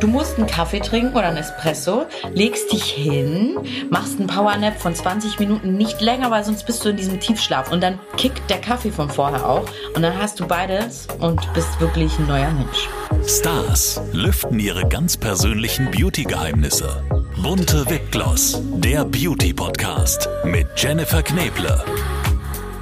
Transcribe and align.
Du 0.00 0.06
musst 0.06 0.38
einen 0.38 0.46
Kaffee 0.46 0.78
trinken 0.78 1.16
oder 1.16 1.26
einen 1.26 1.38
Espresso, 1.38 2.06
legst 2.32 2.72
dich 2.72 2.84
hin, 2.84 3.58
machst 3.90 4.18
einen 4.18 4.28
Powernap 4.28 4.78
von 4.80 4.94
20 4.94 5.40
Minuten, 5.40 5.76
nicht 5.76 6.00
länger, 6.00 6.30
weil 6.30 6.44
sonst 6.44 6.66
bist 6.66 6.84
du 6.84 6.90
in 6.90 6.96
diesem 6.96 7.18
Tiefschlaf. 7.18 7.72
Und 7.72 7.82
dann 7.82 7.98
kickt 8.16 8.48
der 8.48 8.60
Kaffee 8.60 8.92
von 8.92 9.10
vorher 9.10 9.44
auch. 9.48 9.64
Und 9.96 10.02
dann 10.02 10.16
hast 10.16 10.38
du 10.38 10.46
beides 10.46 11.08
und 11.18 11.52
bist 11.52 11.80
wirklich 11.80 12.16
ein 12.16 12.28
neuer 12.28 12.52
Mensch. 12.52 12.88
Stars 13.26 14.00
lüften 14.12 14.60
ihre 14.60 14.86
ganz 14.86 15.16
persönlichen 15.16 15.90
Beauty-Geheimnisse. 15.90 17.02
Bunte 17.42 17.90
Wipgloss, 17.90 18.62
der 18.74 19.04
Beauty-Podcast 19.04 20.28
mit 20.44 20.68
Jennifer 20.76 21.24
Kneble. 21.24 21.82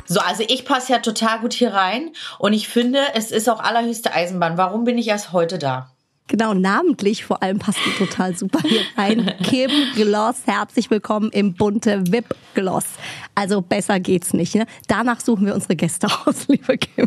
So, 0.04 0.20
also 0.20 0.44
ich 0.46 0.66
passe 0.66 0.92
ja 0.92 0.98
total 0.98 1.40
gut 1.40 1.54
hier 1.54 1.72
rein 1.72 2.10
und 2.38 2.52
ich 2.52 2.68
finde, 2.68 3.00
es 3.14 3.30
ist 3.30 3.48
auch 3.48 3.60
allerhöchste 3.60 4.12
Eisenbahn. 4.12 4.58
Warum 4.58 4.84
bin 4.84 4.98
ich 4.98 5.08
erst 5.08 5.32
heute 5.32 5.58
da? 5.58 5.95
Genau, 6.28 6.54
namentlich 6.54 7.24
vor 7.24 7.40
allem 7.42 7.60
passt 7.60 7.78
du 7.84 8.04
total 8.04 8.36
super 8.36 8.60
hier 8.60 8.80
rein. 8.96 9.32
Kim 9.44 9.70
Gloss, 9.94 10.42
herzlich 10.46 10.90
willkommen 10.90 11.30
im 11.30 11.54
bunte 11.54 12.02
VIP 12.10 12.34
Gloss. 12.54 12.84
Also 13.36 13.62
besser 13.62 14.00
geht's 14.00 14.32
nicht. 14.32 14.56
Ne? 14.56 14.66
Danach 14.88 15.20
suchen 15.20 15.46
wir 15.46 15.54
unsere 15.54 15.76
Gäste 15.76 16.08
aus, 16.26 16.46
liebe 16.48 16.78
Kim. 16.78 17.06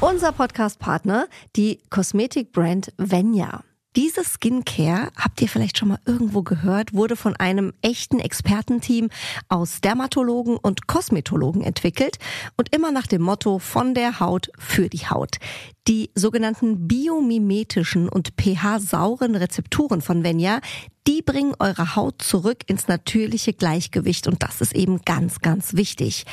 Unser 0.00 0.32
Podcast-Partner, 0.32 1.26
die 1.56 1.78
Kosmetikbrand 1.90 2.92
Venya. 2.96 3.62
Diese 3.96 4.24
Skincare, 4.24 5.12
habt 5.16 5.40
ihr 5.40 5.48
vielleicht 5.48 5.78
schon 5.78 5.86
mal 5.86 6.00
irgendwo 6.04 6.42
gehört, 6.42 6.94
wurde 6.94 7.14
von 7.14 7.36
einem 7.36 7.72
echten 7.80 8.18
Expertenteam 8.18 9.08
aus 9.48 9.80
Dermatologen 9.82 10.56
und 10.56 10.88
Kosmetologen 10.88 11.62
entwickelt 11.62 12.18
und 12.56 12.74
immer 12.74 12.90
nach 12.90 13.06
dem 13.06 13.22
Motto 13.22 13.60
von 13.60 13.94
der 13.94 14.18
Haut 14.18 14.50
für 14.58 14.88
die 14.88 15.06
Haut. 15.06 15.38
Die 15.86 16.10
sogenannten 16.16 16.88
biomimetischen 16.88 18.08
und 18.08 18.32
pH-sauren 18.36 19.36
Rezepturen 19.36 20.00
von 20.00 20.24
Venya, 20.24 20.60
die 21.06 21.20
bringen 21.20 21.54
eure 21.58 21.96
Haut 21.96 22.22
zurück 22.22 22.62
ins 22.66 22.88
natürliche 22.88 23.52
Gleichgewicht 23.52 24.26
und 24.26 24.42
das 24.42 24.62
ist 24.62 24.74
eben 24.74 25.02
ganz, 25.02 25.40
ganz 25.40 25.74
wichtig. 25.74 26.24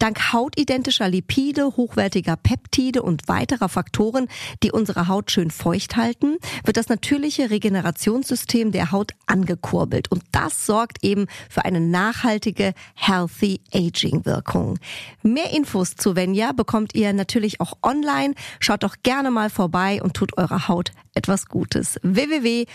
Dank 0.00 0.32
hautidentischer 0.32 1.08
Lipide, 1.08 1.76
hochwertiger 1.76 2.36
Peptide 2.36 3.02
und 3.02 3.28
weiterer 3.28 3.68
Faktoren, 3.68 4.26
die 4.64 4.72
unsere 4.72 5.06
Haut 5.06 5.30
schön 5.30 5.52
feucht 5.52 5.96
halten, 5.96 6.36
wird 6.64 6.76
das 6.76 6.88
natürliche 6.98 7.50
Regenerationssystem 7.50 8.72
der 8.72 8.90
Haut 8.90 9.12
angekurbelt 9.26 10.10
und 10.10 10.24
das 10.32 10.66
sorgt 10.66 11.04
eben 11.04 11.26
für 11.48 11.64
eine 11.64 11.80
nachhaltige 11.80 12.72
Healthy 12.96 13.60
Aging 13.72 14.24
Wirkung. 14.26 14.80
Mehr 15.22 15.52
Infos 15.52 15.94
zu 15.94 16.16
Venya 16.16 16.50
bekommt 16.50 16.96
ihr 16.96 17.12
natürlich 17.12 17.60
auch 17.60 17.74
online. 17.84 18.34
Schaut 18.58 18.82
doch 18.82 18.96
gerne 19.04 19.30
mal 19.30 19.48
vorbei 19.48 20.02
und 20.02 20.14
tut 20.14 20.36
eurer 20.36 20.66
Haut 20.66 20.90
etwas 21.14 21.46
Gutes. 21.46 22.00
www.venya.de 22.02 22.68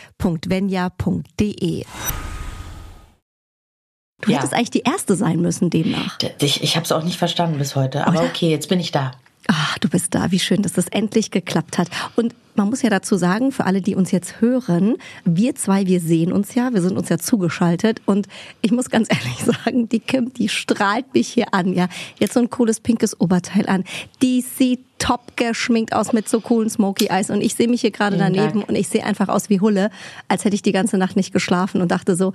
Du 4.22 4.32
ja. 4.32 4.38
hättest 4.38 4.54
eigentlich 4.54 4.72
die 4.72 4.84
Erste 4.84 5.18
sein 5.18 5.42
müssen 5.42 5.70
demnach. 5.70 6.18
Ich, 6.40 6.64
ich 6.64 6.78
habe 6.78 6.86
es 6.86 6.94
auch 6.94 7.04
nicht 7.04 7.18
verstanden 7.18 7.58
bis 7.58 7.76
heute. 7.76 8.08
Aber 8.08 8.22
okay, 8.22 8.50
jetzt 8.50 8.70
bin 8.70 8.80
ich 8.80 8.94
da. 8.94 9.12
Ach, 9.48 9.78
du 9.80 9.90
bist 9.90 10.16
da. 10.16 10.32
Wie 10.32 10.40
schön, 10.40 10.62
dass 10.62 10.74
das 10.74 10.88
endlich 10.88 11.32
geklappt 11.32 11.78
hat. 11.78 11.90
Und 12.16 12.34
man 12.56 12.70
muss 12.70 12.82
ja 12.82 12.90
dazu 12.90 13.16
sagen, 13.18 13.52
für 13.52 13.66
alle, 13.66 13.82
die 13.82 13.96
uns 13.96 14.12
jetzt 14.12 14.40
hören, 14.42 14.96
wir 15.26 15.56
zwei, 15.56 15.88
wir 15.88 16.00
sehen 16.00 16.32
uns 16.32 16.56
ja, 16.56 16.74
wir 16.74 16.82
sind 16.82 16.98
uns 16.98 17.10
ja 17.10 17.18
zugeschaltet. 17.18 18.02
Und 18.06 18.28
ich 18.62 18.72
muss 18.72 18.90
ganz 18.90 19.10
ehrlich 19.12 19.44
sagen, 19.44 19.90
die 19.90 20.00
Kim, 20.00 20.34
die 20.34 20.50
strahlt 20.50 21.14
mich 21.14 21.28
hier 21.28 21.54
an, 21.54 21.74
ja. 21.74 21.88
Jetzt 22.20 22.34
so 22.34 22.40
ein 22.40 22.50
cooles 22.50 22.80
pinkes 22.80 23.20
Oberteil 23.20 23.68
an. 23.68 23.84
Die 24.22 24.42
sieht 24.42 24.82
top 25.00 25.36
geschminkt 25.36 25.94
aus 25.94 26.14
mit 26.14 26.30
so 26.30 26.40
coolen 26.40 26.70
Smoky 26.70 27.08
Eyes. 27.08 27.30
Und 27.30 27.42
ich 27.42 27.56
sehe 27.56 27.68
mich 27.68 27.82
hier 27.82 27.92
gerade 27.92 28.18
daneben 28.18 28.60
Dank. 28.60 28.70
und 28.70 28.76
ich 28.76 28.88
sehe 28.88 29.04
einfach 29.04 29.28
aus 29.28 29.50
wie 29.50 29.60
Hulle, 29.60 29.90
als 30.30 30.46
hätte 30.46 30.56
ich 30.56 30.62
die 30.62 30.72
ganze 30.72 30.98
Nacht 30.98 31.18
nicht 31.18 31.34
geschlafen 31.34 31.82
und 31.82 31.92
dachte 31.92 32.16
so, 32.16 32.32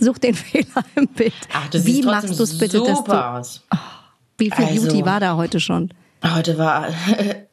such 0.00 0.18
den 0.18 0.34
Fehler 0.34 0.84
im 0.96 1.06
Bild. 1.06 1.32
Ach, 1.52 1.68
du 1.70 1.84
wie 1.86 2.02
machst 2.02 2.38
du 2.38 2.42
es 2.42 2.58
bitte, 2.58 2.82
dass 2.82 3.04
du, 3.04 3.12
aus. 3.12 3.64
Oh, 3.72 3.78
wie 4.38 4.50
viel 4.50 4.64
also, 4.64 4.86
Beauty 4.86 5.04
war 5.04 5.20
da 5.20 5.36
heute 5.36 5.60
schon? 5.60 5.92
Heute 6.24 6.58
war 6.58 6.88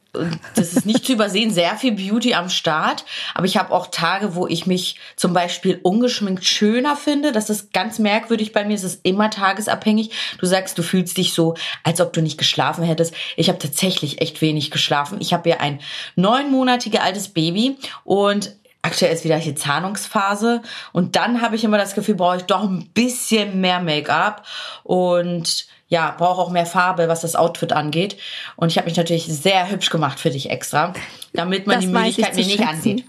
das 0.55 0.73
ist 0.73 0.85
nicht 0.85 1.05
zu 1.05 1.13
übersehen, 1.13 1.51
sehr 1.51 1.75
viel 1.77 1.91
Beauty 1.91 2.33
am 2.33 2.49
Start. 2.49 3.05
Aber 3.35 3.45
ich 3.45 3.57
habe 3.57 3.71
auch 3.71 3.87
Tage, 3.87 4.33
wo 4.35 4.47
ich 4.47 4.65
mich 4.65 4.95
zum 5.15 5.33
Beispiel 5.33 5.79
ungeschminkt 5.83 6.45
schöner 6.45 6.95
finde. 6.95 7.31
Das 7.31 7.49
ist 7.49 7.73
ganz 7.73 7.99
merkwürdig 7.99 8.51
bei 8.51 8.65
mir. 8.65 8.73
Es 8.73 8.83
ist 8.83 9.01
immer 9.03 9.29
tagesabhängig. 9.29 10.11
Du 10.39 10.45
sagst, 10.47 10.77
du 10.77 10.83
fühlst 10.83 11.17
dich 11.17 11.33
so, 11.33 11.53
als 11.83 12.01
ob 12.01 12.11
du 12.13 12.21
nicht 12.21 12.39
geschlafen 12.39 12.83
hättest. 12.83 13.13
Ich 13.35 13.49
habe 13.49 13.59
tatsächlich 13.59 14.19
echt 14.21 14.41
wenig 14.41 14.71
geschlafen. 14.71 15.19
Ich 15.21 15.33
habe 15.33 15.49
ja 15.49 15.57
ein 15.57 15.79
neunmonatiges 16.15 17.01
altes 17.01 17.27
Baby 17.29 17.77
und 18.03 18.55
Aktuell 18.81 19.13
ist 19.13 19.25
wieder 19.25 19.37
hier 19.37 19.55
Zahnungsphase 19.55 20.61
und 20.93 21.15
dann 21.15 21.41
habe 21.41 21.55
ich 21.55 21.63
immer 21.63 21.77
das 21.77 21.95
Gefühl, 21.95 22.15
brauche 22.15 22.37
ich 22.37 22.43
doch 22.43 22.63
ein 22.63 22.89
bisschen 22.93 23.59
mehr 23.59 23.81
Make-up 23.81 24.45
und 24.83 25.67
ja, 25.89 26.15
brauche 26.17 26.41
auch 26.41 26.51
mehr 26.51 26.65
Farbe, 26.65 27.07
was 27.07 27.21
das 27.21 27.35
Outfit 27.35 27.73
angeht. 27.73 28.17
Und 28.55 28.71
ich 28.71 28.77
habe 28.77 28.87
mich 28.87 28.95
natürlich 28.95 29.25
sehr 29.25 29.69
hübsch 29.69 29.89
gemacht 29.89 30.19
für 30.19 30.29
dich 30.29 30.49
extra, 30.49 30.93
damit 31.33 31.67
man 31.67 31.77
das 31.77 31.85
die 31.85 31.91
Möglichkeit 31.91 32.35
mir 32.35 32.45
nicht 32.45 32.61
ansieht 32.61 33.05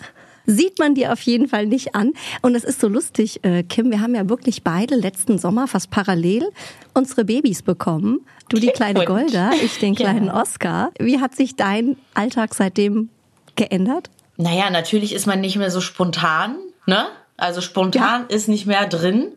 sieht 0.47 0.79
man 0.79 0.95
dir 0.95 1.13
auf 1.13 1.21
jeden 1.23 1.49
Fall 1.49 1.67
nicht 1.67 1.95
an. 1.95 2.13
Und 2.43 2.55
es 2.55 2.65
ist 2.65 2.81
so 2.81 2.89
lustig, 2.89 3.45
äh, 3.45 3.63
Kim, 3.63 3.91
wir 3.91 4.01
haben 4.01 4.15
ja 4.15 4.29
wirklich 4.29 4.63
beide 4.63 4.97
letzten 4.97 5.39
Sommer 5.39 5.69
fast 5.69 5.91
parallel 5.91 6.49
unsere 6.95 7.25
Babys 7.25 7.63
bekommen. 7.63 8.21
Du 8.49 8.59
die 8.59 8.69
kleine 8.75 9.05
Golda, 9.05 9.53
ich 9.63 9.79
den 9.79 9.95
kleinen 9.95 10.27
ja. 10.27 10.41
Oscar. 10.41 10.91
Wie 10.99 11.21
hat 11.21 11.35
sich 11.35 11.57
dein 11.57 11.97
Alltag 12.15 12.55
seitdem 12.55 13.11
geändert? 13.57 14.11
Naja, 14.41 14.71
natürlich 14.71 15.13
ist 15.13 15.27
man 15.27 15.41
nicht 15.41 15.57
mehr 15.57 15.71
so 15.71 15.83
spontan, 15.83 16.57
ne? 16.87 17.09
Also 17.37 17.61
spontan 17.61 18.27
ja. 18.29 18.37
ist 18.37 18.49
nicht 18.49 18.67
mehr 18.67 18.87
drin. 18.87 19.33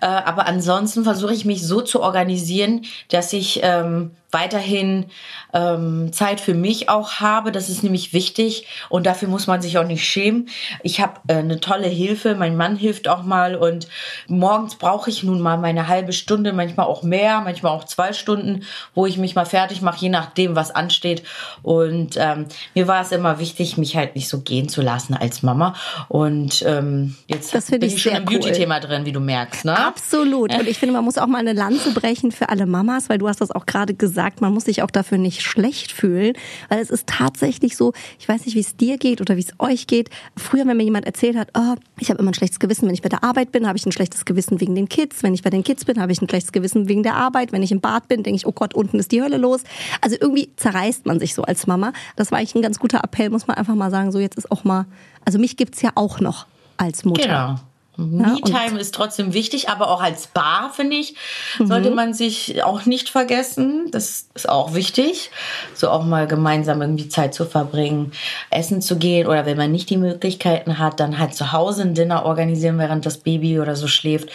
Äh, 0.00 0.06
aber 0.06 0.46
ansonsten 0.46 1.04
versuche 1.04 1.32
ich 1.34 1.44
mich 1.44 1.66
so 1.66 1.80
zu 1.80 2.02
organisieren, 2.02 2.86
dass 3.08 3.32
ich 3.32 3.60
ähm, 3.62 4.12
weiterhin 4.32 5.06
ähm, 5.52 6.12
Zeit 6.12 6.40
für 6.40 6.54
mich 6.54 6.88
auch 6.88 7.14
habe. 7.14 7.52
Das 7.52 7.68
ist 7.68 7.82
nämlich 7.82 8.12
wichtig 8.12 8.66
und 8.88 9.06
dafür 9.06 9.28
muss 9.28 9.46
man 9.46 9.62
sich 9.62 9.78
auch 9.78 9.86
nicht 9.86 10.04
schämen. 10.04 10.48
Ich 10.82 11.00
habe 11.00 11.20
äh, 11.28 11.34
eine 11.34 11.60
tolle 11.60 11.88
Hilfe. 11.88 12.34
Mein 12.34 12.56
Mann 12.56 12.76
hilft 12.76 13.08
auch 13.08 13.22
mal 13.22 13.56
und 13.56 13.88
morgens 14.28 14.76
brauche 14.76 15.10
ich 15.10 15.22
nun 15.22 15.40
mal 15.40 15.56
meine 15.58 15.88
halbe 15.88 16.12
Stunde, 16.12 16.52
manchmal 16.52 16.86
auch 16.86 17.02
mehr, 17.02 17.40
manchmal 17.40 17.72
auch 17.72 17.84
zwei 17.84 18.12
Stunden, 18.12 18.64
wo 18.94 19.06
ich 19.06 19.16
mich 19.16 19.34
mal 19.34 19.46
fertig 19.46 19.82
mache, 19.82 20.00
je 20.00 20.08
nachdem, 20.08 20.56
was 20.56 20.70
ansteht. 20.70 21.22
Und 21.62 22.16
ähm, 22.16 22.46
mir 22.74 22.86
war 22.86 23.02
es 23.02 23.12
immer 23.12 23.38
wichtig, 23.38 23.76
mich 23.76 23.96
halt 23.96 24.14
nicht 24.14 24.28
so 24.28 24.40
gehen 24.40 24.68
zu 24.68 24.82
lassen 24.82 25.14
als 25.14 25.42
Mama. 25.42 25.74
Und 26.08 26.62
ähm, 26.66 27.16
jetzt 27.26 27.52
bin 27.70 27.82
ich, 27.82 27.94
ich 27.94 28.02
schon 28.02 28.12
im 28.12 28.24
cool. 28.28 28.38
Beauty-Thema 28.38 28.80
drin, 28.80 29.04
wie 29.04 29.12
du 29.12 29.20
merkst. 29.20 29.64
Ne? 29.64 29.76
Absolut. 29.76 30.54
Und 30.54 30.68
ich 30.68 30.78
finde, 30.78 30.94
man 30.94 31.04
muss 31.04 31.18
auch 31.18 31.26
mal 31.26 31.38
eine 31.38 31.52
Lanze 31.52 31.92
brechen 31.92 32.32
für 32.32 32.48
alle 32.48 32.66
Mamas, 32.66 33.08
weil 33.08 33.18
du 33.18 33.28
hast 33.28 33.40
das 33.40 33.50
auch 33.50 33.66
gerade 33.66 33.94
gesagt, 33.94 34.19
man 34.40 34.52
muss 34.52 34.64
sich 34.64 34.82
auch 34.82 34.90
dafür 34.90 35.18
nicht 35.18 35.42
schlecht 35.42 35.92
fühlen, 35.92 36.34
weil 36.68 36.80
es 36.80 36.90
ist 36.90 37.06
tatsächlich 37.06 37.76
so, 37.76 37.92
ich 38.18 38.28
weiß 38.28 38.46
nicht, 38.46 38.54
wie 38.54 38.60
es 38.60 38.76
dir 38.76 38.98
geht 38.98 39.20
oder 39.20 39.36
wie 39.36 39.40
es 39.40 39.52
euch 39.58 39.86
geht. 39.86 40.10
Früher, 40.36 40.66
wenn 40.66 40.76
mir 40.76 40.84
jemand 40.84 41.06
erzählt 41.06 41.36
hat, 41.36 41.48
oh, 41.56 41.74
ich 41.98 42.10
habe 42.10 42.20
immer 42.20 42.30
ein 42.30 42.34
schlechtes 42.34 42.58
Gewissen, 42.58 42.86
wenn 42.86 42.94
ich 42.94 43.02
bei 43.02 43.08
der 43.08 43.24
Arbeit 43.24 43.52
bin, 43.52 43.66
habe 43.66 43.76
ich 43.76 43.86
ein 43.86 43.92
schlechtes 43.92 44.24
Gewissen 44.24 44.60
wegen 44.60 44.74
den 44.74 44.88
Kids. 44.88 45.22
Wenn 45.22 45.34
ich 45.34 45.42
bei 45.42 45.50
den 45.50 45.64
Kids 45.64 45.84
bin, 45.84 46.00
habe 46.00 46.12
ich 46.12 46.20
ein 46.20 46.28
schlechtes 46.28 46.52
Gewissen 46.52 46.88
wegen 46.88 47.02
der 47.02 47.14
Arbeit. 47.14 47.52
Wenn 47.52 47.62
ich 47.62 47.72
im 47.72 47.80
Bad 47.80 48.08
bin, 48.08 48.22
denke 48.22 48.36
ich, 48.36 48.46
oh 48.46 48.52
Gott, 48.52 48.74
unten 48.74 48.98
ist 48.98 49.12
die 49.12 49.22
Hölle 49.22 49.36
los. 49.36 49.62
Also 50.00 50.16
irgendwie 50.20 50.50
zerreißt 50.56 51.06
man 51.06 51.18
sich 51.18 51.34
so 51.34 51.42
als 51.42 51.66
Mama. 51.66 51.92
Das 52.16 52.30
war 52.30 52.38
eigentlich 52.38 52.54
ein 52.54 52.62
ganz 52.62 52.78
guter 52.78 53.02
Appell, 53.02 53.30
muss 53.30 53.46
man 53.46 53.56
einfach 53.56 53.74
mal 53.74 53.90
sagen, 53.90 54.12
so 54.12 54.18
jetzt 54.18 54.36
ist 54.36 54.50
auch 54.50 54.64
mal, 54.64 54.86
also 55.24 55.38
mich 55.38 55.56
gibt's 55.56 55.82
ja 55.82 55.92
auch 55.94 56.20
noch 56.20 56.46
als 56.76 57.04
Mutter. 57.04 57.22
Genau. 57.22 57.69
Me-Time 58.00 58.78
ist 58.78 58.94
trotzdem 58.94 59.32
wichtig, 59.32 59.68
aber 59.68 59.90
auch 59.90 60.02
als 60.02 60.26
Bar, 60.28 60.70
finde 60.74 60.96
ich, 60.96 61.14
sollte 61.58 61.90
mhm. 61.90 61.96
man 61.96 62.14
sich 62.14 62.62
auch 62.64 62.86
nicht 62.86 63.08
vergessen. 63.08 63.88
Das 63.90 64.26
ist 64.34 64.48
auch 64.48 64.74
wichtig, 64.74 65.30
so 65.74 65.90
auch 65.90 66.04
mal 66.04 66.26
gemeinsam 66.26 66.80
irgendwie 66.80 67.08
Zeit 67.08 67.34
zu 67.34 67.44
verbringen, 67.44 68.12
essen 68.50 68.82
zu 68.82 68.96
gehen 68.96 69.26
oder 69.26 69.46
wenn 69.46 69.56
man 69.56 69.72
nicht 69.72 69.90
die 69.90 69.96
Möglichkeiten 69.96 70.78
hat, 70.78 71.00
dann 71.00 71.18
halt 71.18 71.34
zu 71.34 71.52
Hause 71.52 71.82
ein 71.82 71.94
Dinner 71.94 72.24
organisieren, 72.24 72.78
während 72.78 73.06
das 73.06 73.18
Baby 73.18 73.60
oder 73.60 73.76
so 73.76 73.86
schläft. 73.86 74.30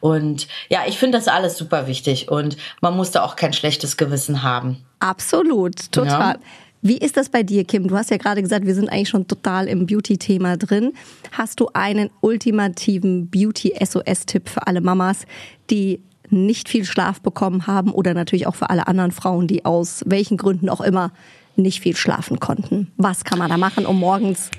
Und 0.00 0.48
ja, 0.68 0.80
ich 0.86 0.98
finde 0.98 1.18
das 1.18 1.28
alles 1.28 1.56
super 1.56 1.86
wichtig 1.86 2.30
und 2.30 2.56
man 2.80 2.96
muss 2.96 3.10
da 3.10 3.22
auch 3.22 3.36
kein 3.36 3.52
schlechtes 3.52 3.96
Gewissen 3.96 4.42
haben. 4.42 4.84
Absolut, 5.00 5.92
total. 5.92 6.34
Ja. 6.34 6.40
Wie 6.82 6.96
ist 6.96 7.18
das 7.18 7.28
bei 7.28 7.42
dir, 7.42 7.64
Kim? 7.64 7.88
Du 7.88 7.96
hast 7.96 8.10
ja 8.10 8.16
gerade 8.16 8.40
gesagt, 8.40 8.64
wir 8.64 8.74
sind 8.74 8.88
eigentlich 8.88 9.10
schon 9.10 9.26
total 9.26 9.68
im 9.68 9.86
Beauty-Thema 9.86 10.56
drin. 10.56 10.92
Hast 11.32 11.60
du 11.60 11.68
einen 11.74 12.08
ultimativen 12.22 13.28
Beauty-SOS-Tipp 13.28 14.48
für 14.48 14.66
alle 14.66 14.80
Mamas, 14.80 15.26
die 15.68 16.00
nicht 16.30 16.70
viel 16.70 16.86
Schlaf 16.86 17.20
bekommen 17.20 17.66
haben 17.66 17.90
oder 17.92 18.14
natürlich 18.14 18.46
auch 18.46 18.54
für 18.54 18.70
alle 18.70 18.86
anderen 18.86 19.10
Frauen, 19.10 19.46
die 19.46 19.64
aus 19.66 20.04
welchen 20.06 20.38
Gründen 20.38 20.70
auch 20.70 20.80
immer 20.80 21.12
nicht 21.56 21.80
viel 21.80 21.96
schlafen 21.96 22.40
konnten? 22.40 22.90
Was 22.96 23.24
kann 23.24 23.38
man 23.38 23.50
da 23.50 23.58
machen, 23.58 23.84
um 23.84 23.98
morgens 23.98 24.50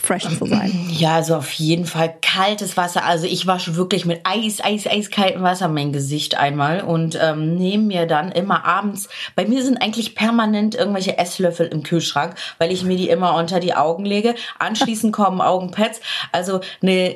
fresh 0.00 0.28
zu 0.38 0.46
sein? 0.46 0.72
Ja, 0.98 1.14
also 1.14 1.36
auf 1.36 1.52
jeden 1.52 1.84
Fall 1.84 2.12
kaltes 2.22 2.76
Wasser. 2.76 3.04
Also 3.04 3.26
ich 3.26 3.46
wasche 3.46 3.76
wirklich 3.76 4.04
mit 4.04 4.20
Eis, 4.24 4.60
Eis, 4.60 4.86
eiskaltem 4.86 5.42
Wasser 5.42 5.68
mein 5.68 5.92
Gesicht 5.92 6.36
einmal 6.36 6.80
und 6.80 7.16
ähm, 7.20 7.54
nehme 7.54 7.84
mir 7.84 8.06
dann 8.06 8.32
immer 8.32 8.64
abends. 8.64 9.08
Bei 9.36 9.46
mir 9.46 9.62
sind 9.62 9.80
eigentlich 9.80 10.16
permanent 10.16 10.74
irgendwelche 10.74 11.16
Esslöffel 11.16 11.68
im 11.68 11.84
Kühlschrank, 11.84 12.34
weil 12.58 12.72
ich 12.72 12.82
mir 12.82 12.96
die 12.96 13.08
immer 13.08 13.34
unter 13.36 13.60
die 13.60 13.74
Augen 13.74 14.04
lege. 14.04 14.34
Anschließend 14.58 15.12
kommen 15.12 15.40
Augenpads. 15.40 16.00
Also 16.32 16.60
eine 16.82 17.14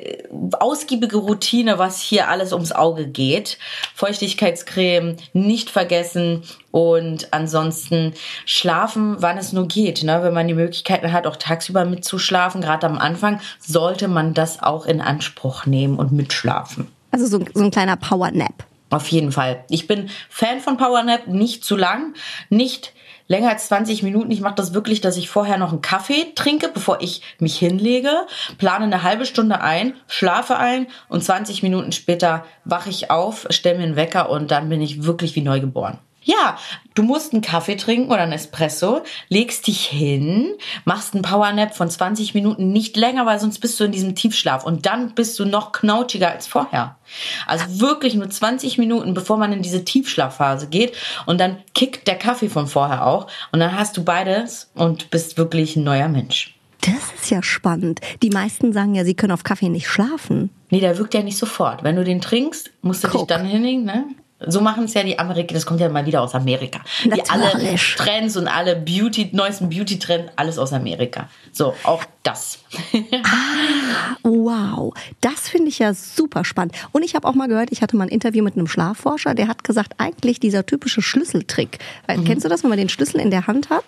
ausgiebige 0.59 1.17
Routine, 1.17 1.79
was 1.79 1.99
hier 1.99 2.29
alles 2.29 2.53
ums 2.53 2.71
Auge 2.71 3.07
geht. 3.07 3.57
Feuchtigkeitscreme 3.95 5.17
nicht 5.33 5.69
vergessen 5.69 6.43
und 6.73 7.31
ansonsten 7.31 8.13
schlafen, 8.45 9.17
wann 9.19 9.37
es 9.37 9.53
nur 9.53 9.67
geht. 9.67 10.03
Ne? 10.03 10.23
Wenn 10.23 10.33
man 10.33 10.47
die 10.47 10.55
Möglichkeiten 10.55 11.13
hat, 11.13 11.27
auch 11.27 11.35
tagsüber 11.35 11.85
mitzuschlafen, 11.85 12.61
gerade 12.61 12.87
am 12.87 12.97
Anfang, 12.97 13.39
sollte 13.59 14.07
man 14.07 14.33
das 14.33 14.63
auch 14.63 14.87
in 14.87 14.99
Anspruch 14.99 15.67
nehmen 15.67 15.99
und 15.99 16.11
mitschlafen. 16.11 16.87
Also 17.11 17.27
so, 17.27 17.45
so 17.53 17.63
ein 17.63 17.69
kleiner 17.69 17.95
Power 17.95 18.31
Nap. 18.31 18.65
Auf 18.89 19.07
jeden 19.09 19.31
Fall. 19.31 19.63
Ich 19.69 19.85
bin 19.85 20.09
Fan 20.29 20.61
von 20.61 20.77
Power 20.77 21.03
Nap, 21.03 21.27
nicht 21.27 21.63
zu 21.63 21.75
lang, 21.75 22.15
nicht 22.49 22.91
länger 23.27 23.49
als 23.49 23.67
20 23.67 24.01
Minuten. 24.01 24.31
Ich 24.31 24.41
mache 24.41 24.55
das 24.55 24.73
wirklich, 24.73 24.99
dass 24.99 25.15
ich 25.15 25.29
vorher 25.29 25.59
noch 25.59 25.71
einen 25.71 25.83
Kaffee 25.83 26.33
trinke, 26.33 26.69
bevor 26.73 27.01
ich 27.01 27.21
mich 27.37 27.55
hinlege, 27.55 28.25
plane 28.57 28.85
eine 28.85 29.03
halbe 29.03 29.27
Stunde 29.27 29.61
ein, 29.61 29.93
schlafe 30.07 30.57
ein 30.57 30.87
und 31.07 31.23
20 31.23 31.61
Minuten 31.61 31.91
später 31.91 32.45
wache 32.65 32.89
ich 32.89 33.11
auf, 33.11 33.45
stelle 33.51 33.77
mir 33.77 33.83
einen 33.83 33.95
Wecker 33.95 34.31
und 34.31 34.49
dann 34.49 34.69
bin 34.69 34.81
ich 34.81 35.03
wirklich 35.03 35.35
wie 35.35 35.41
neugeboren. 35.41 35.99
Ja, 36.23 36.57
du 36.95 37.03
musst 37.03 37.33
einen 37.33 37.41
Kaffee 37.41 37.75
trinken 37.75 38.11
oder 38.11 38.21
einen 38.21 38.31
Espresso, 38.31 39.01
legst 39.29 39.67
dich 39.67 39.85
hin, 39.85 40.53
machst 40.85 41.13
einen 41.13 41.23
Powernap 41.23 41.75
von 41.75 41.89
20 41.89 42.33
Minuten, 42.33 42.71
nicht 42.71 42.95
länger, 42.97 43.25
weil 43.25 43.39
sonst 43.39 43.59
bist 43.59 43.79
du 43.79 43.83
in 43.83 43.91
diesem 43.91 44.15
Tiefschlaf 44.15 44.63
und 44.63 44.85
dann 44.85 45.13
bist 45.13 45.37
du 45.39 45.45
noch 45.45 45.71
knautschiger 45.71 46.31
als 46.31 46.47
vorher. 46.47 46.97
Also 47.45 47.81
wirklich 47.81 48.15
nur 48.15 48.29
20 48.29 48.77
Minuten, 48.77 49.13
bevor 49.13 49.37
man 49.37 49.53
in 49.53 49.61
diese 49.61 49.83
Tiefschlafphase 49.83 50.67
geht 50.67 50.93
und 51.25 51.39
dann 51.39 51.57
kickt 51.73 52.07
der 52.07 52.17
Kaffee 52.17 52.49
von 52.49 52.67
vorher 52.67 53.05
auch 53.05 53.27
und 53.51 53.59
dann 53.59 53.77
hast 53.77 53.97
du 53.97 54.03
beides 54.03 54.71
und 54.75 55.09
bist 55.09 55.37
wirklich 55.37 55.75
ein 55.75 55.83
neuer 55.83 56.07
Mensch. 56.07 56.55
Das 56.81 57.13
ist 57.15 57.31
ja 57.31 57.41
spannend. 57.41 58.01
Die 58.21 58.29
meisten 58.29 58.73
sagen 58.73 58.93
ja, 58.93 59.05
sie 59.05 59.13
können 59.13 59.31
auf 59.31 59.43
Kaffee 59.43 59.69
nicht 59.69 59.87
schlafen. 59.87 60.49
Nee, 60.69 60.81
der 60.81 60.97
wirkt 60.97 61.13
ja 61.13 61.23
nicht 61.23 61.37
sofort. 61.37 61.83
Wenn 61.83 61.95
du 61.95 62.03
den 62.03 62.19
trinkst, 62.19 62.71
musst 62.81 63.03
du 63.03 63.07
Guck. 63.07 63.21
dich 63.21 63.27
dann 63.27 63.45
hinlegen, 63.45 63.85
ne? 63.85 64.05
So 64.47 64.61
machen 64.61 64.85
es 64.85 64.93
ja 64.93 65.03
die 65.03 65.17
Amerikaner, 65.17 65.53
das 65.53 65.65
kommt 65.65 65.79
ja 65.79 65.89
mal 65.89 66.05
wieder 66.05 66.21
aus 66.21 66.35
Amerika. 66.35 66.81
Die 67.03 67.29
alle 67.29 67.75
Trends 67.75 68.37
und 68.37 68.47
alle 68.47 68.75
Beauty, 68.75 69.29
neuesten 69.31 69.69
Beauty-Trends, 69.69 70.31
alles 70.35 70.57
aus 70.57 70.73
Amerika. 70.73 71.29
So, 71.51 71.73
auch 71.83 72.03
das. 72.23 72.59
ah, 73.23 74.15
wow. 74.23 74.93
Das 75.21 75.49
finde 75.49 75.69
ich 75.69 75.79
ja 75.79 75.93
super 75.93 76.45
spannend. 76.45 76.75
Und 76.91 77.03
ich 77.03 77.15
habe 77.15 77.27
auch 77.27 77.35
mal 77.35 77.47
gehört, 77.47 77.71
ich 77.71 77.81
hatte 77.81 77.95
mal 77.95 78.05
ein 78.05 78.09
Interview 78.09 78.43
mit 78.43 78.55
einem 78.55 78.67
Schlafforscher, 78.67 79.33
der 79.35 79.47
hat 79.47 79.63
gesagt, 79.63 79.93
eigentlich 79.97 80.39
dieser 80.39 80.65
typische 80.65 81.01
Schlüsseltrick. 81.01 81.79
Weil, 82.07 82.19
mhm. 82.19 82.25
Kennst 82.25 82.45
du 82.45 82.49
das, 82.49 82.63
wenn 82.63 82.69
man 82.69 82.79
den 82.79 82.89
Schlüssel 82.89 83.19
in 83.19 83.31
der 83.31 83.47
Hand 83.47 83.69
hat, 83.69 83.83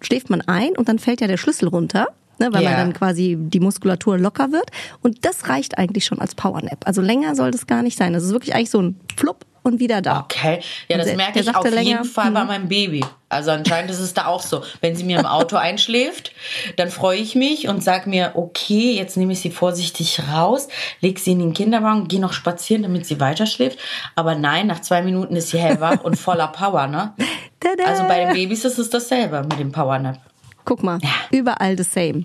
schläft 0.00 0.30
man 0.30 0.40
ein 0.42 0.76
und 0.76 0.88
dann 0.88 0.98
fällt 0.98 1.20
ja 1.20 1.26
der 1.26 1.36
Schlüssel 1.36 1.68
runter 1.68 2.08
ne, 2.40 2.52
weil 2.52 2.62
yeah. 2.62 2.70
man 2.70 2.80
dann 2.80 2.92
quasi 2.94 3.36
die 3.38 3.60
Muskulatur 3.60 4.18
locker 4.18 4.50
wird. 4.50 4.70
Und 5.02 5.24
das 5.24 5.48
reicht 5.48 5.78
eigentlich 5.78 6.06
schon 6.06 6.18
als 6.18 6.34
Powernap. 6.34 6.86
Also 6.86 7.02
länger 7.02 7.36
soll 7.36 7.52
das 7.52 7.66
gar 7.66 7.82
nicht 7.82 7.96
sein. 7.96 8.12
Das 8.12 8.24
ist 8.24 8.32
wirklich 8.32 8.54
eigentlich 8.54 8.70
so 8.70 8.80
ein 8.82 8.98
Flupp 9.16 9.44
und 9.62 9.80
wieder 9.80 10.02
da. 10.02 10.20
Okay, 10.20 10.60
ja, 10.88 10.96
das 10.96 11.14
merke 11.14 11.40
ich 11.40 11.54
auf 11.54 11.64
länger, 11.64 11.82
jeden 11.82 12.04
Fall 12.04 12.30
bei 12.30 12.42
mhm. 12.42 12.46
meinem 12.46 12.68
Baby. 12.68 13.04
Also 13.28 13.52
anscheinend 13.52 13.90
ist 13.90 14.00
es 14.00 14.12
da 14.12 14.26
auch 14.26 14.42
so. 14.42 14.62
Wenn 14.80 14.96
sie 14.96 15.04
mir 15.04 15.20
im 15.20 15.26
Auto 15.26 15.56
einschläft, 15.56 16.32
dann 16.76 16.90
freue 16.90 17.18
ich 17.18 17.34
mich 17.36 17.68
und 17.68 17.82
sage 17.82 18.10
mir, 18.10 18.32
okay, 18.34 18.92
jetzt 18.92 19.16
nehme 19.16 19.32
ich 19.32 19.40
sie 19.40 19.50
vorsichtig 19.50 20.20
raus, 20.32 20.68
lege 21.00 21.20
sie 21.20 21.32
in 21.32 21.38
den 21.38 21.52
Kinderwagen, 21.52 22.08
gehe 22.08 22.20
noch 22.20 22.32
spazieren, 22.32 22.82
damit 22.82 23.06
sie 23.06 23.20
weiter 23.20 23.46
schläft. 23.46 23.78
Aber 24.16 24.34
nein, 24.34 24.66
nach 24.66 24.80
zwei 24.80 25.02
Minuten 25.02 25.36
ist 25.36 25.50
sie 25.50 25.58
hellwach 25.58 26.02
und 26.02 26.16
voller 26.16 26.48
Power, 26.48 26.86
ne? 26.86 27.14
Also 27.84 28.04
bei 28.04 28.24
den 28.24 28.32
Babys 28.32 28.64
ist 28.64 28.78
es 28.78 28.88
dasselbe 28.88 29.42
mit 29.42 29.58
dem 29.58 29.70
Powernap. 29.70 30.18
Guck 30.64 30.82
mal, 30.82 30.98
ja. 31.02 31.10
überall 31.30 31.76
the 31.76 31.84
same. 31.84 32.24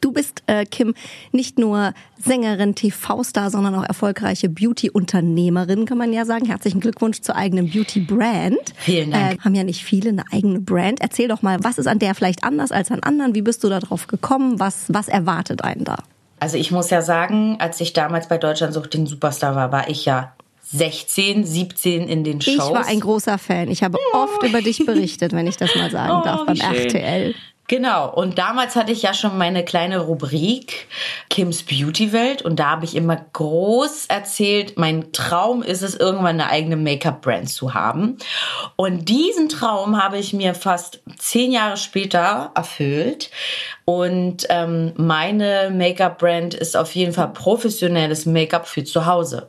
Du 0.00 0.12
bist, 0.12 0.42
äh, 0.46 0.64
Kim, 0.64 0.94
nicht 1.32 1.58
nur 1.58 1.92
Sängerin, 2.18 2.74
TV-Star, 2.74 3.50
sondern 3.50 3.74
auch 3.74 3.84
erfolgreiche 3.84 4.48
Beauty-Unternehmerin, 4.48 5.84
kann 5.84 5.98
man 5.98 6.12
ja 6.12 6.24
sagen. 6.24 6.46
Herzlichen 6.46 6.80
Glückwunsch 6.80 7.20
zur 7.20 7.36
eigenen 7.36 7.70
Beauty-Brand. 7.70 8.74
Vielen 8.76 9.10
Dank. 9.10 9.34
Äh, 9.34 9.38
haben 9.38 9.54
ja 9.54 9.64
nicht 9.64 9.84
viele 9.84 10.10
eine 10.10 10.24
eigene 10.32 10.60
Brand. 10.60 11.00
Erzähl 11.00 11.28
doch 11.28 11.42
mal, 11.42 11.62
was 11.62 11.78
ist 11.78 11.86
an 11.86 11.98
der 11.98 12.14
vielleicht 12.14 12.44
anders 12.44 12.72
als 12.72 12.90
an 12.90 13.00
anderen? 13.00 13.34
Wie 13.34 13.42
bist 13.42 13.62
du 13.64 13.68
da 13.68 13.80
drauf 13.80 14.06
gekommen? 14.06 14.58
Was, 14.58 14.84
was 14.88 15.08
erwartet 15.08 15.62
einen 15.62 15.84
da? 15.84 15.98
Also 16.38 16.56
ich 16.56 16.70
muss 16.70 16.88
ja 16.88 17.02
sagen, 17.02 17.56
als 17.58 17.80
ich 17.80 17.92
damals 17.92 18.28
bei 18.28 18.38
Deutschland 18.38 18.72
sucht 18.72 18.94
den 18.94 19.06
Superstar 19.06 19.54
war, 19.54 19.72
war 19.72 19.90
ich 19.90 20.06
ja 20.06 20.32
16, 20.72 21.44
17 21.44 22.08
in 22.08 22.24
den 22.24 22.40
Shows. 22.40 22.54
Ich 22.54 22.60
war 22.60 22.86
ein 22.86 23.00
großer 23.00 23.38
Fan. 23.38 23.68
Ich 23.70 23.82
habe 23.82 23.98
oft 24.12 24.42
über 24.44 24.62
dich 24.62 24.86
berichtet, 24.86 25.32
wenn 25.32 25.46
ich 25.46 25.56
das 25.56 25.74
mal 25.74 25.90
sagen 25.90 26.20
oh, 26.20 26.24
darf, 26.24 26.46
beim 26.46 26.56
schön. 26.56 26.76
RTL. 26.76 27.34
Genau, 27.70 28.12
und 28.12 28.36
damals 28.38 28.74
hatte 28.74 28.90
ich 28.90 29.02
ja 29.02 29.14
schon 29.14 29.38
meine 29.38 29.64
kleine 29.64 30.00
Rubrik 30.00 30.88
Kims 31.28 31.62
Beauty 31.62 32.12
Welt 32.12 32.42
und 32.42 32.58
da 32.58 32.70
habe 32.70 32.84
ich 32.84 32.96
immer 32.96 33.14
groß 33.32 34.06
erzählt, 34.06 34.76
mein 34.76 35.12
Traum 35.12 35.62
ist 35.62 35.82
es, 35.82 35.94
irgendwann 35.94 36.40
eine 36.40 36.50
eigene 36.50 36.74
Make-up-Brand 36.74 37.48
zu 37.48 37.72
haben. 37.72 38.16
Und 38.74 39.08
diesen 39.08 39.48
Traum 39.48 40.02
habe 40.02 40.18
ich 40.18 40.32
mir 40.32 40.56
fast 40.56 41.00
zehn 41.16 41.52
Jahre 41.52 41.76
später 41.76 42.50
erfüllt. 42.56 43.30
Und 43.84 44.46
ähm, 44.50 44.92
meine 44.96 45.70
Make-up-Brand 45.72 46.54
ist 46.54 46.76
auf 46.76 46.92
jeden 46.96 47.12
Fall 47.12 47.28
professionelles 47.28 48.26
Make-up 48.26 48.66
für 48.66 48.82
zu 48.82 49.06
Hause. 49.06 49.48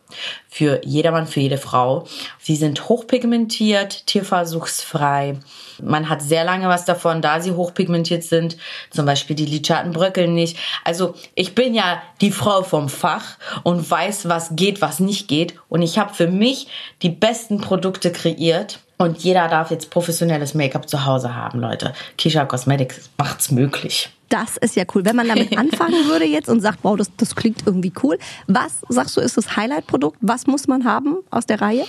Für 0.53 0.85
jedermann, 0.85 1.27
für 1.27 1.39
jede 1.39 1.57
Frau. 1.57 2.05
Sie 2.37 2.57
sind 2.57 2.89
hochpigmentiert, 2.89 4.05
tierversuchsfrei 4.05 5.37
man 5.83 6.09
hat 6.09 6.21
sehr 6.21 6.43
lange 6.43 6.67
was 6.67 6.85
davon, 6.85 7.21
da 7.21 7.41
sie 7.41 7.51
hochpigmentiert 7.51 8.23
sind. 8.23 8.57
Zum 8.89 9.05
Beispiel 9.05 9.35
die 9.35 9.45
Lidschatten 9.45 9.91
bröckeln 9.91 10.33
nicht. 10.33 10.57
Also 10.83 11.15
ich 11.35 11.55
bin 11.55 11.73
ja 11.73 12.01
die 12.21 12.31
Frau 12.31 12.63
vom 12.63 12.89
Fach 12.89 13.37
und 13.63 13.89
weiß, 13.89 14.29
was 14.29 14.55
geht, 14.55 14.81
was 14.81 14.99
nicht 14.99 15.27
geht. 15.27 15.55
Und 15.69 15.81
ich 15.81 15.97
habe 15.97 16.13
für 16.13 16.27
mich 16.27 16.67
die 17.01 17.09
besten 17.09 17.61
Produkte 17.61 18.11
kreiert. 18.11 18.79
Und 18.97 19.23
jeder 19.23 19.47
darf 19.47 19.71
jetzt 19.71 19.89
professionelles 19.89 20.53
Make-up 20.53 20.87
zu 20.87 21.05
Hause 21.05 21.35
haben, 21.35 21.59
Leute. 21.59 21.93
Kisha 22.17 22.45
Cosmetics 22.45 23.09
macht's 23.17 23.49
möglich. 23.49 24.09
Das 24.31 24.55
ist 24.55 24.77
ja 24.77 24.85
cool. 24.95 25.03
Wenn 25.03 25.17
man 25.17 25.27
damit 25.27 25.57
anfangen 25.57 26.07
würde 26.07 26.25
jetzt 26.25 26.47
und 26.47 26.61
sagt, 26.61 26.79
wow, 26.83 26.97
das, 26.97 27.11
das 27.17 27.35
klingt 27.35 27.67
irgendwie 27.67 27.91
cool. 28.01 28.17
Was 28.47 28.81
sagst 28.87 29.17
du, 29.17 29.21
ist 29.21 29.37
das 29.37 29.57
Highlight-Produkt? 29.57 30.17
Was 30.21 30.47
muss 30.47 30.67
man 30.67 30.85
haben 30.85 31.17
aus 31.29 31.45
der 31.45 31.59
Reihe? 31.59 31.85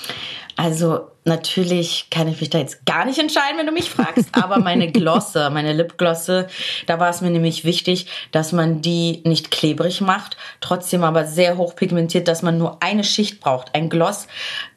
Also 0.57 1.01
natürlich 1.25 2.09
kann 2.11 2.27
ich 2.27 2.41
mich 2.41 2.51
da 2.51 2.59
jetzt 2.59 2.85
gar 2.85 3.05
nicht 3.05 3.19
entscheiden, 3.19 3.59
wenn 3.59 3.67
du 3.67 3.73
mich 3.73 3.91
fragst, 3.91 4.29
aber 4.33 4.59
meine 4.59 4.91
Glosse, 4.91 5.51
meine 5.51 5.73
Lipglosse, 5.73 6.49
da 6.87 6.99
war 6.99 7.11
es 7.11 7.21
mir 7.21 7.31
nämlich 7.31 7.65
wichtig, 7.65 8.07
dass 8.33 8.53
man 8.53 8.83
die 8.83 9.23
nicht 9.25 9.51
klebrig 9.51 10.01
macht, 10.01 10.37
trotzdem 10.61 11.05
aber 11.05 11.25
sehr 11.25 11.57
hoch 11.57 11.77
pigmentiert, 11.77 12.27
dass 12.27 12.43
man 12.43 12.59
nur 12.59 12.83
eine 12.83 13.05
Schicht 13.05 13.41
braucht. 13.41 13.75
Ein 13.75 13.89
Gloss, 13.89 14.27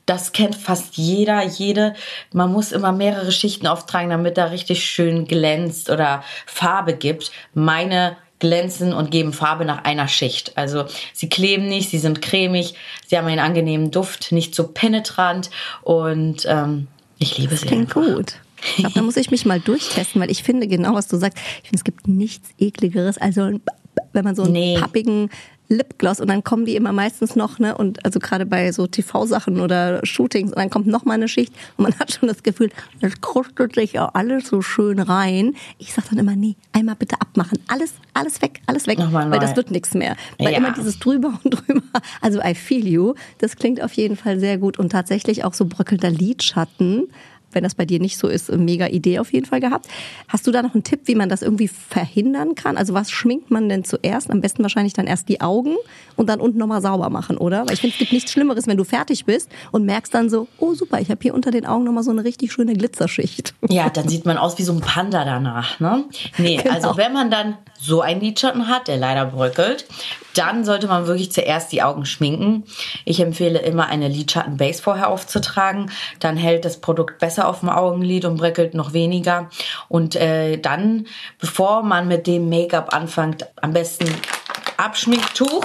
das 0.06 0.32
kennt 0.32 0.56
fast 0.56 0.98
jeder, 0.98 1.44
jede. 1.44 1.96
Man 2.32 2.52
muss 2.52 2.72
immer 2.72 2.92
mehrere 2.92 3.32
Schichten 3.32 3.68
auftragen, 3.68 4.10
damit 4.10 4.38
da 4.38 4.46
richtig 4.46 4.86
schön 4.86 5.26
glänzt 5.26 5.90
oder 5.90 6.24
Farbe 6.46 6.94
gibt. 6.94 7.32
Meine 7.54 8.18
glänzen 8.40 8.94
und 8.94 9.12
geben 9.12 9.34
Farbe 9.34 9.66
nach 9.66 9.84
einer 9.84 10.08
Schicht. 10.08 10.58
Also 10.58 10.86
sie 11.14 11.30
kleben 11.30 11.68
nicht, 11.68 11.90
sie 11.90 12.00
sind 12.00 12.22
cremig, 12.22 12.76
sie 13.08 13.18
haben 13.18 13.28
einen 13.28 13.40
angenehmen 13.40 13.92
Duft, 13.92 14.32
nicht 14.32 14.54
so 14.54 14.68
penetrant 14.68 15.50
und 15.82 16.46
ähm, 16.48 16.88
ich 17.18 17.38
liebe 17.38 17.52
das 17.52 17.62
sie. 17.62 17.68
Klingt 17.68 17.96
einfach. 17.96 18.16
gut. 18.16 18.34
Ich 18.62 18.76
glaube, 18.78 18.94
da 18.96 19.02
muss 19.02 19.18
ich 19.18 19.32
mich 19.32 19.46
mal 19.46 19.60
durchtesten, 19.60 20.20
weil 20.20 20.32
ich 20.32 20.44
finde 20.44 20.68
genau, 20.68 20.94
was 20.96 21.08
du 21.08 21.18
sagst. 21.18 21.38
Ich 21.64 21.70
finde, 21.70 21.78
es 21.78 21.84
gibt 21.84 22.08
nichts 22.08 22.50
ekligeres, 22.60 23.18
also 23.18 23.60
wenn 24.14 24.24
man 24.24 24.36
so 24.36 24.44
einen 24.44 24.54
nee. 24.54 24.78
pappigen 24.80 25.30
Lipgloss 25.68 26.20
und 26.20 26.28
dann 26.28 26.44
kommen 26.44 26.66
die 26.66 26.76
immer 26.76 26.92
meistens 26.92 27.36
noch, 27.36 27.60
ne, 27.60 27.78
und 27.78 28.04
also 28.06 28.20
gerade 28.20 28.46
bei 28.46 28.72
so 28.72 28.88
TV-Sachen 28.88 29.60
oder 29.60 30.00
Shootings 30.06 30.52
und 30.52 30.58
dann 30.58 30.70
kommt 30.70 30.88
noch 30.88 31.06
mal 31.06 31.16
eine 31.16 31.28
Schicht 31.28 31.54
und 31.78 31.84
man 31.84 31.94
hat 32.00 32.14
schon 32.14 32.28
das 32.28 32.44
Gefühl, 32.44 32.70
das 33.02 33.22
krustet 33.22 33.76
sich 33.76 33.94
ja 33.94 34.10
alles 34.14 34.48
so 34.48 34.62
schön 34.62 35.00
rein. 35.00 35.56
Ich 35.78 35.94
sag 35.94 36.10
dann 36.10 36.20
immer, 36.20 36.36
nee, 36.36 36.56
einmal 36.72 36.96
bitte 36.96 37.20
abmachen. 37.20 37.60
Alles, 37.68 37.94
alles 38.14 38.42
weg, 38.42 38.62
alles 38.66 38.88
weg, 38.88 39.00
Nochmal 39.00 39.32
weil 39.32 39.40
das 39.40 39.56
wird 39.56 39.72
nichts 39.72 39.94
mehr. 39.94 40.16
Weil 40.38 40.52
ja. 40.52 40.58
immer 40.58 40.72
dieses 40.72 41.00
drüber 41.00 41.40
und 41.44 41.52
drüber, 41.68 41.82
also 42.22 42.40
I 42.42 42.56
feel 42.56 42.88
you, 42.88 43.14
das 43.40 43.56
klingt 43.56 43.82
auf 43.82 43.94
jeden 43.94 44.16
Fall 44.16 44.40
sehr 44.40 44.58
gut 44.58 44.78
und 44.80 44.92
tatsächlich 44.92 45.44
auch 45.44 45.54
so 45.54 45.66
bröckelnder 45.66 46.10
Lidschatten 46.10 47.08
wenn 47.56 47.64
das 47.64 47.76
bei 47.76 47.86
dir 47.86 48.00
nicht 48.00 48.18
so 48.18 48.28
ist, 48.28 48.52
mega 48.52 48.88
Idee 48.88 49.20
auf 49.20 49.34
jeden 49.34 49.46
Fall 49.46 49.60
gehabt. 49.60 49.88
Hast 50.28 50.46
du 50.46 50.52
da 50.52 50.62
noch 50.62 50.74
einen 50.74 50.84
Tipp, 50.84 51.02
wie 51.06 51.16
man 51.16 51.30
das 51.30 51.42
irgendwie 51.42 51.68
verhindern 51.68 52.56
kann? 52.56 52.78
Also 52.78 52.94
was 52.94 53.12
schminkt 53.12 53.50
man 53.50 53.70
denn 53.70 53.84
zuerst? 53.84 54.30
Am 54.30 54.42
besten 54.42 54.62
wahrscheinlich 54.64 54.94
dann 54.94 55.08
erst 55.08 55.30
die 55.30 55.42
Augen 55.42 55.76
und 56.16 56.30
dann 56.30 56.40
unten 56.40 56.58
nochmal 56.58 56.82
sauber 56.82 57.10
machen, 57.10 57.38
oder? 57.38 57.66
Weil 57.66 57.74
ich 57.74 57.82
finde, 57.82 57.94
es 57.94 58.00
gibt 58.00 58.14
nichts 58.14 58.32
Schlimmeres, 58.32 58.68
wenn 58.68 58.78
du 58.78 58.84
fertig 58.84 59.26
bist 59.26 59.50
und 59.72 59.86
merkst 59.86 60.14
dann 60.14 60.30
so, 60.30 60.48
oh 60.60 60.74
super, 60.74 61.00
ich 61.00 61.10
habe 61.10 61.20
hier 61.22 61.34
unter 61.34 61.52
den 61.52 61.66
Augen 61.66 61.86
nochmal 61.86 62.04
so 62.04 62.12
eine 62.12 62.24
richtig 62.24 62.52
schöne 62.52 62.74
Glitzerschicht. 62.74 63.54
Ja, 63.70 63.90
dann 63.90 64.08
sieht 64.08 64.26
man 64.26 64.38
aus 64.38 64.58
wie 64.58 64.64
so 64.64 64.74
ein 64.74 64.82
Panda 64.82 65.24
danach, 65.26 65.80
ne? 65.80 66.04
Nee, 66.38 66.58
genau. 66.64 66.76
also 66.76 66.98
wenn 66.98 67.14
man 67.14 67.32
dann 67.32 67.58
so 67.86 68.02
einen 68.02 68.22
Lidschatten 68.22 68.68
hat, 68.68 68.88
der 68.88 68.98
leider 68.98 69.26
bröckelt, 69.26 69.86
dann 70.34 70.66
sollte 70.66 70.88
man 70.88 71.08
wirklich 71.08 71.32
zuerst 71.32 71.72
die 71.72 71.82
Augen 71.82 72.06
schminken. 72.06 72.64
Ich 73.06 73.20
empfehle 73.20 73.60
immer 73.60 73.88
eine 73.88 74.08
Lidschatten-Base 74.08 74.82
vorher 74.82 75.10
aufzutragen. 75.10 75.92
Dann 76.20 76.38
hält 76.38 76.66
das 76.66 76.82
Produkt 76.82 77.20
besser 77.20 77.48
auf 77.48 77.62
dem 77.62 77.70
Augenlid 77.70 78.26
und 78.26 78.38
bröckelt 78.38 78.74
noch 78.74 78.94
weniger. 78.94 79.50
Und 79.88 80.16
äh, 80.16 80.58
dann, 80.58 81.08
bevor 81.40 81.84
man 81.84 82.08
mit 82.08 82.28
dem 82.28 82.50
Make-up 82.50 82.94
anfängt, 82.94 83.46
am 83.62 83.74
besten 83.74 84.14
Abschminktuch 84.78 85.64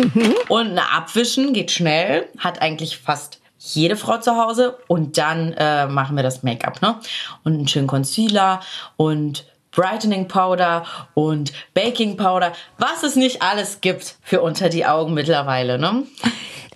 mhm. 0.00 0.34
und 0.48 0.78
Abwischen, 0.78 1.52
geht 1.52 1.70
schnell, 1.70 2.28
hat 2.38 2.60
eigentlich 2.60 2.98
fast 2.98 3.38
jede 3.58 3.96
Frau 3.96 4.18
zu 4.18 4.36
Hause 4.36 4.78
und 4.88 5.18
dann 5.18 5.52
äh, 5.52 5.86
machen 5.86 6.16
wir 6.16 6.24
das 6.24 6.42
Make-up, 6.42 6.82
ne? 6.82 6.96
Und 7.44 7.54
einen 7.54 7.68
schönen 7.68 7.86
Concealer 7.86 8.60
und 8.96 9.46
Brightening 9.72 10.28
Powder 10.28 10.84
und 11.14 11.52
Baking 11.74 12.16
Powder, 12.16 12.52
was 12.78 13.02
es 13.02 13.16
nicht 13.16 13.42
alles 13.42 13.80
gibt 13.80 14.16
für 14.22 14.42
unter 14.42 14.68
die 14.68 14.86
Augen 14.86 15.14
mittlerweile, 15.14 15.78
ne? 15.78 16.04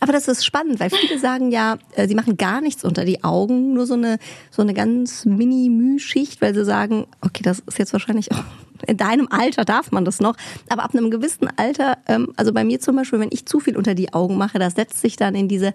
Aber 0.00 0.12
das 0.12 0.28
ist 0.28 0.44
spannend, 0.44 0.78
weil 0.78 0.90
viele 0.90 1.18
sagen 1.18 1.50
ja, 1.50 1.78
äh, 1.94 2.06
sie 2.06 2.14
machen 2.14 2.36
gar 2.36 2.60
nichts 2.60 2.84
unter 2.84 3.04
die 3.04 3.24
Augen, 3.24 3.72
nur 3.72 3.86
so 3.86 3.94
eine, 3.94 4.18
so 4.50 4.62
eine 4.62 4.74
ganz 4.74 5.24
mini-Müh-Schicht, 5.24 6.42
weil 6.42 6.54
sie 6.54 6.64
sagen, 6.64 7.06
okay, 7.22 7.42
das 7.42 7.60
ist 7.60 7.78
jetzt 7.78 7.92
wahrscheinlich 7.92 8.32
auch 8.32 8.44
in 8.86 8.98
deinem 8.98 9.28
Alter 9.30 9.64
darf 9.64 9.92
man 9.92 10.04
das 10.04 10.20
noch, 10.20 10.36
aber 10.68 10.84
ab 10.84 10.94
einem 10.94 11.10
gewissen 11.10 11.48
Alter, 11.56 11.98
ähm, 12.08 12.32
also 12.36 12.52
bei 12.52 12.62
mir 12.64 12.78
zum 12.80 12.96
Beispiel, 12.96 13.20
wenn 13.20 13.30
ich 13.32 13.46
zu 13.46 13.58
viel 13.58 13.76
unter 13.76 13.94
die 13.94 14.12
Augen 14.12 14.36
mache, 14.36 14.58
das 14.58 14.74
setzt 14.74 15.00
sich 15.00 15.16
dann 15.16 15.34
in 15.34 15.48
diese 15.48 15.72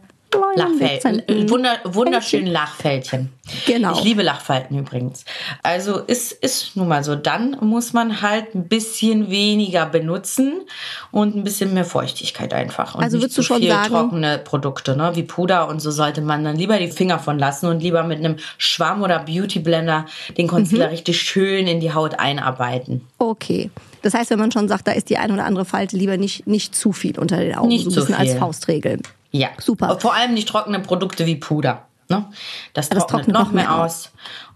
Lachfältchen. 0.55 1.49
Wunder, 1.49 1.77
wunderschönen 1.83 2.47
Lachfältchen. 2.47 3.29
Genau. 3.65 3.93
Ich 3.93 4.03
liebe 4.03 4.21
Lachfalten 4.21 4.77
übrigens. 4.77 5.25
Also 5.63 5.97
ist, 5.99 6.31
ist 6.31 6.75
nun 6.75 6.87
mal 6.87 7.03
so. 7.03 7.15
Dann 7.15 7.57
muss 7.61 7.93
man 7.93 8.21
halt 8.21 8.55
ein 8.55 8.67
bisschen 8.67 9.29
weniger 9.29 9.85
benutzen 9.85 10.61
und 11.11 11.35
ein 11.35 11.43
bisschen 11.43 11.73
mehr 11.73 11.85
Feuchtigkeit 11.85 12.53
einfach. 12.53 12.95
Und 12.95 13.03
also 13.03 13.17
nicht 13.17 13.23
würdest 13.23 13.37
du 13.37 13.41
schon 13.43 13.59
viel 13.59 13.69
sagen, 13.69 13.89
trockene 13.89 14.37
Produkte, 14.37 14.95
ne? 14.95 15.11
wie 15.15 15.23
Puder 15.23 15.67
und 15.67 15.81
so 15.81 15.91
sollte 15.91 16.21
man 16.21 16.43
dann 16.43 16.55
lieber 16.55 16.77
die 16.77 16.89
Finger 16.89 17.19
von 17.19 17.37
lassen 17.37 17.67
und 17.67 17.81
lieber 17.81 18.03
mit 18.03 18.19
einem 18.19 18.37
Schwamm 18.57 19.01
oder 19.01 19.19
Beauty 19.19 19.59
Blender 19.59 20.05
den 20.37 20.47
Concealer 20.47 20.85
mhm. 20.85 20.91
richtig 20.91 21.21
schön 21.21 21.67
in 21.67 21.79
die 21.79 21.93
Haut 21.93 22.19
einarbeiten. 22.19 23.01
Okay. 23.17 23.69
Das 24.01 24.13
heißt, 24.13 24.31
wenn 24.31 24.39
man 24.39 24.51
schon 24.51 24.67
sagt, 24.67 24.87
da 24.87 24.93
ist 24.93 25.09
die 25.09 25.17
eine 25.17 25.33
oder 25.33 25.45
andere 25.45 25.65
Falte, 25.65 25.95
lieber 25.95 26.17
nicht, 26.17 26.47
nicht 26.47 26.75
zu 26.75 26.91
viel 26.91 27.19
unter 27.19 27.37
den 27.37 27.55
Augen. 27.55 27.67
Nicht 27.67 27.83
so 27.83 27.91
ein 27.91 27.95
bisschen 27.95 28.15
als 28.15 28.33
Faustregel. 28.33 28.99
Ja, 29.31 29.49
super. 29.59 29.97
Vor 29.99 30.13
allem 30.13 30.33
nicht 30.33 30.47
trockene 30.47 30.79
Produkte 30.79 31.25
wie 31.25 31.37
Puder. 31.37 31.87
Ne? 32.09 32.25
Das, 32.73 32.89
trocknet 32.89 33.03
das 33.03 33.07
trocknet 33.07 33.33
noch, 33.33 33.45
noch 33.45 33.51
mehr 33.53 33.75
aus 33.75 34.11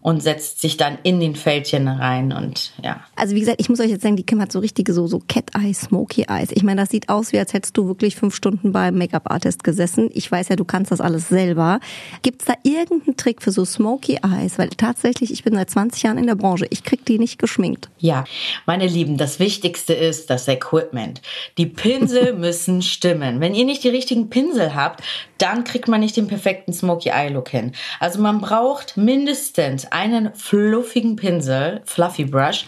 und 0.05 0.21
setzt 0.21 0.61
sich 0.61 0.77
dann 0.77 0.99
in 1.01 1.19
den 1.19 1.35
Fältchen 1.35 1.87
rein 1.87 2.31
und 2.31 2.73
ja. 2.83 2.99
Also 3.15 3.33
wie 3.33 3.39
gesagt, 3.39 3.59
ich 3.59 3.69
muss 3.69 3.79
euch 3.79 3.89
jetzt 3.89 4.03
sagen, 4.03 4.15
die 4.15 4.23
Kim 4.23 4.39
hat 4.39 4.51
so 4.51 4.59
richtige 4.59 4.93
so 4.93 5.07
so 5.07 5.19
Cat 5.27 5.45
Eyes, 5.57 5.81
Smoky 5.81 6.27
Eyes. 6.29 6.49
Ich 6.51 6.61
meine, 6.61 6.81
das 6.81 6.91
sieht 6.91 7.09
aus, 7.09 7.33
wie 7.33 7.39
als 7.39 7.53
hättest 7.53 7.75
du 7.75 7.87
wirklich 7.87 8.15
fünf 8.15 8.35
Stunden 8.35 8.71
beim 8.71 8.99
Make-up 8.99 9.31
Artist 9.31 9.63
gesessen. 9.63 10.11
Ich 10.13 10.31
weiß 10.31 10.49
ja, 10.49 10.57
du 10.57 10.63
kannst 10.63 10.91
das 10.91 11.01
alles 11.01 11.27
selber. 11.27 11.79
Gibt's 12.21 12.45
da 12.45 12.53
irgendeinen 12.61 13.17
Trick 13.17 13.41
für 13.41 13.51
so 13.51 13.65
Smoky 13.65 14.19
Eyes? 14.23 14.59
Weil 14.59 14.69
tatsächlich, 14.69 15.33
ich 15.33 15.43
bin 15.43 15.55
seit 15.55 15.71
20 15.71 16.03
Jahren 16.03 16.19
in 16.19 16.27
der 16.27 16.35
Branche. 16.35 16.67
Ich 16.69 16.83
krieg 16.83 17.03
die 17.03 17.17
nicht 17.17 17.39
geschminkt. 17.39 17.89
Ja, 17.97 18.25
meine 18.67 18.85
Lieben, 18.85 19.17
das 19.17 19.39
Wichtigste 19.39 19.95
ist 19.95 20.29
das 20.29 20.47
Equipment. 20.47 21.23
Die 21.57 21.65
Pinsel 21.65 22.33
müssen 22.37 22.83
stimmen. 22.83 23.39
Wenn 23.39 23.55
ihr 23.55 23.65
nicht 23.65 23.83
die 23.83 23.89
richtigen 23.89 24.29
Pinsel 24.29 24.75
habt, 24.75 25.01
dann 25.39 25.63
kriegt 25.63 25.87
man 25.87 25.99
nicht 25.99 26.15
den 26.15 26.27
perfekten 26.27 26.73
Smoky 26.73 27.09
Eye 27.09 27.29
Look 27.29 27.49
hin. 27.49 27.71
Also 27.99 28.21
man 28.21 28.39
braucht 28.39 28.97
mindestens 28.97 29.91
einen 29.95 30.35
fluffigen 30.35 31.15
Pinsel, 31.15 31.81
Fluffy 31.85 32.25
Brush. 32.25 32.65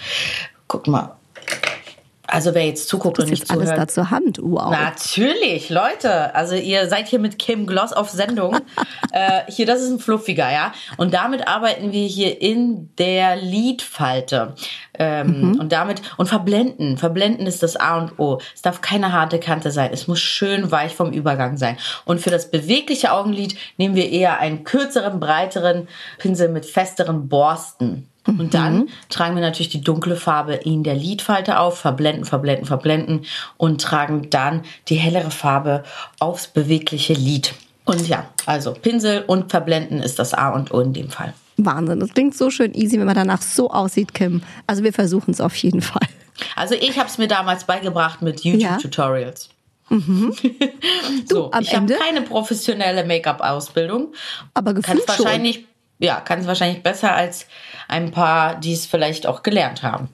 Guck 0.67 0.88
mal. 0.88 1.17
Also 2.27 2.53
wer 2.53 2.65
jetzt 2.65 2.89
zuguckt 2.89 3.17
das 3.17 3.25
und 3.25 3.31
nicht 3.31 3.43
ist 3.43 3.51
alles 3.51 3.69
da 3.69 3.88
zur 3.88 4.12
Hand. 4.12 4.39
Wow. 4.41 4.69
Natürlich, 4.72 5.69
Leute. 5.69 6.36
Also 6.36 6.55
ihr 6.55 6.89
seid 6.89 7.07
hier 7.07 7.19
mit 7.19 7.39
Kim 7.39 7.65
Gloss 7.65 7.93
auf 7.93 8.10
Sendung. 8.10 8.57
äh, 9.13 9.41
hier, 9.48 9.65
das 9.65 9.81
ist 9.81 9.91
ein 9.91 10.00
fluffiger, 10.00 10.51
ja. 10.51 10.74
Und 10.98 11.13
damit 11.13 11.48
arbeiten 11.48 11.93
wir 11.93 12.05
hier 12.05 12.41
in 12.41 12.89
der 12.98 13.38
Lidfalte. 13.38 14.55
Ähm, 15.00 15.51
mhm. 15.51 15.60
Und 15.60 15.72
damit, 15.72 16.01
und 16.17 16.27
verblenden. 16.27 16.98
Verblenden 16.98 17.48
ist 17.48 17.63
das 17.63 17.77
A 17.77 17.98
und 17.98 18.19
O. 18.19 18.39
Es 18.53 18.62
darf 18.62 18.81
keine 18.81 19.13
harte 19.13 19.39
Kante 19.39 19.72
sein. 19.72 19.91
Es 19.93 20.07
muss 20.07 20.19
schön 20.19 20.69
weich 20.72 20.96
vom 20.96 21.12
Übergang 21.12 21.57
sein. 21.57 21.77
Und 22.03 22.19
für 22.19 22.29
das 22.29 22.51
bewegliche 22.51 23.13
Augenlid 23.13 23.55
nehmen 23.77 23.96
wir 23.96 24.10
eher 24.10 24.39
einen 24.39 24.65
kürzeren, 24.65 25.19
breiteren 25.19 25.88
Pinsel 26.17 26.50
mit 26.50 26.65
festeren 26.65 27.29
Borsten. 27.29 28.10
Und 28.27 28.53
dann 28.53 28.77
mhm. 28.77 28.89
tragen 29.10 29.36
wir 29.36 29.41
natürlich 29.41 29.69
die 29.69 29.81
dunkle 29.81 30.15
Farbe 30.15 30.53
in 30.53 30.84
der 30.84 30.96
Lidfalte 30.96 31.60
auf, 31.60 31.79
verblenden, 31.79 32.25
verblenden, 32.25 32.65
verblenden 32.65 33.25
und 33.57 33.81
tragen 33.81 34.29
dann 34.29 34.63
die 34.89 34.96
hellere 34.96 35.31
Farbe 35.31 35.84
aufs 36.19 36.48
bewegliche 36.48 37.13
Lid. 37.13 37.53
Und 37.86 38.07
ja, 38.07 38.27
also 38.46 38.74
Pinsel 38.74 39.24
und 39.27 39.50
Verblenden 39.50 40.01
ist 40.01 40.19
das 40.19 40.34
A 40.34 40.50
und 40.50 40.74
O 40.74 40.81
in 40.81 40.93
dem 40.93 41.10
Fall. 41.10 41.34
Wahnsinn, 41.55 42.00
das 42.00 42.13
klingt 42.13 42.36
so 42.36 42.50
schön 42.50 42.74
easy, 42.74 43.00
wenn 43.00 43.05
man 43.05 43.15
danach 43.15 43.41
so 43.41 43.72
aussieht, 43.72 44.13
Kim. 44.13 44.43
Also 44.67 44.84
wir 44.84 44.93
versuchen 44.93 45.31
es 45.31 45.41
auf 45.41 45.55
jeden 45.55 45.81
Fall. 45.81 46.07
Also 46.55 46.75
ich 46.75 47.00
habe 47.00 47.10
es 47.10 47.17
mir 47.17 47.27
damals 47.27 47.63
beigebracht 47.63 48.22
mit 48.22 48.41
YouTube-Tutorials. 48.41 49.50
Ja. 49.89 49.98
Mhm. 49.98 50.34
so, 51.29 51.50
du, 51.50 51.60
ich 51.62 51.74
habe 51.74 51.93
keine 51.96 52.22
professionelle 52.22 53.05
Make-up-Ausbildung. 53.05 54.13
Aber 54.53 54.74
gefühlt 54.74 55.07
wahrscheinlich 55.07 55.55
schon 55.55 55.65
ja, 55.99 56.19
kann 56.19 56.39
es 56.39 56.47
wahrscheinlich 56.47 56.83
besser 56.83 57.15
als 57.15 57.47
ein 57.87 58.11
paar, 58.11 58.59
die 58.59 58.73
es 58.73 58.85
vielleicht 58.85 59.27
auch 59.27 59.43
gelernt 59.43 59.83
haben. 59.83 60.09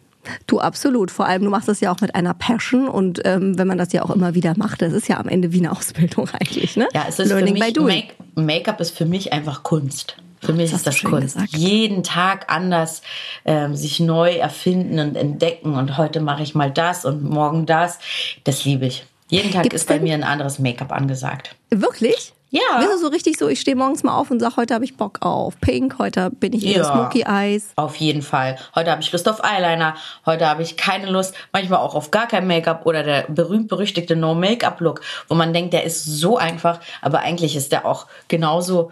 Du 0.48 0.60
absolut. 0.60 1.12
Vor 1.12 1.26
allem, 1.26 1.44
du 1.44 1.50
machst 1.50 1.68
das 1.68 1.82
ja 1.82 1.92
auch 1.92 2.00
mit 2.00 2.16
einer 2.16 2.34
Passion 2.34 2.88
und 2.88 3.22
ähm, 3.26 3.58
wenn 3.58 3.68
man 3.68 3.78
das 3.78 3.92
ja 3.92 4.04
auch 4.04 4.10
immer 4.10 4.36
wieder 4.36 4.54
macht, 4.58 4.82
das 4.82 4.94
ist 4.94 5.10
ja 5.10 5.18
am 5.18 5.28
Ende 5.28 5.52
wie 5.52 5.60
eine 5.60 5.72
Ausbildung 5.72 6.30
eigentlich, 6.40 6.78
ne? 6.78 6.88
Ja, 6.94 7.06
es 7.08 7.20
ist 7.20 7.30
Learning 7.30 7.62
für 7.62 7.82
mich, 7.82 8.14
Make-up 8.36 8.80
ist 8.80 8.98
für 8.98 9.06
mich 9.06 9.34
einfach 9.34 9.64
Kunst. 9.64 10.16
Für 10.42 10.54
mich 10.54 10.72
das 10.72 10.80
ist 10.80 10.88
das 10.88 11.04
Kunst. 11.04 11.36
Gesagt. 11.36 11.56
Jeden 11.56 12.04
Tag 12.04 12.52
anders 12.52 13.02
ähm, 13.46 13.76
sich 13.76 14.02
neu 14.02 14.32
erfinden 14.32 15.00
und 15.00 15.16
entdecken 15.16 15.76
und 15.76 15.98
heute 15.98 16.20
mache 16.20 16.44
ich 16.44 16.54
mal 16.54 16.70
das 16.70 17.06
und 17.06 17.24
morgen 17.24 17.66
das. 17.66 18.00
Das 18.44 18.66
liebe 18.66 18.86
ich. 18.86 19.06
Jeden 19.30 19.52
Tag 19.52 19.64
Gibt's 19.64 19.82
ist 19.82 19.88
bei 19.88 20.00
mir 20.00 20.14
ein 20.14 20.24
anderes 20.24 20.60
Make-up 20.60 20.92
angesagt. 20.92 21.56
Wirklich? 21.70 22.34
Ja. 22.54 22.78
Bist 22.78 22.92
du 22.92 22.98
so 23.00 23.08
richtig 23.08 23.40
so, 23.40 23.48
ich 23.48 23.60
stehe 23.60 23.76
morgens 23.76 24.04
mal 24.04 24.16
auf 24.16 24.30
und 24.30 24.40
sage, 24.40 24.58
heute 24.58 24.76
habe 24.76 24.86
ich 24.86 24.96
Bock 24.96 25.26
auf 25.26 25.60
Pink, 25.60 25.98
heute 25.98 26.30
bin 26.30 26.54
ich 26.54 26.64
eher 26.64 26.78
ja, 26.78 26.84
Smoky 26.84 27.24
Eyes. 27.28 27.72
Auf 27.78 27.96
jeden 27.96 28.22
Fall. 28.22 28.60
Heute 28.76 28.92
habe 28.92 29.02
ich 29.02 29.12
Lust 29.12 29.28
auf 29.28 29.44
Eyeliner, 29.44 29.96
heute 30.28 30.48
habe 30.48 30.62
ich 30.62 30.78
keine 30.78 31.10
Lust, 31.10 31.34
manchmal 31.52 31.80
auch 31.80 31.96
auf 31.96 32.12
gar 32.12 32.28
kein 32.28 32.46
Make-up 32.46 32.86
oder 32.86 33.02
der 33.02 33.26
berühmt-berüchtigte 33.28 34.16
No-Make-up-Look, 34.16 35.02
wo 35.30 35.34
man 35.34 35.52
denkt, 35.52 35.74
der 35.74 35.84
ist 35.84 36.06
so 36.06 36.38
einfach, 36.38 36.80
aber 37.02 37.22
eigentlich 37.22 37.56
ist 37.56 37.72
der 37.72 37.88
auch 37.88 38.06
genauso 38.28 38.92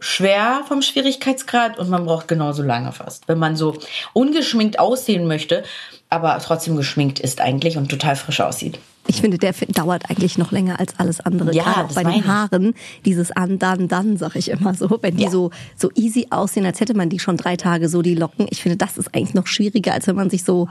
schwer 0.00 0.60
vom 0.68 0.82
Schwierigkeitsgrad 0.82 1.78
und 1.78 1.88
man 1.88 2.04
braucht 2.04 2.28
genauso 2.28 2.62
lange 2.62 2.92
fast. 2.92 3.26
Wenn 3.26 3.38
man 3.38 3.56
so 3.56 3.74
ungeschminkt 4.12 4.78
aussehen 4.78 5.26
möchte, 5.26 5.64
aber 6.10 6.38
trotzdem 6.44 6.76
geschminkt 6.76 7.20
ist 7.20 7.40
eigentlich 7.40 7.78
und 7.78 7.90
total 7.90 8.16
frisch 8.16 8.42
aussieht. 8.42 8.78
Ich 9.08 9.22
finde, 9.22 9.38
der 9.38 9.54
dauert 9.68 10.10
eigentlich 10.10 10.36
noch 10.36 10.52
länger 10.52 10.78
als 10.78 10.98
alles 10.98 11.20
andere. 11.20 11.54
Ja, 11.54 11.64
Gerade 11.64 11.88
auch 11.88 11.94
bei 11.94 12.04
den 12.04 12.26
Haaren, 12.26 12.74
dieses 13.06 13.30
an, 13.32 13.58
dann, 13.58 13.88
dann, 13.88 14.18
sag 14.18 14.36
ich 14.36 14.50
immer 14.50 14.74
so. 14.74 14.98
Wenn 15.00 15.16
die 15.16 15.24
ja. 15.24 15.30
so, 15.30 15.50
so 15.76 15.90
easy 15.94 16.26
aussehen, 16.28 16.66
als 16.66 16.78
hätte 16.80 16.94
man 16.94 17.08
die 17.08 17.18
schon 17.18 17.38
drei 17.38 17.56
Tage 17.56 17.88
so, 17.88 18.02
die 18.02 18.14
Locken. 18.14 18.46
Ich 18.50 18.62
finde, 18.62 18.76
das 18.76 18.98
ist 18.98 19.14
eigentlich 19.14 19.32
noch 19.32 19.46
schwieriger, 19.46 19.94
als 19.94 20.06
wenn 20.06 20.16
man 20.16 20.28
sich 20.28 20.44
so 20.44 20.68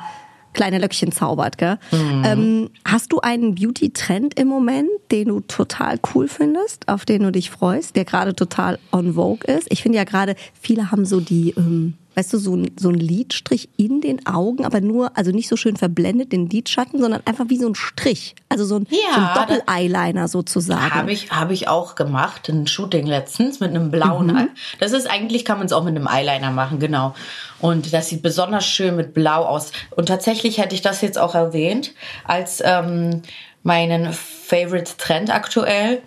kleine 0.53 0.77
Löckchen 0.77 1.12
zaubert. 1.12 1.58
Gell? 1.58 1.77
Mhm. 1.91 2.24
Ähm, 2.25 2.70
hast 2.86 3.12
du 3.12 3.22
einen 3.22 3.56
Beauty-Trend 3.56 4.39
im 4.39 4.48
Moment, 4.48 4.89
den 5.12 5.29
du 5.29 5.39
total 5.39 6.00
cool 6.13 6.27
findest, 6.27 6.88
auf 6.88 7.06
den 7.06 7.24
du 7.24 7.32
dich 7.32 7.50
freust, 7.50 7.96
der 7.96 8.06
gerade 8.06 8.36
total 8.36 8.77
on 8.91 9.13
vogue 9.15 9.44
ist? 9.51 9.67
Ich 9.72 9.82
finde 9.82 9.98
ja 9.98 10.03
gerade, 10.03 10.36
viele 10.53 10.91
haben 10.91 11.06
so 11.06 11.20
die... 11.20 11.56
Ähm, 11.58 11.96
weißt 12.17 12.33
du, 12.33 12.39
so 12.39 12.55
ein, 12.55 12.71
so 12.79 12.89
ein 12.89 12.95
Lidstrich 12.95 13.69
in 13.77 14.01
den 14.01 14.25
Augen, 14.25 14.65
aber 14.65 14.81
nur, 14.81 15.15
also 15.15 15.29
nicht 15.29 15.47
so 15.47 15.55
schön 15.55 15.75
verblendet 15.75 16.31
den 16.31 16.50
Lidschatten, 16.50 17.00
sondern 17.00 17.21
einfach 17.25 17.45
wie 17.50 17.57
so 17.57 17.67
ein 17.67 17.75
Strich. 17.75 18.33
Also 18.50 18.65
so 18.65 18.77
ein, 18.77 18.88
ja, 18.89 18.97
so 19.13 19.21
ein 19.21 19.33
Doppel-Eyeliner 19.36 20.27
sozusagen. 20.27 20.95
Habe 20.95 21.12
ich, 21.12 21.29
hab 21.29 21.51
ich 21.51 21.67
auch 21.67 21.93
gemacht, 21.93 22.50
ein 22.50 22.65
Shooting 22.65 23.05
letztens 23.05 23.59
mit 23.59 23.69
einem 23.69 23.91
blauen 23.91 24.27
mhm. 24.27 24.50
Das 24.79 24.93
ist 24.93 25.07
eigentlich, 25.07 25.45
kann 25.45 25.59
man 25.59 25.67
es 25.67 25.74
auch 25.74 25.83
mit 25.83 25.95
einem 25.95 26.07
Eyeliner 26.07 26.50
machen, 26.50 26.79
genau. 26.79 27.13
Und 27.59 27.93
das 27.93 28.09
sieht 28.09 28.24
besonders 28.24 28.65
schön 28.65 28.95
mit 28.95 29.13
Blau 29.13 29.45
aus. 29.45 29.71
Und 29.95 30.07
tatsächlich 30.07 30.57
hätte 30.57 30.74
ich 30.74 30.81
das 30.81 31.01
jetzt 31.01 31.19
auch 31.19 31.36
erwähnt, 31.36 31.93
als 32.24 32.63
ähm, 32.65 33.21
meinen 33.64 34.14
Favorite 34.14 34.94
Trend 34.98 35.30
aktuell. 35.30 36.02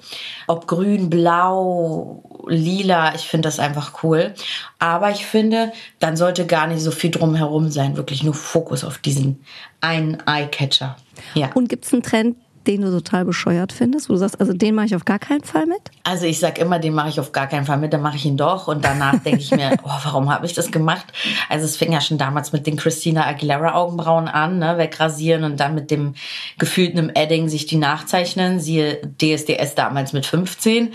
Ob 0.47 0.67
grün, 0.67 1.11
blau, 1.11 2.45
lila, 2.47 3.15
ich 3.15 3.23
finde 3.23 3.49
das 3.49 3.59
einfach 3.59 4.03
cool. 4.03 4.35
Aber 4.79 5.11
ich 5.11 5.27
finde, 5.27 5.73
dann 5.99 6.17
sollte 6.17 6.47
gar 6.47 6.67
nicht 6.67 6.81
so 6.83 6.91
viel 6.91 7.11
drumherum 7.11 7.71
sein. 7.71 7.97
Wirklich 7.97 8.23
nur 8.23 8.35
Fokus 8.35 8.85
auf 8.85 8.99
diesen 8.99 9.45
einen 9.81 10.19
Eyecatcher. 10.27 10.97
Ja. 11.35 11.51
Und 11.55 11.69
gibt 11.69 11.85
es 11.85 11.93
einen 11.93 12.03
Trend, 12.03 12.37
den 12.71 12.83
du 12.83 12.91
total 12.91 13.25
bescheuert 13.25 13.73
findest, 13.73 14.09
wo 14.09 14.13
du 14.13 14.19
sagst, 14.19 14.41
also 14.41 14.53
den 14.53 14.75
mache 14.75 14.87
ich 14.87 14.95
auf 14.95 15.05
gar 15.05 15.19
keinen 15.19 15.43
Fall 15.43 15.67
mit? 15.67 15.81
Also 16.05 16.27
ich 16.27 16.39
sag 16.39 16.59
immer, 16.59 16.79
den 16.79 16.95
mache 16.95 17.09
ich 17.09 17.19
auf 17.19 17.33
gar 17.33 17.49
keinen 17.49 17.67
Fall 17.67 17.79
mit, 17.79 17.93
dann 17.93 18.03
mache 18.03 18.17
ich 18.17 18.25
ihn 18.25 18.37
doch 18.37 18.69
und 18.69 18.85
danach 18.85 19.19
denke 19.19 19.41
ich 19.41 19.51
mir, 19.51 19.77
oh, 19.83 19.91
warum 20.05 20.33
habe 20.33 20.47
ich 20.47 20.53
das 20.53 20.71
gemacht? 20.71 21.07
Also 21.49 21.65
es 21.65 21.77
fing 21.77 21.93
ja 21.93 22.01
schon 22.01 22.19
damals 22.19 22.53
mit 22.53 22.67
den 22.67 22.77
Christina 22.77 23.27
Aguilera 23.27 23.75
Augenbrauen 23.75 24.29
an, 24.29 24.59
ne, 24.59 24.79
wegrasieren 24.79 25.43
und 25.45 25.59
dann 25.59 25.75
mit 25.75 25.91
dem 25.91 26.15
gefühlten 26.59 27.11
Edding 27.15 27.49
sich 27.49 27.67
die 27.67 27.77
nachzeichnen, 27.77 28.61
siehe 28.61 29.01
DSDS 29.21 29.75
damals 29.75 30.13
mit 30.13 30.27
15, 30.27 30.93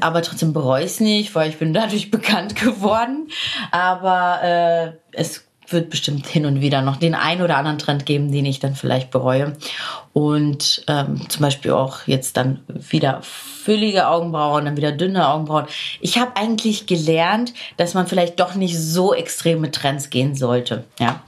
aber 0.00 0.22
trotzdem 0.22 0.52
bereue 0.54 0.84
ich 0.84 0.92
es 0.92 1.00
nicht, 1.00 1.34
weil 1.34 1.50
ich 1.50 1.58
bin 1.58 1.74
dadurch 1.74 2.10
bekannt 2.18 2.56
geworden, 2.56 3.28
aber 3.70 4.40
äh, 4.42 4.92
es 5.12 5.47
wird 5.70 5.90
bestimmt 5.90 6.26
hin 6.26 6.46
und 6.46 6.60
wieder 6.60 6.82
noch 6.82 6.96
den 6.96 7.14
ein 7.14 7.42
oder 7.42 7.56
anderen 7.56 7.78
Trend 7.78 8.06
geben, 8.06 8.32
den 8.32 8.46
ich 8.46 8.60
dann 8.60 8.74
vielleicht 8.74 9.10
bereue. 9.10 9.56
Und 10.12 10.82
ähm, 10.88 11.28
zum 11.28 11.42
Beispiel 11.42 11.72
auch 11.72 12.06
jetzt 12.06 12.36
dann 12.36 12.60
wieder 12.68 13.20
füllige 13.22 14.08
Augenbrauen, 14.08 14.64
dann 14.64 14.76
wieder 14.76 14.92
dünne 14.92 15.28
Augenbrauen. 15.28 15.66
Ich 16.00 16.18
habe 16.18 16.36
eigentlich 16.36 16.86
gelernt, 16.86 17.52
dass 17.76 17.94
man 17.94 18.06
vielleicht 18.06 18.40
doch 18.40 18.54
nicht 18.54 18.78
so 18.78 19.12
extreme 19.12 19.70
Trends 19.70 20.10
gehen 20.10 20.34
sollte. 20.34 20.84
Ja. 20.98 21.22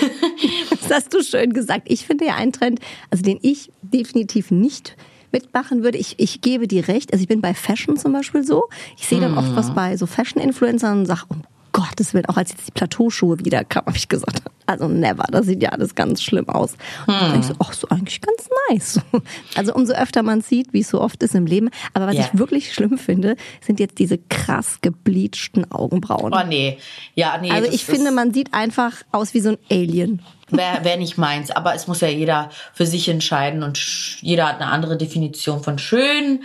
das 0.70 0.90
hast 0.90 1.14
du 1.14 1.22
schön 1.22 1.52
gesagt. 1.52 1.82
Ich 1.86 2.06
finde 2.06 2.26
ja 2.26 2.36
einen 2.36 2.52
Trend, 2.52 2.80
also 3.10 3.22
den 3.22 3.38
ich 3.42 3.70
definitiv 3.82 4.50
nicht 4.50 4.96
mitmachen 5.30 5.82
würde. 5.82 5.98
Ich, 5.98 6.18
ich 6.18 6.40
gebe 6.40 6.66
dir 6.66 6.88
recht. 6.88 7.12
Also 7.12 7.22
ich 7.22 7.28
bin 7.28 7.42
bei 7.42 7.52
Fashion 7.52 7.96
zum 7.96 8.12
Beispiel 8.12 8.44
so. 8.44 8.64
Ich 8.96 9.06
sehe 9.06 9.20
dann 9.20 9.36
oft 9.36 9.54
was 9.54 9.70
mhm. 9.70 9.74
bei 9.74 9.96
so 9.96 10.06
Fashion-Influencern 10.06 11.00
und 11.00 11.06
sage, 11.06 11.24
um 11.28 11.42
Gottes 11.74 12.14
Willen, 12.14 12.26
auch 12.26 12.36
als 12.36 12.50
jetzt 12.50 12.68
die 12.68 12.70
Plateauschuhe 12.70 13.44
wieder 13.44 13.64
kamen, 13.64 13.88
habe 13.88 13.96
ich 13.96 14.08
gesagt, 14.08 14.40
also 14.64 14.86
never, 14.86 15.24
das 15.30 15.46
sieht 15.46 15.60
ja 15.60 15.70
alles 15.70 15.96
ganz 15.96 16.22
schlimm 16.22 16.48
aus. 16.48 16.76
Hm. 17.06 17.32
Und 17.32 17.40
ich 17.40 17.46
so, 17.46 17.54
ach, 17.58 17.72
so 17.72 17.88
eigentlich 17.88 18.20
ganz 18.20 18.48
nice. 18.70 19.00
Also 19.56 19.74
umso 19.74 19.92
öfter 19.92 20.22
man 20.22 20.40
sieht, 20.40 20.72
wie 20.72 20.80
es 20.80 20.88
so 20.88 21.00
oft 21.00 21.22
ist 21.22 21.34
im 21.34 21.46
Leben. 21.46 21.70
Aber 21.92 22.06
was 22.06 22.14
yeah. 22.14 22.28
ich 22.32 22.38
wirklich 22.38 22.72
schlimm 22.72 22.96
finde, 22.96 23.36
sind 23.60 23.80
jetzt 23.80 23.98
diese 23.98 24.18
krass 24.18 24.78
gebleachten 24.82 25.70
Augenbrauen. 25.70 26.32
Oh 26.32 26.46
nee, 26.46 26.78
ja, 27.14 27.38
nee. 27.38 27.50
Also 27.50 27.70
ich 27.70 27.84
finde, 27.84 28.12
man 28.12 28.32
sieht 28.32 28.54
einfach 28.54 28.92
aus 29.10 29.34
wie 29.34 29.40
so 29.40 29.50
ein 29.50 29.58
Alien. 29.70 30.22
Wäre 30.50 30.84
wär 30.84 30.96
nicht 30.96 31.18
meins, 31.18 31.50
aber 31.50 31.74
es 31.74 31.88
muss 31.88 32.00
ja 32.00 32.08
jeder 32.08 32.50
für 32.72 32.86
sich 32.86 33.08
entscheiden 33.08 33.64
und 33.64 33.78
jeder 34.20 34.48
hat 34.48 34.60
eine 34.60 34.70
andere 34.70 34.96
Definition 34.96 35.62
von 35.62 35.78
schön 35.78 36.42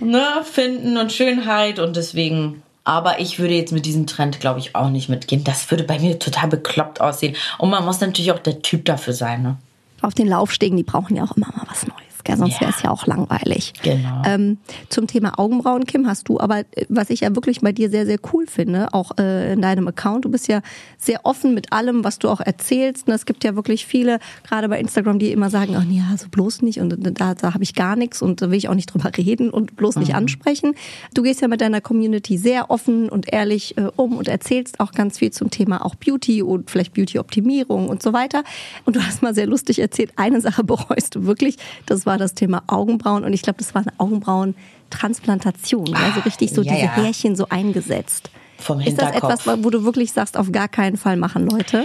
ne, 0.00 0.24
finden 0.44 0.96
und 0.96 1.12
Schönheit 1.12 1.78
und 1.78 1.96
deswegen 1.96 2.62
aber 2.86 3.18
ich 3.18 3.40
würde 3.40 3.54
jetzt 3.54 3.72
mit 3.72 3.84
diesem 3.84 4.06
Trend, 4.06 4.38
glaube 4.38 4.60
ich, 4.60 4.76
auch 4.76 4.90
nicht 4.90 5.08
mitgehen. 5.08 5.42
Das 5.42 5.68
würde 5.72 5.82
bei 5.82 5.98
mir 5.98 6.20
total 6.20 6.48
bekloppt 6.48 7.00
aussehen. 7.00 7.34
Und 7.58 7.70
man 7.70 7.84
muss 7.84 8.00
natürlich 8.00 8.30
auch 8.30 8.38
der 8.38 8.62
Typ 8.62 8.84
dafür 8.84 9.12
sein. 9.12 9.42
Ne? 9.42 9.56
Auf 10.02 10.14
den 10.14 10.28
Laufstegen, 10.28 10.76
die 10.76 10.84
brauchen 10.84 11.16
ja 11.16 11.24
auch 11.24 11.36
immer 11.36 11.48
mal 11.48 11.66
was 11.68 11.84
Neues 11.84 12.05
gell? 12.26 12.36
sonst 12.36 12.60
wäre 12.60 12.70
es 12.70 12.82
ja 12.82 12.90
auch 12.90 13.06
langweilig. 13.06 13.72
Genau. 13.82 14.22
Ähm, 14.24 14.58
zum 14.88 15.06
Thema 15.06 15.38
Augenbrauen, 15.38 15.86
Kim, 15.86 16.06
hast 16.06 16.28
du 16.28 16.38
aber, 16.38 16.60
äh, 16.60 16.86
was 16.88 17.10
ich 17.10 17.20
ja 17.20 17.34
wirklich 17.34 17.60
bei 17.60 17.72
dir 17.72 17.90
sehr, 17.90 18.06
sehr 18.06 18.18
cool 18.32 18.46
finde, 18.46 18.92
auch 18.92 19.12
äh, 19.18 19.52
in 19.52 19.62
deinem 19.62 19.88
Account, 19.88 20.24
du 20.24 20.30
bist 20.30 20.48
ja 20.48 20.60
sehr 20.98 21.24
offen 21.24 21.54
mit 21.54 21.72
allem, 21.72 22.04
was 22.04 22.18
du 22.18 22.28
auch 22.28 22.40
erzählst. 22.40 23.08
Und 23.08 23.14
es 23.14 23.26
gibt 23.26 23.44
ja 23.44 23.56
wirklich 23.56 23.86
viele, 23.86 24.18
gerade 24.46 24.68
bei 24.68 24.78
Instagram, 24.78 25.18
die 25.18 25.32
immer 25.32 25.50
sagen, 25.50 25.74
ach 25.76 25.84
nee, 25.84 26.02
also 26.10 26.26
bloß 26.28 26.62
nicht 26.62 26.80
und 26.80 26.96
da, 27.20 27.34
da 27.34 27.54
habe 27.54 27.64
ich 27.64 27.74
gar 27.74 27.96
nichts 27.96 28.22
und 28.22 28.42
da 28.42 28.50
will 28.50 28.58
ich 28.58 28.68
auch 28.68 28.74
nicht 28.74 28.92
drüber 28.92 29.10
reden 29.16 29.50
und 29.50 29.76
bloß 29.76 29.96
nicht 29.96 30.10
mhm. 30.10 30.16
ansprechen. 30.16 30.74
Du 31.14 31.22
gehst 31.22 31.40
ja 31.40 31.48
mit 31.48 31.60
deiner 31.60 31.80
Community 31.80 32.38
sehr 32.38 32.70
offen 32.70 33.08
und 33.08 33.32
ehrlich 33.32 33.76
äh, 33.78 33.88
um 33.96 34.16
und 34.16 34.28
erzählst 34.28 34.80
auch 34.80 34.92
ganz 34.92 35.18
viel 35.18 35.30
zum 35.30 35.50
Thema 35.50 35.84
auch 35.84 35.94
Beauty 35.94 36.42
und 36.42 36.70
vielleicht 36.70 36.94
Beauty-Optimierung 36.94 37.88
und 37.88 38.02
so 38.02 38.12
weiter. 38.12 38.44
Und 38.84 38.96
du 38.96 39.00
hast 39.00 39.22
mal 39.22 39.34
sehr 39.34 39.46
lustig 39.46 39.78
erzählt, 39.78 40.10
eine 40.16 40.40
Sache 40.40 40.64
bereust 40.64 41.14
du 41.14 41.26
wirklich, 41.26 41.56
das 41.86 42.06
war 42.06 42.15
war 42.16 42.18
das 42.18 42.32
Thema 42.32 42.62
Augenbrauen 42.66 43.24
und 43.24 43.32
ich 43.34 43.42
glaube, 43.42 43.58
das 43.58 43.74
war 43.74 43.82
eine 43.82 43.92
Augenbrauentransplantation, 43.98 45.94
ah, 45.94 46.06
also 46.06 46.20
richtig 46.20 46.50
so 46.50 46.62
ja, 46.62 46.72
diese 46.72 46.86
ja. 46.86 46.92
Härchen 46.92 47.36
so 47.36 47.46
eingesetzt. 47.50 48.30
Vom 48.58 48.80
Ist 48.80 49.00
das 49.00 49.14
etwas, 49.14 49.46
wo 49.46 49.68
du 49.68 49.84
wirklich 49.84 50.12
sagst, 50.12 50.38
auf 50.38 50.50
gar 50.50 50.68
keinen 50.68 50.96
Fall 50.96 51.18
machen, 51.18 51.46
Leute? 51.46 51.84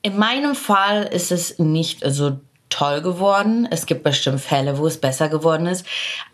In 0.00 0.18
meinem 0.18 0.54
Fall 0.54 1.02
ist 1.02 1.30
es 1.30 1.58
nicht 1.58 2.02
so 2.02 2.38
toll 2.70 3.02
geworden. 3.02 3.68
Es 3.70 3.84
gibt 3.84 4.04
bestimmt 4.04 4.40
Fälle, 4.40 4.78
wo 4.78 4.86
es 4.86 4.98
besser 4.98 5.28
geworden 5.28 5.66
ist. 5.66 5.84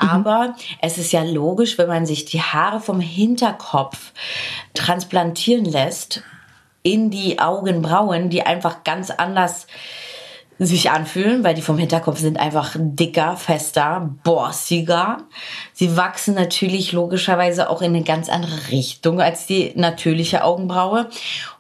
Mhm. 0.00 0.08
Aber 0.08 0.54
es 0.80 0.96
ist 0.96 1.10
ja 1.10 1.24
logisch, 1.24 1.76
wenn 1.76 1.88
man 1.88 2.06
sich 2.06 2.24
die 2.24 2.40
Haare 2.40 2.78
vom 2.78 3.00
Hinterkopf 3.00 4.12
transplantieren 4.74 5.64
lässt 5.64 6.22
in 6.84 7.10
die 7.10 7.40
Augenbrauen, 7.40 8.30
die 8.30 8.42
einfach 8.42 8.84
ganz 8.84 9.10
anders 9.10 9.66
sich 10.66 10.90
anfühlen, 10.90 11.44
weil 11.44 11.54
die 11.54 11.62
vom 11.62 11.78
Hinterkopf 11.78 12.18
sind 12.18 12.38
einfach 12.38 12.74
dicker, 12.76 13.36
fester, 13.36 14.10
borstiger. 14.24 15.18
Sie 15.72 15.96
wachsen 15.96 16.34
natürlich 16.34 16.92
logischerweise 16.92 17.70
auch 17.70 17.80
in 17.80 17.94
eine 17.94 18.02
ganz 18.02 18.28
andere 18.28 18.70
Richtung 18.70 19.20
als 19.20 19.46
die 19.46 19.72
natürliche 19.76 20.42
Augenbraue. 20.42 21.08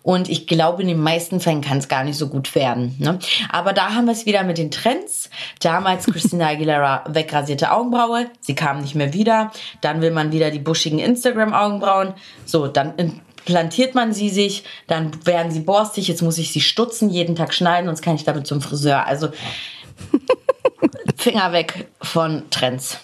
Und 0.02 0.28
ich 0.28 0.46
glaube, 0.46 0.82
in 0.82 0.88
den 0.88 1.00
meisten 1.00 1.38
Fällen 1.38 1.60
kann 1.60 1.78
es 1.78 1.88
gar 1.88 2.02
nicht 2.02 2.16
so 2.16 2.28
gut 2.28 2.54
werden. 2.54 2.96
Ne? 2.98 3.18
Aber 3.50 3.72
da 3.72 3.94
haben 3.94 4.06
wir 4.06 4.12
es 4.12 4.26
wieder 4.26 4.42
mit 4.42 4.58
den 4.58 4.70
Trends. 4.70 5.30
Damals 5.60 6.06
Christina 6.12 6.48
Aguilera 6.48 7.04
wegrasierte 7.08 7.70
Augenbraue. 7.72 8.26
Sie 8.40 8.54
kam 8.54 8.80
nicht 8.80 8.94
mehr 8.94 9.12
wieder. 9.12 9.52
Dann 9.80 10.00
will 10.00 10.10
man 10.10 10.32
wieder 10.32 10.50
die 10.50 10.58
buschigen 10.58 10.98
Instagram-Augenbrauen. 10.98 12.14
So, 12.46 12.66
dann 12.66 12.94
plantiert 13.48 13.94
man 13.94 14.12
sie 14.12 14.28
sich, 14.28 14.62
dann 14.88 15.24
werden 15.24 15.50
sie 15.50 15.60
borstig, 15.60 16.06
jetzt 16.06 16.20
muss 16.20 16.36
ich 16.36 16.52
sie 16.52 16.60
stutzen, 16.60 17.08
jeden 17.08 17.34
Tag 17.34 17.54
schneiden, 17.54 17.86
sonst 17.86 18.02
kann 18.02 18.14
ich 18.14 18.24
damit 18.24 18.46
zum 18.46 18.60
Friseur. 18.60 19.06
Also 19.06 19.30
Finger 21.16 21.50
weg 21.52 21.88
von 22.02 22.42
Trends. 22.50 22.98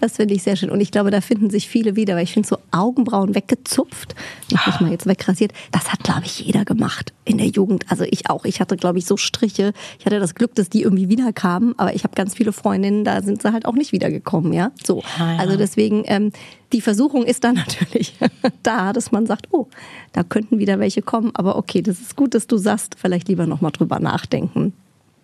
Das 0.00 0.16
finde 0.16 0.34
ich 0.34 0.42
sehr 0.42 0.56
schön. 0.56 0.70
Und 0.70 0.80
ich 0.80 0.90
glaube, 0.90 1.10
da 1.10 1.20
finden 1.20 1.50
sich 1.50 1.68
viele 1.68 1.96
wieder, 1.96 2.16
weil 2.16 2.24
ich 2.24 2.32
finde 2.32 2.48
so 2.48 2.58
Augenbrauen 2.70 3.34
weggezupft, 3.34 4.14
nicht 4.50 4.80
mal 4.80 4.90
jetzt 4.90 5.06
wegrasiert, 5.06 5.52
das 5.72 5.92
hat, 5.92 6.02
glaube 6.02 6.22
ich, 6.24 6.40
jeder 6.40 6.64
gemacht 6.64 7.12
in 7.24 7.38
der 7.38 7.48
Jugend. 7.48 7.84
Also 7.90 8.04
ich 8.04 8.28
auch. 8.28 8.44
Ich 8.44 8.60
hatte, 8.60 8.76
glaube 8.76 8.98
ich, 8.98 9.06
so 9.06 9.16
Striche. 9.16 9.72
Ich 9.98 10.06
hatte 10.06 10.20
das 10.20 10.34
Glück, 10.34 10.54
dass 10.54 10.68
die 10.68 10.82
irgendwie 10.82 11.08
wiederkamen, 11.08 11.74
aber 11.78 11.94
ich 11.94 12.04
habe 12.04 12.14
ganz 12.14 12.34
viele 12.34 12.52
Freundinnen, 12.52 13.04
da 13.04 13.22
sind 13.22 13.42
sie 13.42 13.52
halt 13.52 13.66
auch 13.66 13.74
nicht 13.74 13.92
wiedergekommen, 13.92 14.52
ja. 14.52 14.70
So. 14.84 15.02
Ja. 15.18 15.36
Also 15.38 15.56
deswegen, 15.56 16.04
ähm, 16.06 16.32
die 16.72 16.80
Versuchung 16.80 17.24
ist 17.24 17.44
dann 17.44 17.54
natürlich 17.66 18.14
da, 18.62 18.92
dass 18.92 19.12
man 19.12 19.26
sagt, 19.26 19.48
oh, 19.52 19.68
da 20.12 20.22
könnten 20.22 20.58
wieder 20.58 20.78
welche 20.78 21.02
kommen. 21.02 21.30
Aber 21.34 21.56
okay, 21.56 21.82
das 21.82 22.00
ist 22.00 22.16
gut, 22.16 22.34
dass 22.34 22.46
du 22.46 22.56
sagst, 22.56 22.96
vielleicht 22.98 23.28
lieber 23.28 23.46
nochmal 23.46 23.72
drüber 23.72 23.98
nachdenken. 23.98 24.72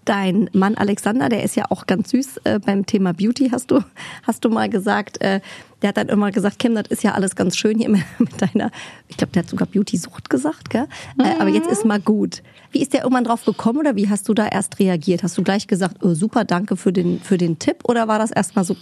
Dein 0.04 0.50
Mann 0.52 0.76
Alexander, 0.76 1.28
der 1.28 1.44
ist 1.44 1.54
ja 1.54 1.66
auch 1.70 1.86
ganz 1.86 2.10
süß 2.10 2.40
äh, 2.44 2.58
beim 2.58 2.86
Thema 2.86 3.14
Beauty, 3.14 3.50
hast 3.50 3.70
du, 3.70 3.80
hast 4.24 4.44
du 4.44 4.48
mal 4.48 4.68
gesagt. 4.68 5.20
Äh, 5.20 5.40
der 5.80 5.88
hat 5.88 5.96
dann 5.96 6.08
immer 6.08 6.30
gesagt, 6.30 6.58
Kim, 6.58 6.74
das 6.74 6.86
ist 6.88 7.02
ja 7.02 7.12
alles 7.12 7.36
ganz 7.36 7.56
schön 7.56 7.78
hier 7.78 7.88
mit, 7.90 8.02
deiner, 8.38 8.70
ich 9.08 9.16
glaube, 9.16 9.32
der 9.32 9.42
hat 9.42 9.50
sogar 9.50 9.68
Beauty-Sucht 9.68 10.28
gesagt, 10.28 10.70
gell? 10.70 10.86
Mhm. 11.16 11.24
Aber 11.38 11.50
jetzt 11.50 11.70
ist 11.70 11.84
mal 11.84 12.00
gut. 12.00 12.42
Wie 12.72 12.82
ist 12.82 12.92
der 12.92 13.02
irgendwann 13.02 13.24
drauf 13.24 13.44
gekommen 13.44 13.78
oder 13.78 13.94
wie 13.94 14.08
hast 14.08 14.28
du 14.28 14.34
da 14.34 14.48
erst 14.48 14.78
reagiert? 14.78 15.22
Hast 15.22 15.38
du 15.38 15.42
gleich 15.42 15.66
gesagt, 15.66 15.98
oh, 16.02 16.14
super, 16.14 16.44
danke 16.44 16.76
für 16.76 16.92
den, 16.92 17.20
für 17.20 17.38
den 17.38 17.58
Tipp 17.58 17.84
oder 17.84 18.08
war 18.08 18.18
das 18.18 18.30
erstmal 18.30 18.64
so 18.64 18.76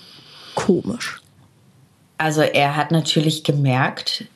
komisch? 0.55 1.21
Also 2.17 2.43
er 2.43 2.77
hat 2.77 2.93
natürlich 2.93 3.45
gemerkt, 3.45 4.27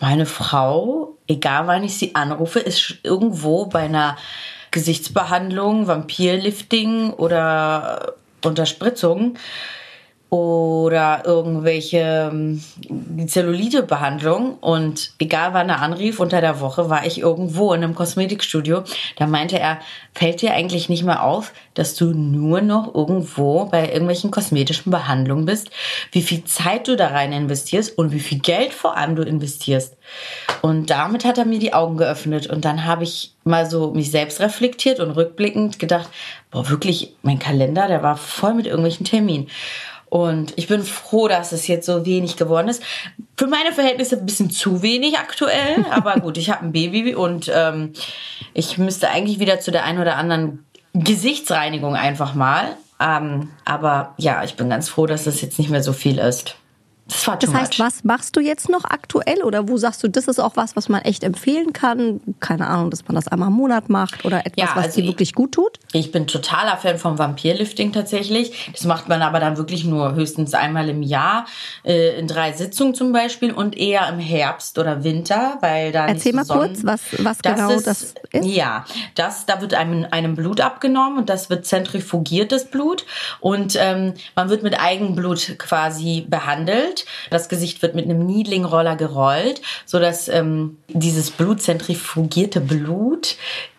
meine 0.00 0.26
Frau, 0.26 1.16
egal 1.26 1.66
wann 1.66 1.84
ich 1.84 1.96
sie 1.96 2.14
anrufe, 2.14 2.60
ist 2.60 2.98
irgendwo 3.02 3.66
bei 3.66 3.80
einer 3.80 4.16
Gesichtsbehandlung, 4.70 5.86
Vampirlifting 5.86 7.10
oder 7.10 8.14
Unterspritzung 8.44 9.36
oder 10.30 11.22
irgendwelche 11.24 12.30
ähm, 12.30 12.62
Zellulite-Behandlung. 13.26 14.58
Und 14.60 15.12
egal 15.18 15.54
wann 15.54 15.70
er 15.70 15.80
anrief, 15.80 16.20
unter 16.20 16.42
der 16.42 16.60
Woche 16.60 16.90
war 16.90 17.06
ich 17.06 17.18
irgendwo 17.20 17.72
in 17.72 17.82
einem 17.82 17.94
Kosmetikstudio. 17.94 18.82
Da 19.16 19.26
meinte 19.26 19.58
er, 19.58 19.78
fällt 20.12 20.42
dir 20.42 20.52
eigentlich 20.52 20.90
nicht 20.90 21.04
mehr 21.04 21.22
auf, 21.22 21.52
dass 21.72 21.94
du 21.94 22.12
nur 22.12 22.60
noch 22.60 22.94
irgendwo 22.94 23.64
bei 23.66 23.86
irgendwelchen 23.86 24.30
kosmetischen 24.30 24.90
Behandlungen 24.92 25.46
bist, 25.46 25.70
wie 26.12 26.22
viel 26.22 26.44
Zeit 26.44 26.88
du 26.88 26.96
da 26.96 27.08
rein 27.08 27.32
investierst 27.32 27.96
und 27.96 28.12
wie 28.12 28.20
viel 28.20 28.40
Geld 28.40 28.74
vor 28.74 28.98
allem 28.98 29.16
du 29.16 29.22
investierst. 29.22 29.96
Und 30.60 30.90
damit 30.90 31.24
hat 31.24 31.38
er 31.38 31.46
mir 31.46 31.58
die 31.58 31.72
Augen 31.72 31.96
geöffnet. 31.96 32.48
Und 32.48 32.66
dann 32.66 32.84
habe 32.84 33.04
ich 33.04 33.32
mal 33.44 33.68
so 33.68 33.92
mich 33.92 34.10
selbst 34.10 34.40
reflektiert 34.40 35.00
und 35.00 35.12
rückblickend 35.12 35.78
gedacht, 35.78 36.08
boah, 36.50 36.68
wirklich, 36.68 37.14
mein 37.22 37.38
Kalender, 37.38 37.88
der 37.88 38.02
war 38.02 38.16
voll 38.16 38.54
mit 38.54 38.66
irgendwelchen 38.66 39.06
Terminen. 39.06 39.48
Und 40.10 40.54
ich 40.56 40.68
bin 40.68 40.82
froh, 40.82 41.28
dass 41.28 41.52
es 41.52 41.66
jetzt 41.66 41.86
so 41.86 42.06
wenig 42.06 42.36
geworden 42.36 42.68
ist. 42.68 42.82
Für 43.36 43.46
meine 43.46 43.72
Verhältnisse 43.72 44.16
ein 44.16 44.26
bisschen 44.26 44.50
zu 44.50 44.82
wenig 44.82 45.18
aktuell, 45.18 45.84
aber 45.90 46.14
gut, 46.14 46.38
ich 46.38 46.50
habe 46.50 46.64
ein 46.64 46.72
Baby 46.72 47.14
und 47.14 47.50
ähm, 47.54 47.92
ich 48.54 48.78
müsste 48.78 49.10
eigentlich 49.10 49.38
wieder 49.38 49.60
zu 49.60 49.70
der 49.70 49.84
einen 49.84 50.00
oder 50.00 50.16
anderen 50.16 50.64
Gesichtsreinigung 50.94 51.94
einfach 51.94 52.34
mal. 52.34 52.76
Ähm, 53.00 53.50
aber 53.64 54.14
ja, 54.16 54.42
ich 54.42 54.56
bin 54.56 54.70
ganz 54.70 54.88
froh, 54.88 55.06
dass 55.06 55.24
das 55.24 55.40
jetzt 55.40 55.58
nicht 55.58 55.70
mehr 55.70 55.82
so 55.82 55.92
viel 55.92 56.18
ist. 56.18 56.56
Das 57.08 57.26
war 57.26 57.38
Das 57.38 57.54
heißt, 57.54 57.78
much. 57.78 57.86
was 57.86 58.04
machst 58.04 58.36
du 58.36 58.40
jetzt 58.40 58.68
noch 58.68 58.84
aktuell 58.84 59.42
oder 59.42 59.66
wo 59.68 59.78
sagst 59.78 60.02
du, 60.02 60.08
das 60.08 60.28
ist 60.28 60.38
auch 60.38 60.56
was, 60.56 60.76
was 60.76 60.88
man 60.90 61.00
echt 61.02 61.24
empfehlen 61.24 61.72
kann? 61.72 62.20
Keine 62.38 62.66
Ahnung, 62.66 62.90
dass 62.90 63.06
man 63.08 63.14
das 63.14 63.28
einmal 63.28 63.48
im 63.48 63.54
Monat 63.54 63.88
macht 63.88 64.24
oder 64.26 64.40
etwas, 64.46 64.52
Ja, 64.56 64.70
was 64.76 64.84
also 64.86 64.96
dir 64.96 65.04
ich- 65.04 65.10
wirklich 65.12 65.32
gut 65.34 65.52
tut? 65.52 65.78
Ich 65.92 66.12
bin 66.12 66.26
totaler 66.26 66.76
Fan 66.76 66.98
vom 66.98 67.18
Vampirlifting 67.18 67.92
tatsächlich. 67.92 68.70
Das 68.72 68.84
macht 68.84 69.08
man 69.08 69.22
aber 69.22 69.40
dann 69.40 69.56
wirklich 69.56 69.84
nur 69.84 70.14
höchstens 70.14 70.52
einmal 70.52 70.88
im 70.90 71.02
Jahr, 71.02 71.46
äh, 71.84 72.18
in 72.18 72.26
drei 72.28 72.52
Sitzungen 72.52 72.94
zum 72.94 73.12
Beispiel 73.12 73.52
und 73.52 73.76
eher 73.76 74.06
im 74.10 74.18
Herbst 74.18 74.78
oder 74.78 75.02
Winter, 75.02 75.56
weil 75.62 75.92
da 75.92 76.06
Erzähl 76.08 76.34
mal 76.34 76.44
kurz, 76.44 76.80
Sonnen- 76.80 76.86
was- 76.86 77.00
was 77.24 77.38
genau 77.38 77.68
das 77.80 77.86
ist. 77.86 78.18
Ja, 78.42 78.84
das, 79.14 79.46
da 79.46 79.60
wird 79.62 79.72
einem, 79.72 80.06
einem 80.10 80.34
Blut 80.34 80.60
abgenommen 80.60 81.18
und 81.18 81.30
das 81.30 81.48
wird 81.48 81.64
zentrifugiert, 81.64 82.52
das 82.52 82.70
Blut. 82.70 83.06
Und 83.40 83.76
ähm, 83.80 84.12
man 84.36 84.50
wird 84.50 84.62
mit 84.62 84.78
Eigenblut 84.78 85.54
quasi 85.58 86.26
behandelt. 86.28 86.97
Das 87.30 87.48
Gesicht 87.48 87.82
wird 87.82 87.94
mit 87.94 88.04
einem 88.04 88.24
Niedlingroller 88.26 88.96
gerollt, 88.96 89.60
sodass 89.84 90.28
ähm, 90.28 90.78
dieses 90.88 91.30
Blut, 91.30 91.60
zentrifugierte 91.62 92.60
Blut, 92.60 93.36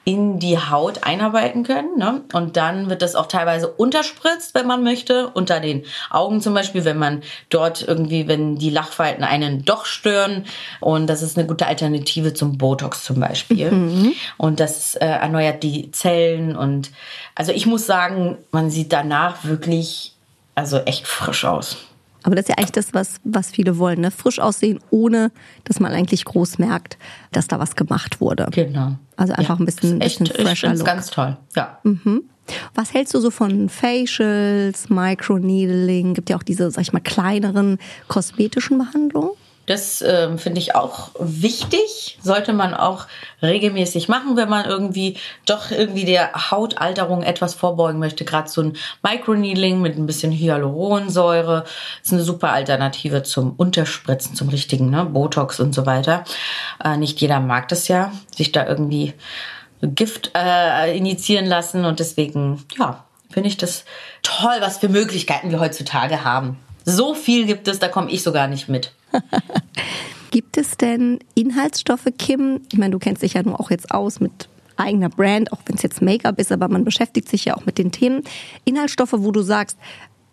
in 0.10 0.40
die 0.40 0.58
Haut 0.58 1.04
einarbeiten 1.04 1.64
können. 1.64 2.00
Ne? 2.00 2.22
Und 2.34 2.58
dann 2.58 2.90
wird 2.90 3.04
das 3.04 3.14
auch 3.14 3.28
teilweise 3.28 3.68
unterspritzt, 3.68 4.56
wenn 4.56 4.66
man 4.66 4.84
möchte, 4.84 5.28
unter 5.30 5.60
den 5.60 5.84
Augen 6.10 6.42
zum 6.42 6.56
Beispiel, 6.56 6.84
wenn 6.84 6.98
man 6.98 7.22
dort 7.50 7.88
irgendwie, 7.88 8.28
wenn 8.28 8.56
die 8.56 8.72
Lachfalten 8.72 9.24
einen 9.24 9.66
doch 9.66 9.86
stören. 9.86 10.46
Und 10.80 11.08
das 11.08 11.22
ist 11.22 11.38
eine 11.38 11.46
gute 11.46 11.68
Alternative 11.68 12.34
zum 12.34 12.58
Botox 12.58 13.04
zum 13.04 13.20
Beispiel. 13.20 13.70
Und 14.38 14.60
das 14.60 14.96
äh, 14.96 15.06
erneuert 15.06 15.62
die 15.62 15.92
Zellen. 15.92 16.56
Und 16.56 16.90
also 17.36 17.52
ich 17.52 17.68
muss 17.68 17.86
sagen, 17.86 18.38
man 18.50 18.72
sieht 18.72 18.92
danach 18.92 19.44
wirklich, 19.44 20.14
also 20.56 20.80
echt 20.80 21.06
frisch 21.06 21.46
aus. 21.46 21.78
Aber 22.24 22.36
das 22.36 22.44
ist 22.44 22.50
ja 22.50 22.56
eigentlich 22.58 22.72
das, 22.72 22.94
was, 22.94 23.22
was 23.24 23.50
viele 23.52 23.78
wollen, 23.78 24.02
ne? 24.02 24.12
Frisch 24.12 24.40
aussehen, 24.40 24.80
ohne 24.90 25.32
dass 25.64 25.80
man 25.80 25.92
eigentlich 25.94 26.26
groß 26.26 26.58
merkt, 26.60 26.98
dass 27.32 27.48
da 27.48 27.60
was 27.60 27.76
gemacht 27.76 28.20
wurde. 28.22 28.48
Genau. 28.52 28.94
Also 29.16 29.34
einfach 29.34 29.60
ein 29.60 29.66
bisschen- 29.66 30.02
echt, 30.02 30.20
bisschen 30.20 30.46
fresher 30.46 30.74
Look. 30.76 30.86
ganz 30.86 31.10
toll. 31.10 31.38
Ja. 31.56 31.80
Was 32.76 32.94
hältst 32.94 33.14
du 33.14 33.20
so 33.20 33.32
von 33.32 33.70
Facials, 33.70 34.90
Microneedling? 34.90 36.14
Gibt 36.14 36.30
ja 36.30 36.38
auch 36.38 36.44
diese, 36.44 36.70
sag 36.72 36.82
ich 36.82 36.94
mal, 36.94 37.00
kleineren 37.00 37.78
kosmetischen 38.08 38.78
Behandlungen. 38.80 39.32
Das 39.70 40.02
ähm, 40.02 40.40
finde 40.40 40.60
ich 40.60 40.74
auch 40.74 41.12
wichtig. 41.20 42.18
Sollte 42.24 42.54
man 42.54 42.74
auch 42.74 43.06
regelmäßig 43.44 44.08
machen, 44.08 44.36
wenn 44.36 44.50
man 44.50 44.66
irgendwie 44.66 45.18
doch 45.46 45.70
irgendwie 45.70 46.06
der 46.06 46.50
Hautalterung 46.50 47.22
etwas 47.22 47.54
vorbeugen 47.54 48.00
möchte. 48.00 48.26
Gerade 48.26 48.50
so 48.50 48.64
ein 48.64 48.78
Microneedling 49.04 49.80
mit 49.80 49.96
ein 49.96 50.08
bisschen 50.08 50.32
Hyaluronsäure 50.32 51.66
ist 52.02 52.12
eine 52.12 52.24
super 52.24 52.52
Alternative 52.52 53.22
zum 53.22 53.54
Unterspritzen, 53.58 54.34
zum 54.34 54.50
richtigen 54.50 54.90
ne? 54.90 55.06
Botox 55.06 55.60
und 55.60 55.76
so 55.76 55.86
weiter. 55.86 56.24
Äh, 56.84 56.98
nicht 56.98 57.22
jeder 57.22 57.40
mag 57.40 57.68
das 57.68 57.88
ja, 57.88 58.12
sich 58.36 58.52
da 58.52 58.66
irgendwie 58.66 59.14
Gift 59.84 60.32
äh, 60.36 60.98
injizieren 60.98 61.46
lassen 61.46 61.86
und 61.86 62.00
deswegen, 62.00 62.66
ja, 62.76 63.04
finde 63.30 63.50
ich 63.50 63.58
das 63.58 63.86
toll, 64.24 64.56
was 64.62 64.80
für 64.80 64.90
Möglichkeiten 64.90 65.52
wir 65.52 65.60
heutzutage 65.60 66.24
haben. 66.24 66.58
So 66.86 67.14
viel 67.14 67.46
gibt 67.46 67.68
es, 67.68 67.78
da 67.78 67.88
komme 67.88 68.10
ich 68.10 68.24
sogar 68.24 68.48
nicht 68.48 68.68
mit. 68.68 68.94
Gibt 70.32 70.58
es 70.58 70.78
denn 70.78 71.20
Inhaltsstoffe, 71.34 72.08
Kim? 72.18 72.62
Ich 72.72 72.78
meine, 72.78 72.92
du 72.92 73.00
kennst 73.00 73.24
dich 73.24 73.34
ja 73.34 73.44
nun 73.44 73.56
auch 73.56 73.72
jetzt 73.72 73.92
aus 73.92 74.20
mit 74.20 74.48
eigener 74.78 75.10
Brand, 75.10 75.52
auch 75.52 75.60
wenn 75.66 75.76
es 75.76 75.82
jetzt 75.82 76.02
Make-up 76.02 76.40
ist, 76.40 76.52
aber 76.52 76.70
man 76.70 76.86
beschäftigt 76.86 77.28
sich 77.28 77.46
ja 77.46 77.58
auch 77.58 77.66
mit 77.66 77.78
den 77.78 77.92
Themen. 77.92 78.24
Inhaltsstoffe, 78.64 79.14
wo 79.14 79.32
du 79.32 79.42
sagst, 79.42 79.78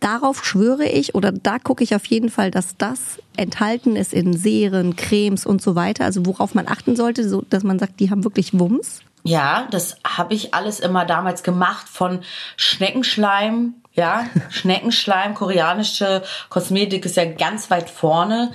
darauf 0.01 0.45
schwöre 0.45 0.87
ich 0.87 1.15
oder 1.15 1.33
da 1.33 1.59
gucke 1.59 1.83
ich 1.83 1.95
auf 1.95 2.07
jeden 2.07 2.29
Fall, 2.29 2.51
dass 2.51 2.77
das 2.77 3.19
enthalten 3.37 3.97
ist 3.97 4.13
in 4.13 4.37
Serien, 4.37 4.97
Cremes 4.97 5.47
und 5.47 5.63
so 5.63 5.75
weiter. 5.75 6.05
Also 6.05 6.27
worauf 6.27 6.55
man 6.55 6.69
achten 6.69 6.97
sollte, 6.97 7.29
so 7.29 7.43
dass 7.49 7.65
man 7.65 7.79
sagt, 7.79 8.01
die 8.01 8.11
haben 8.11 8.25
wirklich 8.25 8.59
Wumms. 8.59 9.01
Ja, 9.25 9.67
das 9.73 9.97
habe 10.07 10.35
ich 10.35 10.55
alles 10.55 10.79
immer 10.79 11.05
damals 11.05 11.43
gemacht 11.43 11.89
von 11.89 12.21
Schneckenschleim. 12.57 13.75
Ja, 13.97 14.27
Schneckenschleim, 14.51 15.33
koreanische 15.33 16.23
Kosmetik 16.51 17.07
ist 17.07 17.17
ja 17.17 17.25
ganz 17.25 17.71
weit 17.71 17.89
vorne. 17.89 18.53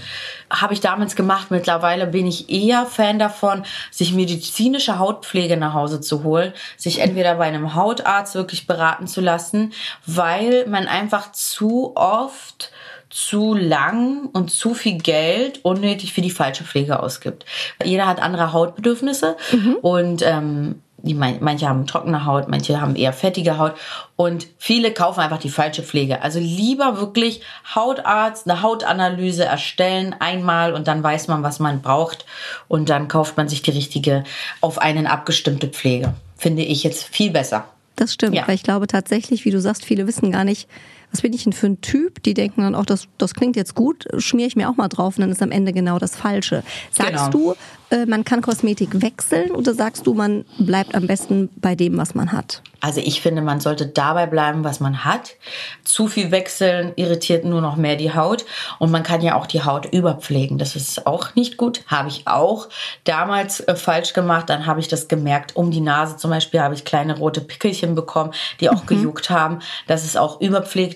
Habe 0.51 0.75
ich 0.75 0.81
damals 0.81 1.15
gemacht. 1.15 1.49
Mittlerweile 1.49 2.05
bin 2.05 2.27
ich 2.27 2.51
eher 2.51 2.85
Fan 2.85 3.17
davon, 3.17 3.63
sich 3.89 4.13
medizinische 4.13 4.99
Hautpflege 4.99 5.57
nach 5.57 5.73
Hause 5.73 5.99
zu 5.99 6.23
holen, 6.23 6.53
sich 6.77 6.99
entweder 6.99 7.35
bei 7.35 7.45
einem 7.45 7.73
Hautarzt 7.73 8.35
wirklich 8.35 8.67
beraten 8.67 9.07
zu 9.07 9.19
lassen, 9.19 9.73
weil 10.05 10.67
man 10.67 10.87
einfach 10.87 11.31
zu 11.31 11.93
oft 11.95 12.71
zu 13.09 13.55
lang 13.55 14.29
und 14.31 14.51
zu 14.51 14.75
viel 14.75 14.99
Geld 14.99 15.65
unnötig 15.65 16.13
für 16.13 16.21
die 16.21 16.31
falsche 16.31 16.63
Pflege 16.63 17.01
ausgibt. 17.01 17.45
Jeder 17.83 18.07
hat 18.07 18.21
andere 18.21 18.53
Hautbedürfnisse 18.53 19.37
und 19.81 20.21
ähm, 20.21 20.81
die, 21.03 21.13
manche 21.13 21.67
haben 21.67 21.87
trockene 21.87 22.25
Haut, 22.25 22.47
manche 22.47 22.79
haben 22.79 22.95
eher 22.95 23.13
fettige 23.13 23.57
Haut 23.57 23.73
und 24.15 24.47
viele 24.57 24.91
kaufen 24.93 25.19
einfach 25.21 25.39
die 25.39 25.49
falsche 25.49 25.83
Pflege. 25.83 26.21
Also 26.21 26.39
lieber 26.39 26.99
wirklich 26.99 27.41
Hautarzt, 27.75 28.49
eine 28.49 28.61
Hautanalyse 28.61 29.45
erstellen 29.45 30.15
einmal 30.19 30.73
und 30.73 30.87
dann 30.87 31.01
weiß 31.03 31.27
man, 31.27 31.43
was 31.43 31.59
man 31.59 31.81
braucht 31.81 32.25
und 32.67 32.89
dann 32.89 33.07
kauft 33.07 33.37
man 33.37 33.47
sich 33.49 33.61
die 33.61 33.71
richtige 33.71 34.23
auf 34.61 34.77
einen 34.77 35.07
abgestimmte 35.07 35.67
Pflege. 35.67 36.13
Finde 36.37 36.63
ich 36.63 36.83
jetzt 36.83 37.03
viel 37.03 37.31
besser. 37.31 37.65
Das 37.95 38.13
stimmt, 38.13 38.35
Ja. 38.35 38.47
weil 38.47 38.55
ich 38.55 38.63
glaube 38.63 38.87
tatsächlich, 38.87 39.45
wie 39.45 39.51
du 39.51 39.59
sagst, 39.59 39.85
viele 39.85 40.07
wissen 40.07 40.31
gar 40.31 40.43
nicht, 40.43 40.67
was 41.11 41.21
bin 41.21 41.33
ich 41.33 41.43
denn 41.43 41.53
für 41.53 41.67
ein 41.67 41.81
Typ? 41.81 42.23
Die 42.23 42.33
denken 42.33 42.61
dann 42.61 42.75
auch, 42.75 42.85
das, 42.85 43.07
das 43.17 43.33
klingt 43.33 43.55
jetzt 43.55 43.75
gut, 43.75 44.05
schmiere 44.17 44.47
ich 44.47 44.55
mir 44.55 44.69
auch 44.69 44.77
mal 44.77 44.87
drauf 44.87 45.17
und 45.17 45.21
dann 45.21 45.31
ist 45.31 45.41
am 45.41 45.51
Ende 45.51 45.73
genau 45.73 45.99
das 45.99 46.15
Falsche. 46.15 46.63
Sagst 46.91 47.11
Genau. 47.11 47.29
du, 47.29 47.55
äh, 47.89 48.05
man 48.05 48.23
kann 48.23 48.41
Kosmetik 48.41 49.01
wechseln 49.01 49.51
oder 49.51 49.73
sagst 49.73 50.07
du, 50.07 50.13
man 50.13 50.45
bleibt 50.57 50.95
am 50.95 51.07
besten 51.07 51.49
bei 51.57 51.75
dem, 51.75 51.97
was 51.97 52.15
man 52.15 52.31
hat? 52.31 52.61
Also 52.83 52.99
ich 52.99 53.21
finde, 53.21 53.43
man 53.43 53.59
sollte 53.59 53.85
dabei 53.85 54.25
bleiben, 54.25 54.63
was 54.63 54.79
man 54.79 55.05
hat. 55.05 55.35
Zu 55.83 56.07
viel 56.07 56.31
wechseln 56.31 56.93
irritiert 56.95 57.45
nur 57.45 57.61
noch 57.61 57.75
mehr 57.75 57.95
die 57.95 58.15
Haut. 58.15 58.43
Und 58.79 58.89
man 58.89 59.03
kann 59.03 59.21
ja 59.21 59.35
auch 59.35 59.45
die 59.45 59.63
Haut 59.63 59.85
überpflegen. 59.93 60.57
Das 60.57 60.75
ist 60.75 61.05
auch 61.05 61.35
nicht 61.35 61.57
gut. 61.57 61.83
Habe 61.85 62.09
ich 62.09 62.27
auch 62.27 62.69
damals 63.03 63.59
äh, 63.59 63.75
falsch 63.75 64.13
gemacht. 64.13 64.49
Dann 64.49 64.65
habe 64.65 64.79
ich 64.79 64.87
das 64.87 65.07
gemerkt. 65.07 65.55
Um 65.55 65.69
die 65.69 65.79
Nase 65.81 66.17
zum 66.17 66.31
Beispiel 66.31 66.59
habe 66.59 66.73
ich 66.73 66.83
kleine 66.83 67.15
rote 67.17 67.41
Pickelchen 67.41 67.93
bekommen, 67.93 68.33
die 68.61 68.69
auch 68.71 68.87
gejuckt 68.87 69.29
haben. 69.29 69.59
Das 69.85 70.03
ist 70.03 70.17
auch 70.17 70.41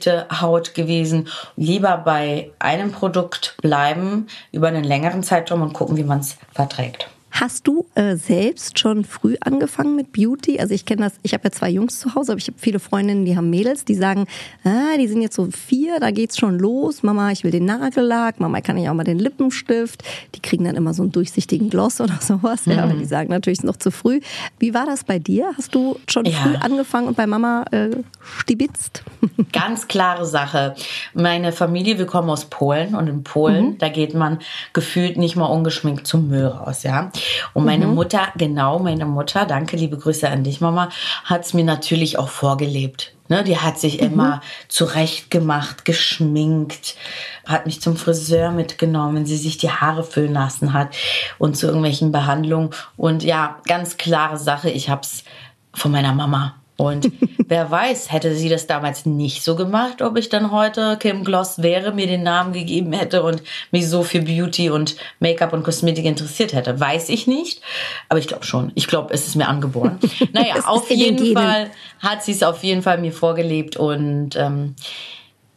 überpflegte 0.06 0.28
Haut 0.42 0.74
gewesen. 0.74 1.28
Lieber 1.56 1.98
bei 1.98 2.52
einem 2.60 2.92
Produkt 2.92 3.56
bleiben 3.62 4.28
über 4.52 4.68
einen 4.68 4.84
längeren 4.84 5.24
Zeitraum 5.24 5.62
und 5.62 5.74
gucken, 5.74 5.98
wie 5.98 6.04
man 6.04 6.20
es 6.20 6.38
verträgt. 6.54 7.10
Hast 7.38 7.68
du 7.68 7.86
äh, 7.96 8.16
selbst 8.16 8.80
schon 8.80 9.04
früh 9.04 9.36
angefangen 9.42 9.98
mit 9.98 10.14
Beauty? 10.14 10.58
Also 10.58 10.74
ich 10.74 10.86
kenne 10.86 11.02
das, 11.04 11.16
ich 11.22 11.34
habe 11.34 11.44
ja 11.44 11.52
zwei 11.52 11.70
Jungs 11.70 12.00
zu 12.00 12.16
Hause, 12.16 12.32
aber 12.32 12.40
ich 12.40 12.48
habe 12.48 12.58
viele 12.58 12.80
Freundinnen, 12.80 13.26
die 13.26 13.36
haben 13.36 13.50
Mädels, 13.50 13.84
die 13.84 13.96
sagen, 13.96 14.26
ah, 14.64 14.96
die 14.98 15.08
sind 15.08 15.22
jetzt 15.22 15.36
so 15.36 15.50
vier, 15.52 16.00
da 16.00 16.12
geht's 16.12 16.38
schon 16.38 16.58
los. 16.58 17.04
Mama, 17.04 17.32
ich 17.32 17.44
will 17.44 17.52
den 17.52 17.66
Nagellack, 17.66 18.40
Mama, 18.40 18.62
kann 18.62 18.78
ich 18.78 18.88
auch 18.88 18.94
mal 18.94 19.04
den 19.04 19.20
Lippenstift. 19.20 20.02
Die 20.34 20.40
kriegen 20.40 20.64
dann 20.64 20.78
immer 20.78 20.94
so 20.94 21.04
einen 21.04 21.12
durchsichtigen 21.12 21.70
Gloss 21.70 22.00
oder 22.06 22.18
sowas. 22.22 22.66
Ja, 22.68 22.84
aber 22.84 22.94
die 22.94 23.04
sagen 23.04 23.30
natürlich, 23.32 23.60
es 23.60 23.64
ist 23.66 23.68
noch 23.68 23.76
zu 23.80 23.92
früh. 23.92 24.22
Wie 24.58 24.74
war 24.74 24.86
das 24.86 25.04
bei 25.04 25.20
dir? 25.20 25.52
Hast 25.58 25.76
du 25.76 26.00
schon 26.08 26.24
Ja. 26.24 26.38
früh 26.38 26.56
angefangen 26.56 27.08
und 27.10 27.18
bei 27.18 27.28
Mama 27.28 27.66
äh, 27.72 27.90
stibitzt? 28.40 29.04
Ganz 29.52 29.90
klare 29.90 30.26
Sache. 30.26 30.76
Meine 31.14 31.52
Familie, 31.52 31.98
wir 31.98 32.06
kommen 32.06 32.30
aus 32.30 32.46
Polen 32.46 32.96
und 32.96 33.08
in 33.08 33.24
Polen, 33.26 33.78
da 33.78 33.90
geht 33.90 34.14
man 34.14 34.40
gefühlt 34.72 35.18
nicht 35.18 35.36
mal 35.36 35.48
ungeschminkt 35.48 36.08
zum 36.08 36.30
Müll 36.30 36.46
raus, 36.48 36.84
ja. 36.84 37.12
Und 37.54 37.66
meine 37.66 37.88
Mutter, 37.88 38.28
genau 38.38 38.80
meine 38.80 39.06
Mutter, 39.06 39.46
danke, 39.46 39.78
liebe 39.78 39.98
Grüße 39.98 40.30
an 40.30 40.44
dich, 40.44 40.62
Mama, 40.62 40.90
hat 41.24 41.46
es 41.46 41.54
mir 41.54 41.64
natürlich 41.64 42.18
auch 42.18 42.30
vorgelebt. 42.30 43.14
Ne, 43.28 43.44
die 43.44 43.58
hat 43.58 43.80
sich 43.80 44.02
immer 44.02 44.42
zurecht 44.68 45.32
gemacht, 45.32 45.84
geschminkt, 45.84 46.96
hat 47.48 47.66
mich 47.66 47.82
zum 47.82 47.98
Friseur 47.98 48.52
mitgenommen, 48.52 49.16
wenn 49.16 49.26
sie 49.26 49.38
sich 49.38 49.58
die 49.58 49.72
Haare 49.72 50.04
füllen 50.04 50.34
lassen 50.34 50.74
hat 50.74 50.96
und 51.40 51.58
zu 51.58 51.66
irgendwelchen 51.66 52.12
Behandlungen. 52.12 52.70
Und 52.98 53.24
ja, 53.24 53.58
ganz 53.68 53.98
klare 53.98 54.38
Sache, 54.38 54.70
ich 54.70 54.92
hab's 54.92 55.24
von 55.74 55.92
meiner 55.92 56.14
Mama. 56.14 56.54
Und 56.78 57.12
wer 57.48 57.72
weiß, 57.72 58.12
hätte 58.12 58.36
sie 58.36 58.50
das 58.50 58.68
damals 58.68 59.06
nicht 59.06 59.44
so 59.44 59.56
gemacht, 59.56 60.02
ob 60.02 60.18
ich 60.18 60.30
dann 60.30 60.52
heute 60.52 60.98
Kim 61.00 61.24
Gloss 61.24 61.62
wäre, 61.62 61.94
mir 61.94 62.08
den 62.08 62.24
Namen 62.24 62.54
gegeben 62.54 62.94
hätte 62.94 63.24
und 63.24 63.42
mich 63.72 63.88
so 63.88 64.04
für 64.04 64.22
Beauty 64.22 64.70
und 64.70 64.96
Make-up 65.20 65.54
und 65.54 65.64
Kosmetik 65.64 66.06
interessiert 66.06 66.54
hätte. 66.54 66.80
Weiß 66.80 67.10
ich 67.10 67.28
nicht, 67.28 67.62
aber 68.10 68.20
ich 68.20 68.28
glaube 68.28 68.46
schon. 68.46 68.72
Ich 68.76 68.88
glaube, 68.88 69.14
es 69.14 69.28
ist 69.28 69.36
mir 69.36 69.48
angeboren. 69.48 70.00
Naja, 70.34 70.56
auf 70.66 70.90
jeden. 70.90 71.34
Fall 71.34 71.72
hat 72.00 72.24
sie 72.24 72.32
es 72.32 72.44
auf 72.44 72.64
jeden 72.64 72.82
Fall 72.82 72.98
mir 72.98 73.14
vorgelebt 73.14 73.78
und 73.78 74.36
ähm, 74.36 74.76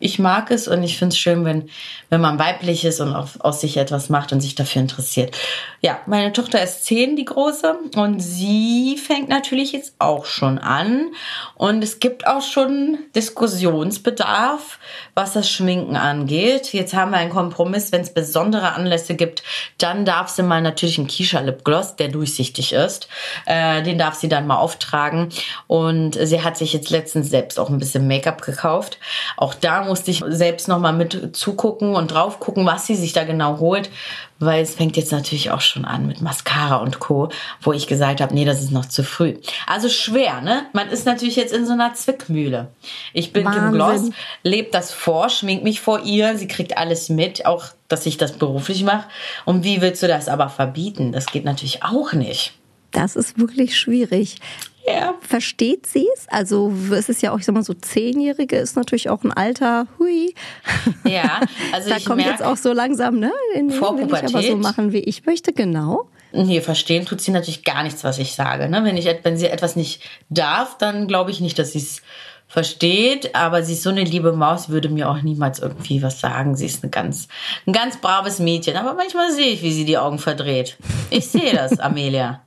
ich 0.01 0.19
mag 0.19 0.51
es 0.51 0.69
und 0.69 0.83
ich 0.83 0.97
finde 0.97 1.15
es 1.15 1.19
schön, 1.19 1.45
wenn, 1.45 1.69
wenn 2.09 2.21
man 2.21 2.39
weiblich 2.39 2.85
ist 2.85 3.01
und 3.01 3.15
auf, 3.15 3.41
aus 3.41 3.61
sich 3.61 3.77
etwas 3.77 4.09
macht 4.09 4.33
und 4.33 4.41
sich 4.41 4.55
dafür 4.55 4.83
interessiert. 4.83 5.37
Ja, 5.81 6.01
meine 6.07 6.33
Tochter 6.33 6.61
ist 6.61 6.85
zehn, 6.85 7.15
die 7.15 7.25
große, 7.25 7.73
und 7.95 8.19
sie 8.19 8.97
fängt 8.97 9.29
natürlich 9.29 9.71
jetzt 9.71 9.95
auch 10.01 10.25
schon 10.25 10.59
an. 10.59 11.13
Und 11.55 11.85
es 11.85 12.01
gibt 12.01 12.27
auch 12.27 12.43
schon 12.43 12.99
Diskussionsbedarf, 13.15 14.81
was 15.15 15.35
das 15.35 15.49
Schminken 15.49 15.95
angeht. 15.95 16.73
Jetzt 16.73 16.95
haben 16.95 17.13
wir 17.13 17.19
einen 17.19 17.31
Kompromiss, 17.31 17.93
wenn 17.93 18.01
es 18.01 18.13
besondere 18.13 18.73
Anlässe 18.73 19.15
gibt, 19.15 19.45
dann 19.79 20.05
darf 20.05 20.29
sie 20.29 20.43
mal 20.43 20.63
natürlich 20.63 20.99
einen 20.99 21.07
Kisha 21.07 21.39
Lipgloss, 21.39 21.95
der 21.95 22.09
durchsichtig 22.09 22.73
ist. 22.73 23.09
Äh, 23.47 23.85
den 23.85 23.99
darf 23.99 24.15
sie 24.15 24.29
dann 24.29 24.49
mal 24.49 24.57
auftragen. 24.57 25.29
Und 25.69 26.19
sie 26.21 26.43
hat 26.43 26.57
sich 26.57 26.73
jetzt 26.73 26.91
letztens 26.91 27.31
selbst 27.31 27.61
auch 27.61 27.71
ein 27.71 27.79
bisschen 27.79 28.09
Make-up 28.09 28.43
gekauft. 28.43 28.99
Auch 29.37 29.55
da 29.55 29.85
musste 29.85 30.11
ich 30.11 30.25
selbst 30.27 30.67
noch 30.67 30.81
mal 30.81 30.93
mit 30.93 31.37
zugucken 31.37 31.95
und 31.95 32.13
drauf 32.13 32.41
gucken, 32.41 32.67
was 32.67 32.87
sie 32.87 32.97
sich 32.97 33.13
da 33.13 33.23
genau 33.23 33.61
holt, 33.61 33.91
weil 34.39 34.63
es 34.63 34.75
fängt 34.75 34.97
jetzt 34.97 35.13
natürlich 35.13 35.51
auch 35.51 35.61
schon 35.61 35.85
an 35.85 36.07
mit 36.07 36.21
Mascara 36.21 36.77
und 36.77 37.01
Co., 37.01 37.29
wo 37.61 37.73
ich 37.73 37.87
gesagt 37.87 38.21
habe, 38.21 38.35
nee, 38.35 38.45
das 38.45 38.63
ist 38.63 38.71
noch 38.71 38.87
zu 38.87 39.03
früh. 39.03 39.37
Also 39.67 39.89
schwer, 39.89 40.41
ne? 40.41 40.67
Man 40.73 40.89
ist 40.89 41.07
natürlich 41.07 41.37
jetzt 41.37 41.53
in 41.53 41.67
so 41.67 41.73
einer 41.73 41.95
Zwickmühle. 41.95 42.69
Ich 43.13 43.33
bin 43.33 43.45
Wahnsinn. 43.45 43.63
Kim 43.63 43.73
Gloss, 43.73 44.11
lebt 44.43 44.75
das 44.75 44.93
vor, 44.93 45.29
schminkt 45.29 45.65
mich 45.65 45.81
vor 45.81 46.03
ihr, 46.05 46.37
sie 46.39 46.49
kriegt 46.49 46.77
alles 46.79 47.09
mit, 47.09 47.47
auch 47.47 47.67
dass 47.89 48.07
ich 48.07 48.17
das 48.17 48.33
beruflich 48.33 48.85
mache. 48.85 49.09
Und 49.45 49.65
wie 49.65 49.81
willst 49.81 50.03
du 50.03 50.09
das 50.09 50.29
aber 50.29 50.49
verbieten? 50.49 51.13
Das 51.13 51.27
geht 51.27 51.45
natürlich 51.45 51.83
auch 51.83 52.13
nicht. 52.13 52.53
Das 52.91 53.17
ist 53.17 53.39
wirklich 53.39 53.79
schwierig. 53.79 54.37
Ja. 54.89 55.15
Versteht 55.21 55.87
sie 55.87 56.07
es? 56.15 56.27
Also 56.29 56.73
es 56.93 57.09
ist 57.09 57.23
ja 57.23 57.33
auch, 57.33 57.39
ich 57.39 57.45
sag 57.45 57.55
mal 57.55 57.63
so, 57.65 57.75
Zehnjährige 57.75 58.57
ist 58.57 58.77
natürlich 58.77 59.11
auch 59.11 59.23
ein 59.25 59.33
Alter, 59.33 59.87
hui. 59.99 60.35
Ja, 61.05 61.41
also 61.73 61.91
da 61.91 61.97
ich 61.97 62.05
kommt 62.05 62.25
jetzt 62.25 62.43
auch 62.43 62.57
so 62.57 62.73
langsam, 62.73 63.19
ne? 63.19 63.33
In, 63.55 63.71
vor 63.71 63.99
will 63.99 64.07
ich 64.07 64.35
aber 64.35 64.43
so 64.43 64.57
machen, 64.57 64.93
wie 64.93 65.01
ich 65.01 65.27
möchte, 65.27 65.53
genau. 65.53 66.09
Nee, 66.33 66.61
verstehen 66.61 67.07
tut 67.07 67.21
sie 67.21 67.31
natürlich 67.31 67.65
gar 67.65 67.83
nichts, 67.83 68.05
was 68.05 68.19
ich 68.19 68.35
sage. 68.35 68.69
Ne? 68.69 68.85
Wenn, 68.85 68.97
ich, 68.97 69.09
wenn 69.23 69.39
sie 69.39 69.47
etwas 69.47 69.77
nicht 69.77 70.03
darf, 70.29 70.77
dann 70.77 71.09
glaube 71.09 71.31
ich 71.31 71.41
nicht, 71.41 71.59
dass 71.59 71.73
sie 71.73 71.79
es 71.79 72.03
versteht, 72.49 73.35
aber 73.35 73.63
sie 73.63 73.75
ist 73.75 73.83
so 73.83 73.91
eine 73.91 74.05
liebe 74.05 74.33
Maus, 74.33 74.71
würde 74.71 74.89
mir 74.89 75.11
auch 75.11 75.21
niemals 75.23 75.59
irgendwie 75.59 76.03
was 76.03 76.21
sagen. 76.21 76.57
Sie 76.57 76.67
ist 76.67 76.83
eine 76.83 76.91
ganz, 76.91 77.29
ein 77.67 77.73
ganz 77.73 77.99
braves 77.99 78.39
Mädchen, 78.39 78.77
aber 78.77 78.95
manchmal 78.95 79.31
sehe 79.33 79.49
ich, 79.49 79.63
wie 79.63 79.73
sie 79.73 79.85
die 79.85 79.99
Augen 79.99 80.19
verdreht. 80.19 80.79
Ich 81.11 81.29
sehe 81.29 81.53
das, 81.53 81.79
Amelia. 81.81 82.43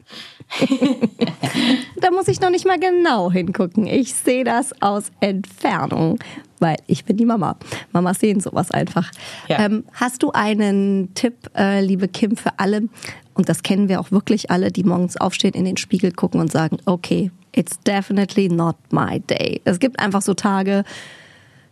Da 2.02 2.12
muss 2.12 2.28
ich 2.28 2.42
noch 2.42 2.50
nicht 2.50 2.66
mal 2.66 2.80
genau 2.80 3.32
hingucken. 3.32 3.88
Ich 3.88 4.14
sehe 4.14 4.44
das 4.44 4.74
aus 4.82 5.12
Entfernung, 5.20 6.20
weil 6.60 6.78
ich 6.88 7.06
bin 7.06 7.18
die 7.18 7.26
Mama. 7.26 7.58
Mamas 7.92 8.20
sehen 8.20 8.40
sowas 8.40 8.72
einfach. 8.72 9.12
Ja. 9.48 9.60
Ähm, 9.60 9.86
hast 9.94 10.24
du 10.24 10.32
einen 10.32 11.14
Tipp, 11.14 11.50
äh, 11.56 11.82
liebe 11.82 12.08
Kim, 12.08 12.36
für 12.36 12.60
alle? 12.60 12.84
Und 13.34 13.50
das 13.50 13.64
kennen 13.64 13.88
wir 13.88 14.00
auch 14.00 14.12
wirklich 14.12 14.52
alle, 14.52 14.72
die 14.72 14.84
morgens 14.84 15.18
aufstehen, 15.18 15.54
in 15.54 15.66
den 15.66 15.78
Spiegel 15.78 16.12
gucken 16.12 16.42
und 16.42 16.52
sagen, 16.52 16.78
okay, 16.86 17.32
it's 17.54 17.80
definitely 17.80 18.50
not 18.50 18.76
my 18.92 19.20
day. 19.20 19.62
Es 19.64 19.80
gibt 19.80 20.00
einfach 20.00 20.22
so 20.22 20.34
Tage, 20.34 20.84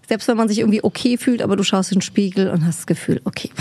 selbst 0.08 0.28
wenn 0.28 0.38
man 0.38 0.48
sich 0.48 0.60
irgendwie 0.60 0.84
okay 0.84 1.18
fühlt, 1.18 1.42
aber 1.42 1.56
du 1.56 1.64
schaust 1.64 1.92
in 1.92 1.98
den 1.98 2.02
Spiegel 2.02 2.50
und 2.50 2.66
hast 2.66 2.80
das 2.80 2.88
Gefühl, 2.88 3.22
okay, 3.26 3.52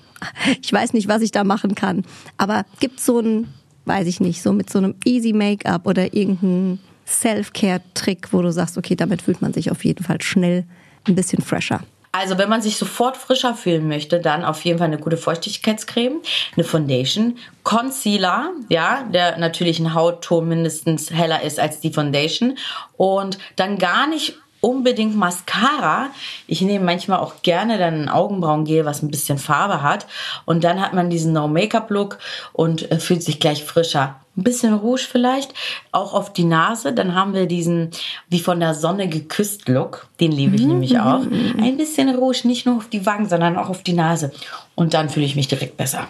ich 0.62 0.72
weiß 0.72 0.94
nicht, 0.94 1.08
was 1.08 1.22
ich 1.22 1.30
da 1.30 1.44
machen 1.44 1.74
kann. 1.74 2.04
Aber 2.38 2.64
gibt 2.80 3.00
so 3.00 3.20
ein 3.20 3.48
weiß 3.84 4.06
ich 4.06 4.20
nicht, 4.20 4.42
so 4.42 4.52
mit 4.52 4.70
so 4.70 4.78
einem 4.78 4.94
Easy 5.04 5.32
Make-up 5.32 5.86
oder 5.86 6.14
irgendeinem 6.14 6.78
Self-Care-Trick, 7.06 8.32
wo 8.32 8.42
du 8.42 8.52
sagst, 8.52 8.78
okay, 8.78 8.96
damit 8.96 9.22
fühlt 9.22 9.42
man 9.42 9.52
sich 9.52 9.70
auf 9.70 9.84
jeden 9.84 10.04
Fall 10.04 10.20
schnell 10.22 10.64
ein 11.06 11.14
bisschen 11.14 11.42
fresher. 11.42 11.80
Also 12.14 12.36
wenn 12.36 12.50
man 12.50 12.60
sich 12.60 12.76
sofort 12.76 13.16
frischer 13.16 13.54
fühlen 13.54 13.88
möchte, 13.88 14.20
dann 14.20 14.44
auf 14.44 14.62
jeden 14.66 14.78
Fall 14.78 14.88
eine 14.88 14.98
gute 14.98 15.16
Feuchtigkeitscreme, 15.16 16.20
eine 16.54 16.64
Foundation, 16.64 17.38
Concealer, 17.62 18.50
ja, 18.68 19.04
der 19.04 19.38
natürlich 19.38 19.78
ein 19.78 19.94
Hautton 19.94 20.46
mindestens 20.46 21.10
heller 21.10 21.42
ist 21.42 21.58
als 21.58 21.80
die 21.80 21.90
Foundation 21.90 22.58
und 22.98 23.38
dann 23.56 23.78
gar 23.78 24.06
nicht 24.06 24.34
unbedingt 24.62 25.16
Mascara. 25.16 26.10
Ich 26.46 26.62
nehme 26.62 26.84
manchmal 26.84 27.18
auch 27.18 27.42
gerne 27.42 27.76
dann 27.78 28.02
ein 28.02 28.08
Augenbrauengel, 28.08 28.86
was 28.86 29.02
ein 29.02 29.10
bisschen 29.10 29.36
Farbe 29.36 29.82
hat. 29.82 30.06
Und 30.46 30.64
dann 30.64 30.80
hat 30.80 30.94
man 30.94 31.10
diesen 31.10 31.34
No-Make-up-Look 31.34 32.18
und 32.54 32.90
äh, 32.90 32.98
fühlt 32.98 33.22
sich 33.22 33.40
gleich 33.40 33.64
frischer. 33.64 34.16
Ein 34.36 34.44
bisschen 34.44 34.72
Rouge 34.72 35.06
vielleicht, 35.10 35.52
auch 35.90 36.14
auf 36.14 36.32
die 36.32 36.44
Nase. 36.44 36.92
Dann 36.94 37.14
haben 37.14 37.34
wir 37.34 37.46
diesen 37.46 37.90
wie 38.30 38.38
von 38.38 38.60
der 38.60 38.74
Sonne 38.74 39.08
geküsst 39.08 39.68
Look. 39.68 40.06
Den 40.20 40.32
liebe 40.32 40.54
ich 40.54 40.62
mhm. 40.62 40.68
nämlich 40.68 40.98
auch. 40.98 41.22
Ein 41.58 41.76
bisschen 41.76 42.14
Rouge, 42.14 42.42
nicht 42.44 42.64
nur 42.64 42.76
auf 42.76 42.88
die 42.88 43.04
Wangen, 43.04 43.28
sondern 43.28 43.58
auch 43.58 43.68
auf 43.68 43.82
die 43.82 43.92
Nase. 43.92 44.30
Und 44.76 44.94
dann 44.94 45.10
fühle 45.10 45.26
ich 45.26 45.36
mich 45.36 45.48
direkt 45.48 45.76
besser. 45.76 46.06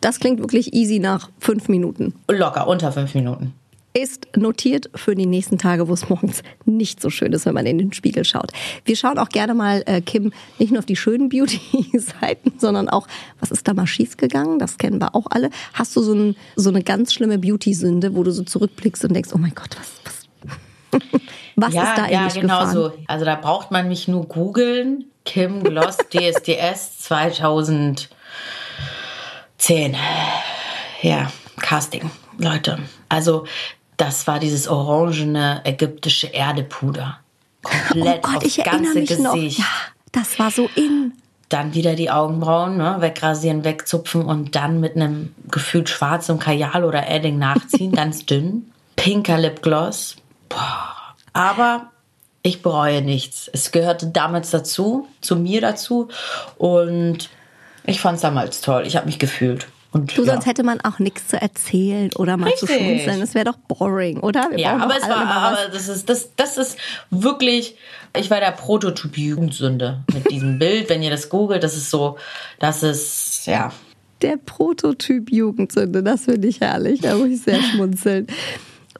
Das 0.00 0.20
klingt 0.20 0.38
wirklich 0.38 0.72
easy 0.72 0.98
nach 1.00 1.28
fünf 1.40 1.68
Minuten. 1.68 2.14
Locker, 2.28 2.68
unter 2.68 2.92
fünf 2.92 3.14
Minuten 3.14 3.54
ist 3.94 4.36
notiert 4.36 4.90
für 4.94 5.14
die 5.14 5.26
nächsten 5.26 5.58
Tage, 5.58 5.88
wo 5.88 5.92
es 5.92 6.08
morgens 6.08 6.42
nicht 6.64 7.00
so 7.00 7.10
schön 7.10 7.32
ist, 7.32 7.46
wenn 7.46 7.54
man 7.54 7.66
in 7.66 7.78
den 7.78 7.92
Spiegel 7.92 8.24
schaut. 8.24 8.52
Wir 8.84 8.96
schauen 8.96 9.18
auch 9.18 9.28
gerne 9.28 9.54
mal, 9.54 9.82
äh, 9.86 10.00
Kim, 10.00 10.32
nicht 10.58 10.70
nur 10.70 10.78
auf 10.78 10.86
die 10.86 10.96
schönen 10.96 11.28
Beauty-Seiten, 11.28 12.54
sondern 12.58 12.88
auch, 12.88 13.06
was 13.40 13.50
ist 13.50 13.68
da 13.68 13.74
mal 13.74 13.86
schief 13.86 14.16
gegangen? 14.16 14.58
Das 14.58 14.78
kennen 14.78 15.00
wir 15.00 15.14
auch 15.14 15.26
alle. 15.30 15.50
Hast 15.74 15.94
du 15.96 16.02
so, 16.02 16.14
ein, 16.14 16.36
so 16.56 16.70
eine 16.70 16.82
ganz 16.82 17.12
schlimme 17.12 17.38
Beauty-Sünde, 17.38 18.14
wo 18.14 18.22
du 18.22 18.30
so 18.30 18.42
zurückblickst 18.42 19.04
und 19.04 19.14
denkst, 19.14 19.30
oh 19.34 19.38
mein 19.38 19.54
Gott, 19.54 19.76
was, 19.78 19.90
was, 20.04 21.00
was 21.56 21.74
ja, 21.74 21.82
ist 21.82 21.98
da 21.98 22.08
ja, 22.08 22.28
genau 22.28 22.60
gefahren? 22.60 22.72
so. 22.72 22.92
Also 23.06 23.24
da 23.24 23.36
braucht 23.36 23.70
man 23.70 23.88
mich 23.88 24.08
nur 24.08 24.26
googeln. 24.26 25.04
Kim 25.24 25.62
Gloss 25.62 25.96
DSDS 26.10 26.98
2010. 26.98 28.08
Ja, 31.02 31.30
Casting, 31.60 32.10
Leute. 32.38 32.78
Also 33.08 33.44
das 33.96 34.26
war 34.26 34.38
dieses 34.38 34.68
orangene 34.68 35.60
ägyptische 35.64 36.32
Erdepuder. 36.32 37.18
Komplett 37.62 38.20
oh 38.24 38.32
Gott, 38.32 38.44
ich 38.44 38.62
ganze 38.62 38.94
mich 38.94 39.08
Gesicht. 39.08 39.22
Noch. 39.22 39.36
Ja, 39.36 39.64
das 40.10 40.38
war 40.38 40.50
so 40.50 40.68
in. 40.74 41.12
Dann 41.48 41.74
wieder 41.74 41.94
die 41.94 42.10
Augenbrauen 42.10 42.78
ne, 42.78 42.96
wegrasieren, 43.00 43.64
wegzupfen 43.64 44.24
und 44.24 44.56
dann 44.56 44.80
mit 44.80 44.96
einem 44.96 45.34
gefühlt 45.50 45.88
schwarzem 45.88 46.38
Kajal 46.38 46.84
oder 46.84 47.08
Edding 47.08 47.38
nachziehen, 47.38 47.92
ganz 47.96 48.24
dünn. 48.24 48.72
Pinker 48.96 49.38
Lipgloss. 49.38 50.16
Boah. 50.48 51.14
Aber 51.32 51.90
ich 52.42 52.62
bereue 52.62 53.02
nichts. 53.02 53.48
Es 53.52 53.70
gehörte 53.70 54.08
damals 54.08 54.50
dazu, 54.50 55.08
zu 55.20 55.36
mir 55.36 55.60
dazu. 55.60 56.08
Und 56.56 57.30
ich 57.84 58.00
fand 58.00 58.16
es 58.16 58.22
damals 58.22 58.60
toll. 58.60 58.84
Ich 58.86 58.96
habe 58.96 59.06
mich 59.06 59.18
gefühlt. 59.18 59.68
Und, 59.92 60.16
du, 60.16 60.24
sonst 60.24 60.46
hätte 60.46 60.62
man 60.62 60.80
auch 60.80 60.98
nichts 60.98 61.28
zu 61.28 61.40
erzählen 61.40 62.10
oder 62.16 62.38
mal 62.38 62.48
Richtig. 62.48 62.68
zu 62.68 62.74
schmunzeln. 62.74 63.20
Das 63.20 63.34
wäre 63.34 63.44
doch 63.44 63.58
boring, 63.58 64.20
oder? 64.20 64.48
Wir 64.50 64.58
ja, 64.58 64.76
aber 64.78 64.96
es 64.96 65.06
war, 65.06 65.26
aber 65.26 65.58
das 65.70 65.88
ist, 65.88 66.08
das, 66.08 66.30
das 66.34 66.56
ist 66.56 66.78
wirklich, 67.10 67.76
ich 68.16 68.30
war 68.30 68.40
der 68.40 68.52
Prototyp 68.52 69.18
Jugendsünde 69.18 70.02
mit 70.14 70.30
diesem 70.30 70.58
Bild. 70.58 70.88
Wenn 70.88 71.02
ihr 71.02 71.10
das 71.10 71.28
googelt, 71.28 71.62
das 71.62 71.76
ist 71.76 71.90
so, 71.90 72.16
das 72.58 72.82
ist, 72.82 73.46
ja. 73.46 73.70
Der 74.22 74.38
Prototyp 74.38 75.30
Jugendsünde, 75.30 76.02
das 76.02 76.24
finde 76.24 76.48
ich 76.48 76.62
herrlich. 76.62 77.02
Da 77.02 77.16
muss 77.16 77.28
ich 77.28 77.42
sehr 77.42 77.62
schmunzeln. 77.72 78.28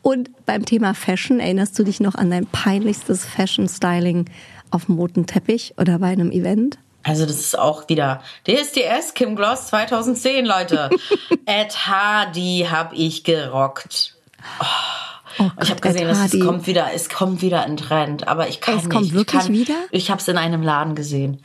Und 0.02 0.30
beim 0.44 0.66
Thema 0.66 0.92
Fashion, 0.92 1.40
erinnerst 1.40 1.78
du 1.78 1.84
dich 1.84 2.00
noch 2.00 2.16
an 2.16 2.30
dein 2.30 2.44
peinlichstes 2.44 3.24
Fashion-Styling 3.24 4.26
auf 4.70 4.86
dem 4.86 4.96
roten 4.96 5.26
Teppich 5.26 5.74
oder 5.78 6.00
bei 6.00 6.08
einem 6.08 6.32
Event? 6.32 6.78
Also 7.02 7.26
das 7.26 7.40
ist 7.40 7.58
auch 7.58 7.88
wieder 7.88 8.22
DSDS, 8.46 9.14
Kim 9.14 9.36
Gloss 9.36 9.66
2010, 9.68 10.46
Leute. 10.46 10.90
Ed 11.46 11.86
Hardy 11.86 12.66
habe 12.70 12.94
ich 12.94 13.24
gerockt. 13.24 14.14
Oh. 14.60 14.64
Oh 15.38 15.44
Gott, 15.44 15.64
ich 15.64 15.70
habe 15.70 15.80
gesehen, 15.80 16.08
es, 16.08 16.40
kommt 16.40 16.66
wieder, 16.66 16.88
es 16.94 17.08
kommt 17.08 17.42
wieder 17.42 17.64
ein 17.64 17.76
Trend, 17.76 18.28
aber 18.28 18.48
ich 18.48 18.60
kann 18.60 18.76
es 18.76 18.84
nicht. 18.84 18.92
Es 18.92 18.94
kommt 18.94 19.14
wirklich 19.14 19.40
ich 19.40 19.46
kann, 19.46 19.54
wieder? 19.54 19.74
Ich 19.90 20.10
habe 20.10 20.20
es 20.20 20.28
in 20.28 20.36
einem 20.36 20.62
Laden 20.62 20.94
gesehen. 20.94 21.38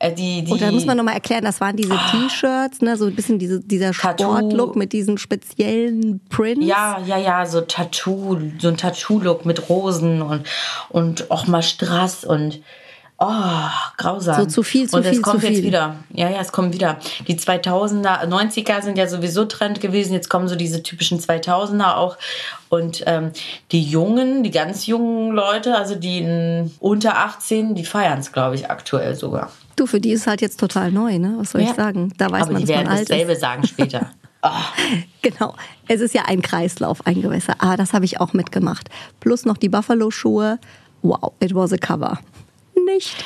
Äh, 0.00 0.12
die, 0.12 0.44
die, 0.44 0.52
Und 0.52 0.62
da 0.62 0.72
muss 0.72 0.86
man 0.86 0.96
nochmal 0.96 1.14
erklären, 1.14 1.44
das 1.44 1.60
waren 1.60 1.76
diese 1.76 1.92
oh, 1.92 2.10
T-Shirts, 2.10 2.80
ne, 2.80 2.96
so 2.96 3.06
ein 3.06 3.14
bisschen 3.14 3.38
diese, 3.38 3.60
dieser 3.60 3.92
Sportlook 3.92 4.76
mit 4.76 4.92
diesen 4.92 5.18
speziellen 5.18 6.20
Prints. 6.30 6.66
Ja, 6.66 7.00
ja, 7.04 7.18
ja, 7.18 7.46
so 7.46 7.60
Tattoo, 7.60 8.38
so 8.58 8.68
ein 8.68 8.76
Tattoo-Look 8.76 9.44
mit 9.44 9.68
Rosen 9.68 10.22
und 10.22 10.46
und 10.88 11.30
auch 11.30 11.46
mal 11.46 11.62
Strass 11.62 12.24
und 12.24 12.60
Oh, 13.16 13.26
grausam. 13.96 14.40
So 14.40 14.46
zu 14.46 14.62
viel, 14.64 14.88
zu 14.88 14.96
Und 14.96 15.04
viel, 15.04 15.12
es 15.12 15.22
kommt 15.22 15.40
zu 15.40 15.46
jetzt 15.46 15.56
viel. 15.56 15.66
wieder. 15.66 15.96
Ja, 16.12 16.28
ja, 16.28 16.40
es 16.40 16.50
kommt 16.50 16.74
wieder. 16.74 16.98
Die 17.28 17.36
2000er, 17.38 18.26
90er 18.26 18.82
sind 18.82 18.98
ja 18.98 19.06
sowieso 19.06 19.44
Trend 19.44 19.80
gewesen. 19.80 20.12
Jetzt 20.14 20.28
kommen 20.28 20.48
so 20.48 20.56
diese 20.56 20.82
typischen 20.82 21.20
2000er 21.20 21.94
auch. 21.94 22.16
Und 22.70 23.04
ähm, 23.06 23.30
die 23.70 23.82
Jungen, 23.84 24.42
die 24.42 24.50
ganz 24.50 24.86
jungen 24.86 25.30
Leute, 25.32 25.76
also 25.76 25.94
die 25.94 26.68
unter 26.80 27.18
18, 27.18 27.76
die 27.76 27.84
feiern 27.84 28.18
es, 28.18 28.32
glaube 28.32 28.56
ich, 28.56 28.68
aktuell 28.68 29.14
sogar. 29.14 29.52
Du, 29.76 29.86
für 29.86 30.00
die 30.00 30.10
ist 30.10 30.26
halt 30.26 30.40
jetzt 30.40 30.58
total 30.58 30.90
neu, 30.90 31.18
ne? 31.18 31.34
Was 31.38 31.52
soll 31.52 31.62
ja. 31.62 31.70
ich 31.70 31.76
sagen? 31.76 32.12
Da 32.18 32.30
weiß 32.30 32.42
Aber 32.42 32.52
man, 32.52 32.62
die 32.62 32.66
dass 32.66 32.76
werden 32.76 32.88
man 32.88 32.96
alt 32.98 33.10
dasselbe 33.10 33.32
ist. 33.32 33.40
sagen 33.40 33.66
später. 33.66 34.10
Oh. 34.42 34.48
Genau. 35.22 35.54
Es 35.88 36.02
ist 36.02 36.12
ja 36.12 36.24
ein 36.26 36.42
Kreislauf, 36.42 37.06
ein 37.06 37.22
Gewässer. 37.22 37.54
Ah, 37.60 37.78
das 37.78 37.94
habe 37.94 38.04
ich 38.04 38.20
auch 38.20 38.34
mitgemacht. 38.34 38.90
Plus 39.20 39.46
noch 39.46 39.56
die 39.56 39.70
Buffalo-Schuhe. 39.70 40.58
Wow, 41.00 41.32
it 41.40 41.54
was 41.54 41.72
a 41.72 41.78
cover. 41.78 42.18
Nicht. 42.84 43.24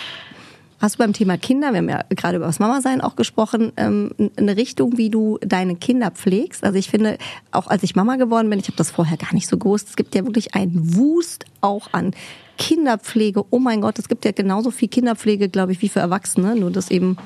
Hast 0.81 0.95
du 0.95 0.99
beim 0.99 1.13
Thema 1.13 1.37
Kinder, 1.37 1.73
wir 1.73 1.79
haben 1.79 1.89
ja 1.89 2.03
gerade 2.11 2.37
über 2.37 2.47
das 2.47 2.61
Mama-Sein 2.61 3.01
auch 3.01 3.17
gesprochen, 3.17 3.73
ähm, 3.77 4.13
eine 4.37 4.57
Richtung, 4.57 4.97
wie 4.97 5.11
du 5.11 5.39
deine 5.41 5.75
Kinder 5.75 6.13
pflegst? 6.13 6.63
Also 6.63 6.79
ich 6.79 6.89
finde, 6.89 7.19
auch 7.51 7.67
als 7.67 7.83
ich 7.83 7.97
Mama 7.97 8.15
geworden 8.15 8.49
bin, 8.49 8.61
ich 8.61 8.67
habe 8.67 8.77
das 8.77 8.93
vorher 8.93 9.17
gar 9.17 9.35
nicht 9.35 9.49
so 9.49 9.59
gewusst, 9.59 9.89
es 9.89 9.97
gibt 9.97 10.15
ja 10.15 10.25
wirklich 10.25 10.55
einen 10.55 10.95
Wust 10.95 11.47
auch 11.61 11.89
an 11.93 12.13
Kinderpflege. 12.59 13.45
Oh 13.51 13.59
mein 13.59 13.81
Gott, 13.81 13.99
es 13.99 14.09
gibt 14.09 14.25
ja 14.25 14.31
genauso 14.31 14.71
viel 14.71 14.89
Kinderpflege, 14.89 15.49
glaube 15.49 15.73
ich, 15.73 15.83
wie 15.83 15.89
für 15.89 16.01
Erwachsene, 16.01 16.55
nur 16.55 16.71
dass 16.71 16.93
eben 16.93 17.17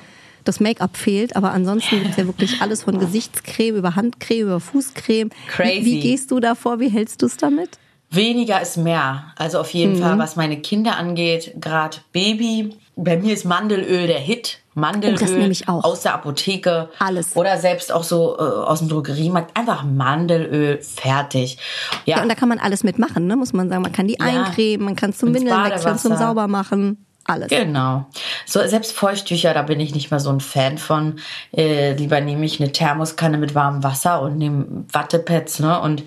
das 0.45 0.59
Make-up 0.59 0.97
fehlt. 0.97 1.37
Aber 1.37 1.53
ansonsten 1.53 1.99
gibt 1.99 2.13
es 2.13 2.17
ja 2.17 2.27
wirklich 2.27 2.63
alles 2.63 2.85
von 2.85 2.99
Gesichtscreme 2.99 3.77
über 3.77 3.97
Handcreme, 3.97 4.43
über 4.43 4.61
Fußcreme. 4.61 5.31
Crazy. 5.49 5.81
Wie, 5.81 5.85
wie 5.85 6.01
gehst 6.01 6.31
du 6.31 6.41
davor? 6.41 6.81
Wie 6.81 6.89
hältst 6.89 7.21
du 7.21 7.27
es 7.27 7.37
damit? 7.37 7.79
Weniger 8.13 8.61
ist 8.61 8.77
mehr. 8.77 9.25
Also 9.37 9.59
auf 9.59 9.71
jeden 9.73 9.95
Mhm. 9.99 10.03
Fall, 10.03 10.19
was 10.19 10.37
meine 10.37 10.59
Kinder 10.61 10.97
angeht, 10.97 11.55
gerade 11.61 11.99
Baby. 12.13 12.77
Bei 12.95 13.17
mir 13.17 13.33
ist 13.33 13.45
Mandelöl 13.45 14.07
der 14.07 14.19
Hit. 14.19 14.59
Mandelöl 14.75 15.17
Oh, 15.17 15.21
das 15.21 15.31
nehme 15.31 15.51
ich 15.51 15.67
auch. 15.69 15.83
aus 15.85 16.03
der 16.03 16.15
Apotheke. 16.15 16.91
Alles. 16.99 17.35
Oder 17.37 17.57
selbst 17.59 17.91
auch 17.93 18.05
so 18.05 18.37
äh, 18.39 18.43
aus 18.43 18.81
dem 18.81 18.89
Drogeriemarkt. 18.89 19.57
Einfach 19.57 19.83
Mandelöl, 19.85 20.79
fertig. 20.83 21.57
Ja, 22.05 22.17
Ja, 22.17 22.23
und 22.23 22.29
da 22.29 22.35
kann 22.35 22.49
man 22.51 22.59
alles 22.59 22.85
mitmachen, 22.85 23.27
ne? 23.27 23.37
muss 23.37 23.53
man 23.55 23.69
sagen. 23.71 23.83
Man 23.83 23.93
kann 23.93 24.09
die 24.09 24.17
Ja. 24.21 24.27
eincremen, 24.27 24.85
man 24.85 24.97
kann 24.97 25.11
es 25.11 25.19
zum 25.19 25.33
Windeln 25.35 25.65
wechseln, 25.65 25.99
zum. 25.99 26.17
Saubermachen. 26.17 27.05
Alles. 27.25 27.49
Genau. 27.51 28.07
So, 28.47 28.61
selbst 28.67 28.93
Feuchttücher, 28.93 29.55
da 29.55 29.63
bin 29.63 29.79
ich 29.79 29.95
nicht 29.95 30.11
mehr 30.11 30.19
so 30.21 30.31
ein 30.31 30.41
Fan 30.41 30.77
von. 30.79 31.21
Äh, 31.57 31.95
lieber 31.95 32.21
nehme 32.21 32.45
ich 32.45 32.61
eine 32.61 32.73
Thermoskanne 32.73 33.39
mit 33.39 33.55
warmem 33.55 33.83
Wasser 33.85 34.23
und 34.23 34.39
nehme 34.39 34.67
Wattepads 34.93 35.61
ne, 35.61 35.81
und 35.81 36.03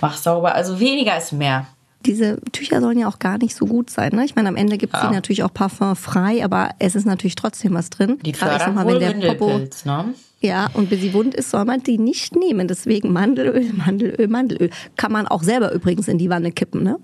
mach 0.00 0.16
sauber. 0.16 0.54
Also 0.54 0.80
weniger 0.80 1.16
ist 1.16 1.32
mehr. 1.32 1.66
Diese 2.04 2.40
Tücher 2.52 2.80
sollen 2.80 2.98
ja 2.98 3.08
auch 3.08 3.18
gar 3.18 3.38
nicht 3.38 3.54
so 3.56 3.66
gut 3.66 3.90
sein. 3.90 4.12
Ne? 4.14 4.24
Ich 4.24 4.36
meine, 4.36 4.48
am 4.48 4.56
Ende 4.56 4.76
gibt 4.78 4.94
es 4.94 5.02
Ja. 5.02 5.08
die 5.08 5.14
natürlich 5.14 5.42
auch 5.42 5.52
parfumfrei, 5.54 6.44
aber 6.44 6.70
es 6.78 6.94
ist 6.94 7.04
natürlich 7.06 7.34
trotzdem 7.36 7.74
was 7.74 7.90
drin. 7.90 8.18
Die 8.24 8.32
Gerade 8.32 8.52
fördern 8.58 8.74
mal, 8.74 8.84
wohl 8.86 9.00
wenn 9.00 9.20
der 9.20 9.34
Popo 9.34 9.58
ne? 9.84 10.14
Ja, 10.40 10.68
und 10.74 10.90
bis 10.90 11.00
sie 11.00 11.14
wund 11.14 11.34
ist, 11.34 11.50
soll 11.50 11.64
man 11.64 11.82
die 11.82 11.98
nicht 11.98 12.36
nehmen. 12.36 12.68
Deswegen 12.68 13.12
Mandelöl, 13.12 13.72
Mandelöl, 13.72 14.28
Mandelöl. 14.28 14.70
Kann 14.96 15.10
man 15.12 15.26
auch 15.26 15.42
selber 15.42 15.72
übrigens 15.72 16.06
in 16.08 16.18
die 16.18 16.28
Wanne 16.30 16.52
kippen, 16.52 16.82
ne? 16.82 16.98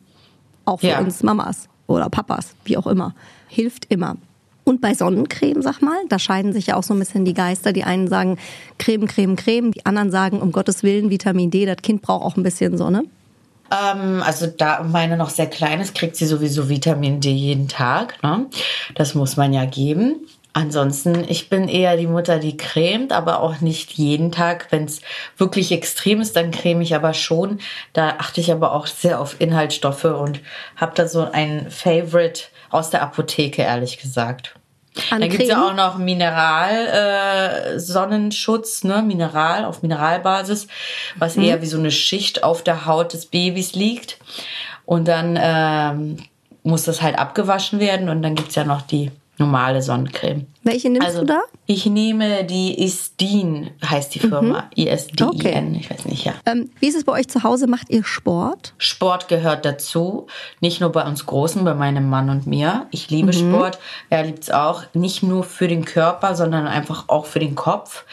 Auch 0.64 0.80
für 0.80 0.88
Ja. 0.88 1.00
uns 1.00 1.22
Mamas 1.22 1.68
oder 1.88 2.08
Papas, 2.08 2.54
wie 2.64 2.76
auch 2.76 2.86
immer. 2.86 3.14
Hilft 3.52 3.84
immer. 3.90 4.16
Und 4.64 4.80
bei 4.80 4.94
Sonnencreme, 4.94 5.60
sag 5.60 5.82
mal, 5.82 5.98
da 6.08 6.18
scheiden 6.18 6.52
sich 6.52 6.68
ja 6.68 6.76
auch 6.76 6.82
so 6.82 6.94
ein 6.94 6.98
bisschen 7.00 7.24
die 7.24 7.34
Geister. 7.34 7.72
Die 7.72 7.84
einen 7.84 8.08
sagen 8.08 8.38
Creme, 8.78 9.06
Creme, 9.06 9.36
Creme. 9.36 9.72
Die 9.72 9.84
anderen 9.84 10.10
sagen, 10.10 10.40
um 10.40 10.52
Gottes 10.52 10.82
Willen, 10.82 11.10
Vitamin 11.10 11.50
D, 11.50 11.66
das 11.66 11.78
Kind 11.82 12.00
braucht 12.00 12.24
auch 12.24 12.36
ein 12.36 12.42
bisschen 12.42 12.78
Sonne. 12.78 13.04
Ähm, 13.70 14.22
also 14.22 14.46
da 14.46 14.82
meine 14.82 15.16
noch 15.16 15.30
sehr 15.30 15.48
klein 15.48 15.80
ist, 15.80 15.94
kriegt 15.94 16.16
sie 16.16 16.26
sowieso 16.26 16.68
Vitamin 16.68 17.20
D 17.20 17.30
jeden 17.30 17.68
Tag. 17.68 18.22
Ne? 18.22 18.46
Das 18.94 19.14
muss 19.14 19.36
man 19.36 19.52
ja 19.52 19.64
geben. 19.64 20.16
Ansonsten, 20.54 21.24
ich 21.28 21.48
bin 21.48 21.66
eher 21.66 21.96
die 21.96 22.06
Mutter, 22.06 22.38
die 22.38 22.58
cremt, 22.58 23.12
aber 23.12 23.40
auch 23.40 23.60
nicht 23.60 23.92
jeden 23.92 24.32
Tag. 24.32 24.66
Wenn 24.70 24.84
es 24.84 25.00
wirklich 25.38 25.72
extrem 25.72 26.20
ist, 26.20 26.36
dann 26.36 26.50
creme 26.50 26.82
ich 26.82 26.94
aber 26.94 27.14
schon. 27.14 27.58
Da 27.94 28.16
achte 28.18 28.40
ich 28.42 28.52
aber 28.52 28.72
auch 28.74 28.86
sehr 28.86 29.18
auf 29.18 29.40
Inhaltsstoffe 29.40 30.04
und 30.04 30.40
habe 30.76 30.92
da 30.94 31.08
so 31.08 31.26
ein 31.32 31.70
Favorite 31.70 32.42
aus 32.70 32.90
der 32.90 33.00
Apotheke, 33.02 33.62
ehrlich 33.62 33.98
gesagt. 33.98 34.54
An 35.10 35.22
Dann 35.22 35.30
gibt's 35.30 35.48
ja 35.48 35.54
Creme? 35.54 35.64
auch 35.70 35.74
noch 35.74 35.96
Mineral 35.96 37.74
äh, 37.74 37.78
Sonnenschutz, 37.80 38.84
ne, 38.84 39.00
Mineral 39.00 39.64
auf 39.64 39.80
Mineralbasis, 39.80 40.66
was 41.16 41.36
Mhm. 41.36 41.44
eher 41.44 41.62
wie 41.62 41.66
so 41.66 41.78
eine 41.78 41.90
Schicht 41.90 42.44
auf 42.44 42.62
der 42.62 42.84
Haut 42.84 43.14
des 43.14 43.24
Babys 43.24 43.72
liegt. 43.72 44.18
Und 44.84 45.08
dann 45.08 45.38
ähm, 45.40 46.18
muss 46.62 46.84
das 46.84 47.00
halt 47.00 47.18
abgewaschen 47.18 47.80
werden 47.80 48.10
und 48.10 48.20
dann 48.20 48.34
gibt's 48.34 48.54
ja 48.54 48.64
noch 48.64 48.82
die 48.82 49.10
normale 49.38 49.80
Sonnencreme. 49.82 50.46
Welche 50.64 50.90
nimmst 50.90 51.06
Also 51.08 51.20
du 51.20 51.26
da? 51.26 51.40
ich 51.66 51.86
nehme 51.86 52.44
die 52.44 52.82
Isdin, 52.82 53.70
heißt 53.84 54.14
die 54.14 54.20
Firma. 54.20 54.70
I-S-D-I-N, 54.76 55.26
Mhm. 55.28 55.34
Okay. 55.38 55.76
ich 55.80 55.90
weiß 55.90 56.04
nicht, 56.06 56.24
ja. 56.24 56.34
Ähm, 56.46 56.70
wie 56.80 56.86
ist 56.88 56.96
es 56.96 57.04
bei 57.04 57.12
euch 57.12 57.28
zu 57.28 57.42
Hause? 57.42 57.66
Macht 57.66 57.90
ihr 57.90 58.04
Sport? 58.04 58.74
Sport 58.78 59.28
gehört 59.28 59.64
dazu, 59.64 60.26
nicht 60.60 60.80
nur 60.80 60.90
bei 60.92 61.04
uns 61.04 61.26
Großen, 61.26 61.64
bei 61.64 61.74
meinem 61.74 62.08
Mann 62.08 62.30
und 62.30 62.46
mir. 62.46 62.86
Ich 62.90 63.10
liebe 63.10 63.32
Sport, 63.32 63.78
er 64.10 64.22
liebt 64.24 64.44
es 64.44 64.50
auch, 64.50 64.84
nicht 64.94 65.22
nur 65.22 65.44
für 65.44 65.66
den 65.68 65.84
Körper, 65.84 66.34
sondern 66.36 66.66
einfach 66.66 67.08
auch 67.08 67.26
für 67.26 67.38
den 67.40 67.54
Kopf. 67.54 68.04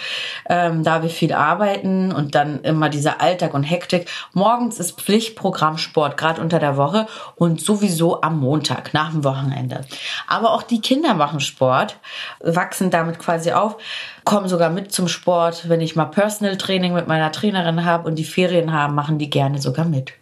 Ähm, 0.50 0.84
da 0.84 1.04
wir 1.04 1.10
viel 1.10 1.34
arbeiten 1.34 2.12
und 2.12 2.36
dann 2.36 2.62
immer 2.64 2.90
dieser 2.90 3.22
Alltag 3.22 3.54
und 3.54 3.64
Hektik. 3.64 4.08
Morgens 4.34 4.80
ist 4.80 5.00
Pflichtprogramm 5.00 5.78
Sport, 5.78 6.18
gerade 6.18 6.42
unter 6.42 6.60
der 6.60 6.78
Woche 6.78 7.08
und 7.36 7.62
sowieso 7.62 8.22
am 8.22 8.40
Montag, 8.40 8.94
nach 8.94 9.12
dem 9.12 9.24
Wochenende. 9.24 9.82
Aber 10.28 10.54
auch 10.54 10.64
die 10.64 10.82
Kinder 10.82 11.14
machen 11.14 11.40
Sport, 11.40 11.98
wachsen 12.42 12.90
damit 12.90 13.20
quasi 13.20 13.52
auf, 13.52 13.78
kommen 14.24 14.48
sogar 14.48 14.70
mit 14.70 14.92
zum 14.92 15.08
Sport. 15.08 15.68
Wenn 15.70 15.82
ich 15.82 15.96
mal 15.96 16.06
Personal 16.06 16.58
Training 16.58 16.94
mit 16.94 17.08
meiner 17.08 17.32
Trainerin 17.32 17.86
habe 17.86 18.08
und 18.08 18.16
die 18.16 18.24
Ferien 18.24 18.72
haben, 18.74 18.96
machen 18.96 19.18
die 19.18 19.30
gerne 19.30 19.60
sogar 19.62 19.86
mit. 19.86 20.14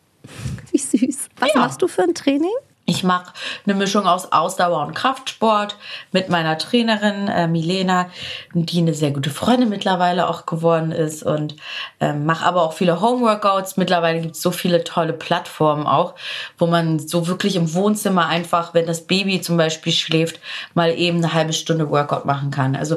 Wie 0.71 0.77
süß. 0.77 1.29
Was 1.39 1.53
Ja. 1.53 1.59
machst 1.61 1.81
du 1.81 1.87
für 1.87 2.03
ein 2.03 2.13
Training? 2.13 2.51
Ich 2.89 3.03
mache 3.03 3.33
eine 3.65 3.75
Mischung 3.75 4.07
aus 4.07 4.31
Ausdauer 4.31 4.87
und 4.87 4.93
Kraftsport 4.93 5.75
mit 6.13 6.29
meiner 6.29 6.57
Trainerin 6.57 7.27
äh, 7.27 7.45
Milena, 7.45 8.09
die 8.53 8.77
eine 8.77 8.93
sehr 8.93 9.11
gute 9.11 9.29
Freundin 9.29 9.67
mittlerweile 9.67 10.29
auch 10.29 10.45
geworden 10.45 10.93
ist 10.93 11.21
und 11.21 11.57
ähm, 11.99 12.25
mache 12.25 12.45
aber 12.45 12.61
auch 12.61 12.71
viele 12.71 13.01
Homeworkouts. 13.01 13.75
Mittlerweile 13.75 14.21
gibt 14.21 14.35
es 14.35 14.41
so 14.41 14.51
viele 14.51 14.85
tolle 14.85 15.11
Plattformen 15.11 15.85
auch, 15.85 16.15
wo 16.57 16.65
man 16.65 16.97
so 16.97 17.27
wirklich 17.27 17.57
im 17.57 17.73
Wohnzimmer 17.73 18.27
einfach, 18.27 18.73
wenn 18.73 18.85
das 18.85 19.05
Baby 19.05 19.41
zum 19.41 19.57
Beispiel 19.57 19.91
schläft, 19.91 20.39
mal 20.73 20.97
eben 20.97 21.17
eine 21.17 21.33
halbe 21.33 21.51
Stunde 21.51 21.89
Workout 21.89 22.23
machen 22.23 22.51
kann. 22.51 22.73
Also 22.73 22.95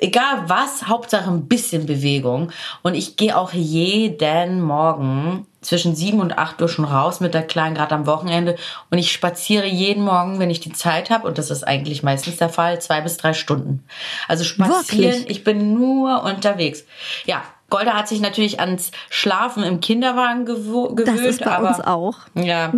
egal 0.00 0.42
was, 0.48 0.88
Hauptsache 0.88 1.30
ein 1.30 1.46
bisschen 1.46 1.86
Bewegung. 1.86 2.50
Und 2.82 2.94
ich 2.94 3.16
gehe 3.16 3.38
auch 3.38 3.52
jeden 3.52 4.60
Morgen 4.60 5.46
zwischen 5.60 5.94
sieben 5.94 6.20
und 6.20 6.38
acht 6.38 6.60
Uhr 6.62 6.68
schon 6.68 6.84
raus 6.84 7.20
mit 7.20 7.34
der 7.34 7.42
Kleinen, 7.42 7.74
gerade 7.74 7.94
am 7.94 8.06
Wochenende. 8.06 8.56
Und 8.90 8.98
ich 8.98 9.12
spaziere 9.12 9.66
jeden 9.66 10.04
Morgen, 10.04 10.38
wenn 10.38 10.50
ich 10.50 10.60
die 10.60 10.72
Zeit 10.72 11.10
habe, 11.10 11.26
und 11.26 11.38
das 11.38 11.50
ist 11.50 11.64
eigentlich 11.64 12.02
meistens 12.02 12.36
der 12.36 12.48
Fall, 12.48 12.80
zwei 12.80 13.00
bis 13.00 13.16
drei 13.16 13.34
Stunden. 13.34 13.84
Also 14.28 14.44
spazieren, 14.44 15.12
Wirklich? 15.12 15.30
ich 15.30 15.44
bin 15.44 15.74
nur 15.74 16.22
unterwegs. 16.22 16.84
Ja, 17.26 17.42
Golda 17.68 17.94
hat 17.94 18.08
sich 18.08 18.20
natürlich 18.20 18.58
ans 18.60 18.90
Schlafen 19.10 19.62
im 19.62 19.80
Kinderwagen 19.80 20.44
gewöhnt. 20.44 21.06
Das 21.06 21.20
ist 21.20 21.44
bei 21.44 21.56
aber, 21.56 21.68
uns 21.68 21.80
auch. 21.80 22.16
Mhm. 22.34 22.42
Ja, 22.42 22.72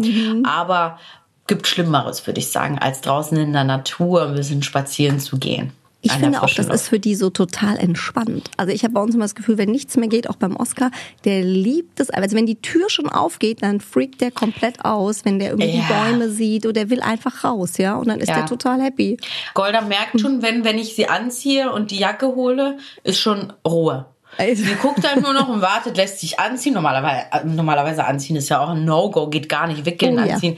aber 0.44 0.98
gibt 1.46 1.66
Schlimmeres, 1.66 2.26
würde 2.26 2.40
ich 2.40 2.50
sagen, 2.50 2.78
als 2.78 3.00
draußen 3.00 3.36
in 3.36 3.52
der 3.52 3.64
Natur 3.64 4.28
ein 4.28 4.34
bisschen 4.34 4.62
spazieren 4.62 5.18
zu 5.18 5.38
gehen. 5.38 5.72
Ich 6.04 6.12
finde 6.12 6.42
auch, 6.42 6.50
das 6.52 6.66
ist 6.66 6.88
für 6.88 6.98
die 6.98 7.14
so 7.14 7.30
total 7.30 7.76
entspannt. 7.78 8.50
Also 8.56 8.72
ich 8.72 8.82
habe 8.82 8.94
bei 8.94 9.00
uns 9.00 9.14
immer 9.14 9.24
das 9.24 9.36
Gefühl, 9.36 9.56
wenn 9.56 9.70
nichts 9.70 9.96
mehr 9.96 10.08
geht, 10.08 10.28
auch 10.28 10.34
beim 10.36 10.56
Oscar, 10.56 10.90
der 11.24 11.42
liebt 11.42 12.00
es. 12.00 12.10
Also 12.10 12.36
wenn 12.36 12.44
die 12.44 12.60
Tür 12.60 12.90
schon 12.90 13.08
aufgeht, 13.08 13.62
dann 13.62 13.80
freakt 13.80 14.20
der 14.20 14.32
komplett 14.32 14.84
aus, 14.84 15.24
wenn 15.24 15.38
der 15.38 15.50
irgendwie 15.50 15.70
die 15.72 15.78
Ja. 15.78 16.02
Bäume 16.04 16.28
sieht 16.28 16.64
oder 16.66 16.72
der 16.72 16.90
will 16.90 17.00
einfach 17.02 17.44
raus, 17.44 17.78
ja. 17.78 17.94
Und 17.94 18.08
dann 18.08 18.18
ist 18.18 18.28
Ja. 18.28 18.34
der 18.38 18.46
total 18.46 18.82
happy. 18.82 19.16
Golda 19.54 19.80
merkt 19.80 20.20
schon, 20.20 20.42
wenn, 20.42 20.64
wenn 20.64 20.76
ich 20.78 20.96
sie 20.96 21.06
anziehe 21.08 21.72
und 21.72 21.92
die 21.92 21.98
Jacke 21.98 22.26
hole, 22.26 22.78
ist 23.04 23.20
schon 23.20 23.52
Ruhe. 23.66 24.06
Also- 24.38 24.64
Sie 24.64 24.74
guckt 24.76 25.04
dann 25.04 25.20
nur 25.22 25.34
noch 25.34 25.48
und 25.48 25.60
wartet, 25.60 25.96
lässt 25.98 26.18
sich 26.20 26.40
anziehen. 26.40 26.72
Normalerweise, 26.74 27.26
normalerweise 27.44 28.04
anziehen 28.06 28.34
ist 28.36 28.48
ja 28.48 28.60
auch 28.60 28.70
ein 28.70 28.84
No-Go, 28.84 29.28
geht 29.28 29.48
gar 29.48 29.66
nicht. 29.66 29.84
Wickeln, 29.84 30.18
Oh 30.18 30.24
ja. 30.24 30.34
anziehen. 30.34 30.56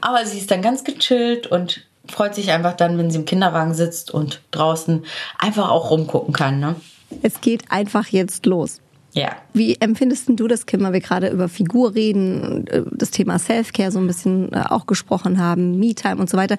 Aber 0.00 0.24
sie 0.26 0.38
ist 0.38 0.50
dann 0.50 0.62
ganz 0.62 0.82
gechillt 0.84 1.46
und 1.46 1.82
freut 2.10 2.34
sich 2.34 2.50
einfach 2.50 2.74
dann, 2.74 2.98
wenn 2.98 3.10
sie 3.10 3.18
im 3.18 3.24
Kinderwagen 3.24 3.74
sitzt 3.74 4.10
und 4.10 4.42
draußen 4.50 5.04
einfach 5.38 5.70
auch 5.70 5.90
rumgucken 5.90 6.32
kann. 6.32 6.60
Ne? 6.60 6.76
Es 7.22 7.40
geht 7.40 7.70
einfach 7.70 8.08
jetzt 8.08 8.46
los. 8.46 8.80
Ja. 9.12 9.32
Wie 9.52 9.76
empfindest 9.80 10.28
du 10.28 10.46
das, 10.46 10.66
Kim, 10.66 10.82
weil 10.82 10.92
wir 10.92 11.00
gerade 11.00 11.28
über 11.30 11.48
Figur 11.48 11.94
reden, 11.94 12.66
äh, 12.68 12.82
das 12.92 13.10
Thema 13.10 13.38
Self-Care 13.38 13.90
so 13.90 13.98
ein 13.98 14.06
bisschen 14.06 14.52
äh, 14.52 14.62
auch 14.68 14.86
gesprochen 14.86 15.40
haben, 15.40 15.80
Me-Time 15.80 16.16
und 16.16 16.30
so 16.30 16.36
weiter. 16.36 16.56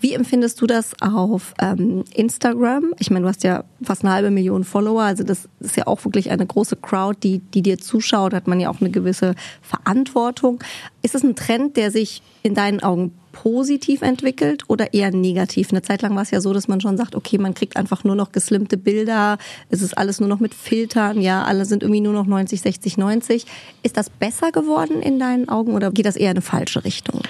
Wie 0.00 0.14
empfindest 0.14 0.60
du 0.60 0.66
das 0.66 0.94
auf 1.00 1.54
ähm, 1.60 2.04
Instagram? 2.12 2.92
Ich 2.98 3.10
meine, 3.10 3.22
du 3.22 3.28
hast 3.28 3.44
ja 3.44 3.62
fast 3.84 4.04
eine 4.04 4.12
halbe 4.12 4.30
Million 4.30 4.64
Follower, 4.64 5.02
also 5.02 5.22
das 5.22 5.48
ist 5.60 5.76
ja 5.76 5.86
auch 5.86 6.04
wirklich 6.04 6.30
eine 6.30 6.44
große 6.44 6.76
Crowd, 6.76 7.18
die, 7.22 7.38
die 7.38 7.62
dir 7.62 7.78
zuschaut, 7.78 8.34
hat 8.34 8.48
man 8.48 8.58
ja 8.58 8.68
auch 8.68 8.80
eine 8.80 8.90
gewisse 8.90 9.36
Verantwortung. 9.60 10.58
Ist 11.02 11.14
es 11.14 11.22
ein 11.22 11.36
Trend, 11.36 11.76
der 11.76 11.92
sich 11.92 12.22
in 12.42 12.54
deinen 12.54 12.82
Augen 12.82 13.12
positiv 13.32 14.02
entwickelt 14.02 14.64
oder 14.68 14.94
eher 14.94 15.10
negativ? 15.10 15.70
Eine 15.70 15.82
Zeit 15.82 16.02
lang 16.02 16.14
war 16.14 16.22
es 16.22 16.30
ja 16.30 16.40
so, 16.40 16.52
dass 16.52 16.68
man 16.68 16.80
schon 16.80 16.96
sagt, 16.96 17.14
okay, 17.14 17.38
man 17.38 17.54
kriegt 17.54 17.76
einfach 17.76 18.04
nur 18.04 18.14
noch 18.14 18.32
geslimmte 18.32 18.76
Bilder, 18.76 19.38
es 19.70 19.82
ist 19.82 19.96
alles 19.98 20.20
nur 20.20 20.28
noch 20.28 20.40
mit 20.40 20.54
Filtern, 20.54 21.20
ja, 21.20 21.44
alle 21.44 21.64
sind 21.64 21.82
irgendwie 21.82 22.00
nur 22.00 22.12
noch 22.12 22.26
90, 22.26 22.60
60, 22.60 22.98
90. 22.98 23.46
Ist 23.82 23.96
das 23.96 24.10
besser 24.10 24.52
geworden 24.52 25.02
in 25.02 25.18
deinen 25.18 25.48
Augen 25.48 25.74
oder 25.74 25.90
geht 25.90 26.06
das 26.06 26.16
eher 26.16 26.30
in 26.30 26.36
eine 26.36 26.42
falsche 26.42 26.84
Richtung? 26.84 27.22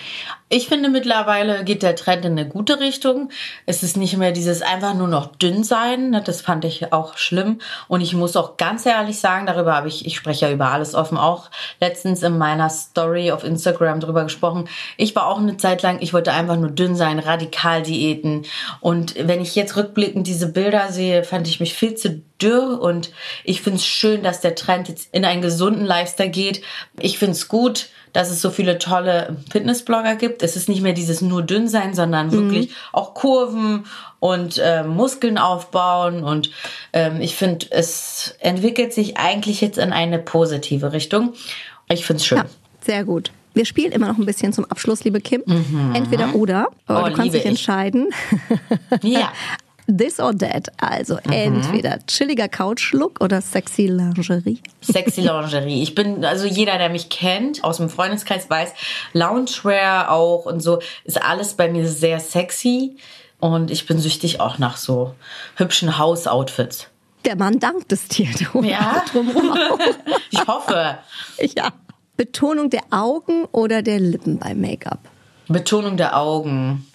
Ich 0.54 0.68
finde 0.68 0.90
mittlerweile 0.90 1.64
geht 1.64 1.82
der 1.82 1.96
Trend 1.96 2.26
in 2.26 2.32
eine 2.32 2.46
gute 2.46 2.78
Richtung. 2.78 3.30
Es 3.64 3.82
ist 3.82 3.96
nicht 3.96 4.18
mehr 4.18 4.32
dieses 4.32 4.60
einfach 4.60 4.92
nur 4.92 5.08
noch 5.08 5.34
dünn 5.36 5.64
sein. 5.64 6.10
ne, 6.10 6.20
Das 6.22 6.42
fand 6.42 6.66
ich 6.66 6.92
auch 6.92 7.16
schlimm. 7.16 7.58
Und 7.88 8.02
ich 8.02 8.12
muss 8.12 8.36
auch 8.36 8.58
ganz 8.58 8.84
ehrlich 8.84 9.18
sagen, 9.18 9.46
darüber 9.46 9.74
habe 9.74 9.88
ich, 9.88 10.04
ich 10.04 10.14
spreche 10.14 10.44
ja 10.46 10.52
über 10.52 10.70
alles 10.70 10.94
offen, 10.94 11.16
auch 11.16 11.48
letztens 11.80 12.22
in 12.22 12.36
meiner 12.36 12.68
Story 12.68 13.32
auf 13.32 13.44
Instagram 13.44 14.00
drüber 14.00 14.24
gesprochen. 14.24 14.68
Ich 14.98 15.16
war 15.16 15.26
auch 15.26 15.38
eine 15.38 15.56
Zeit 15.56 15.80
lang 15.80 15.91
sagen, 15.92 16.02
ich 16.02 16.12
wollte 16.12 16.32
einfach 16.32 16.56
nur 16.56 16.70
dünn 16.70 16.96
sein, 16.96 17.18
radikal 17.18 17.82
Diäten. 17.82 18.44
Und 18.80 19.14
wenn 19.16 19.40
ich 19.40 19.54
jetzt 19.54 19.76
rückblickend 19.76 20.26
diese 20.26 20.48
Bilder 20.48 20.90
sehe, 20.90 21.24
fand 21.24 21.48
ich 21.48 21.60
mich 21.60 21.74
viel 21.74 21.94
zu 21.94 22.22
dürr. 22.40 22.80
Und 22.80 23.10
ich 23.44 23.62
finde 23.62 23.78
es 23.78 23.86
schön, 23.86 24.22
dass 24.22 24.40
der 24.40 24.54
Trend 24.54 24.88
jetzt 24.88 25.08
in 25.12 25.24
einen 25.24 25.42
gesunden 25.42 25.84
Lifestyle 25.84 26.30
geht. 26.30 26.62
Ich 26.98 27.18
finde 27.18 27.32
es 27.32 27.48
gut, 27.48 27.88
dass 28.12 28.30
es 28.30 28.42
so 28.42 28.50
viele 28.50 28.78
tolle 28.78 29.36
Fitnessblogger 29.50 30.16
gibt. 30.16 30.42
Es 30.42 30.56
ist 30.56 30.68
nicht 30.68 30.82
mehr 30.82 30.92
dieses 30.92 31.22
nur 31.22 31.42
dünn 31.42 31.68
sein, 31.68 31.94
sondern 31.94 32.26
mhm. 32.26 32.32
wirklich 32.32 32.70
auch 32.92 33.14
Kurven 33.14 33.86
und 34.20 34.58
äh, 34.58 34.82
Muskeln 34.82 35.38
aufbauen. 35.38 36.22
Und 36.22 36.50
ähm, 36.92 37.20
ich 37.20 37.36
finde, 37.36 37.66
es 37.70 38.34
entwickelt 38.38 38.92
sich 38.92 39.16
eigentlich 39.16 39.60
jetzt 39.60 39.78
in 39.78 39.92
eine 39.92 40.18
positive 40.18 40.92
Richtung. 40.92 41.32
Ich 41.88 42.04
finde 42.04 42.20
es 42.20 42.26
schön. 42.26 42.38
Ja, 42.38 42.44
sehr 42.84 43.04
gut. 43.04 43.30
Wir 43.54 43.64
spielen 43.64 43.92
immer 43.92 44.08
noch 44.08 44.18
ein 44.18 44.26
bisschen 44.26 44.52
zum 44.52 44.64
Abschluss, 44.66 45.04
liebe 45.04 45.20
Kim. 45.20 45.42
Mhm. 45.46 45.94
Entweder 45.94 46.34
oder. 46.34 46.68
Oh, 46.88 47.02
du 47.06 47.12
kannst 47.12 47.34
dich 47.34 47.44
entscheiden. 47.44 48.08
ja. 49.02 49.32
This 49.86 50.20
or 50.20 50.36
that. 50.38 50.68
Also 50.80 51.16
mhm. 51.24 51.32
entweder 51.32 51.98
chilliger 52.06 52.48
Couch-Look 52.48 53.20
oder 53.20 53.40
sexy 53.40 53.86
Lingerie. 53.86 54.60
Sexy 54.80 55.20
Lingerie. 55.22 55.82
Ich 55.82 55.94
bin, 55.94 56.24
also 56.24 56.46
jeder, 56.46 56.78
der 56.78 56.88
mich 56.88 57.08
kennt, 57.08 57.64
aus 57.64 57.78
dem 57.78 57.88
Freundeskreis 57.88 58.48
weiß, 58.48 58.72
Loungewear 59.12 60.10
auch 60.10 60.46
und 60.46 60.60
so, 60.60 60.80
ist 61.04 61.20
alles 61.20 61.54
bei 61.54 61.68
mir 61.68 61.88
sehr 61.88 62.20
sexy. 62.20 62.96
Und 63.40 63.72
ich 63.72 63.86
bin 63.86 63.98
süchtig 63.98 64.40
auch 64.40 64.58
nach 64.58 64.76
so 64.76 65.14
hübschen 65.56 65.98
Hausoutfits. 65.98 66.86
Der 67.24 67.36
Mann 67.36 67.58
dankt 67.58 67.90
es 67.92 68.06
dir. 68.08 68.28
Du. 68.52 68.62
Ja. 68.62 69.02
ich 70.30 70.46
hoffe. 70.46 70.98
Ja. 71.56 71.72
Betonung 72.22 72.70
der 72.70 72.82
Augen 72.90 73.46
oder 73.50 73.82
der 73.82 73.98
Lippen 73.98 74.38
beim 74.38 74.60
Make-up? 74.60 75.00
Betonung 75.48 75.96
der 75.96 76.16
Augen. 76.16 76.86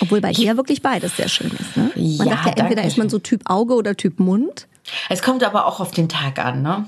Obwohl 0.00 0.22
bei 0.22 0.32
dir 0.32 0.46
ja 0.46 0.56
wirklich 0.56 0.80
beides 0.80 1.14
sehr 1.18 1.28
schön 1.28 1.50
ist. 1.50 1.76
Ne? 1.76 1.90
Man 2.16 2.28
ja, 2.28 2.42
sagt 2.42 2.58
ja, 2.58 2.64
entweder 2.64 2.84
ist 2.84 2.96
man 2.96 3.10
so 3.10 3.18
Typ 3.18 3.42
Auge 3.44 3.74
oder 3.74 3.94
Typ 3.96 4.18
Mund. 4.18 4.66
Es 5.10 5.20
kommt 5.20 5.44
aber 5.44 5.66
auch 5.66 5.78
auf 5.78 5.90
den 5.90 6.08
Tag 6.08 6.38
an, 6.38 6.62
ne? 6.62 6.86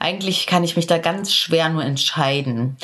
Eigentlich 0.00 0.48
kann 0.48 0.64
ich 0.64 0.74
mich 0.74 0.88
da 0.88 0.98
ganz 0.98 1.32
schwer 1.32 1.68
nur 1.68 1.84
entscheiden. 1.84 2.76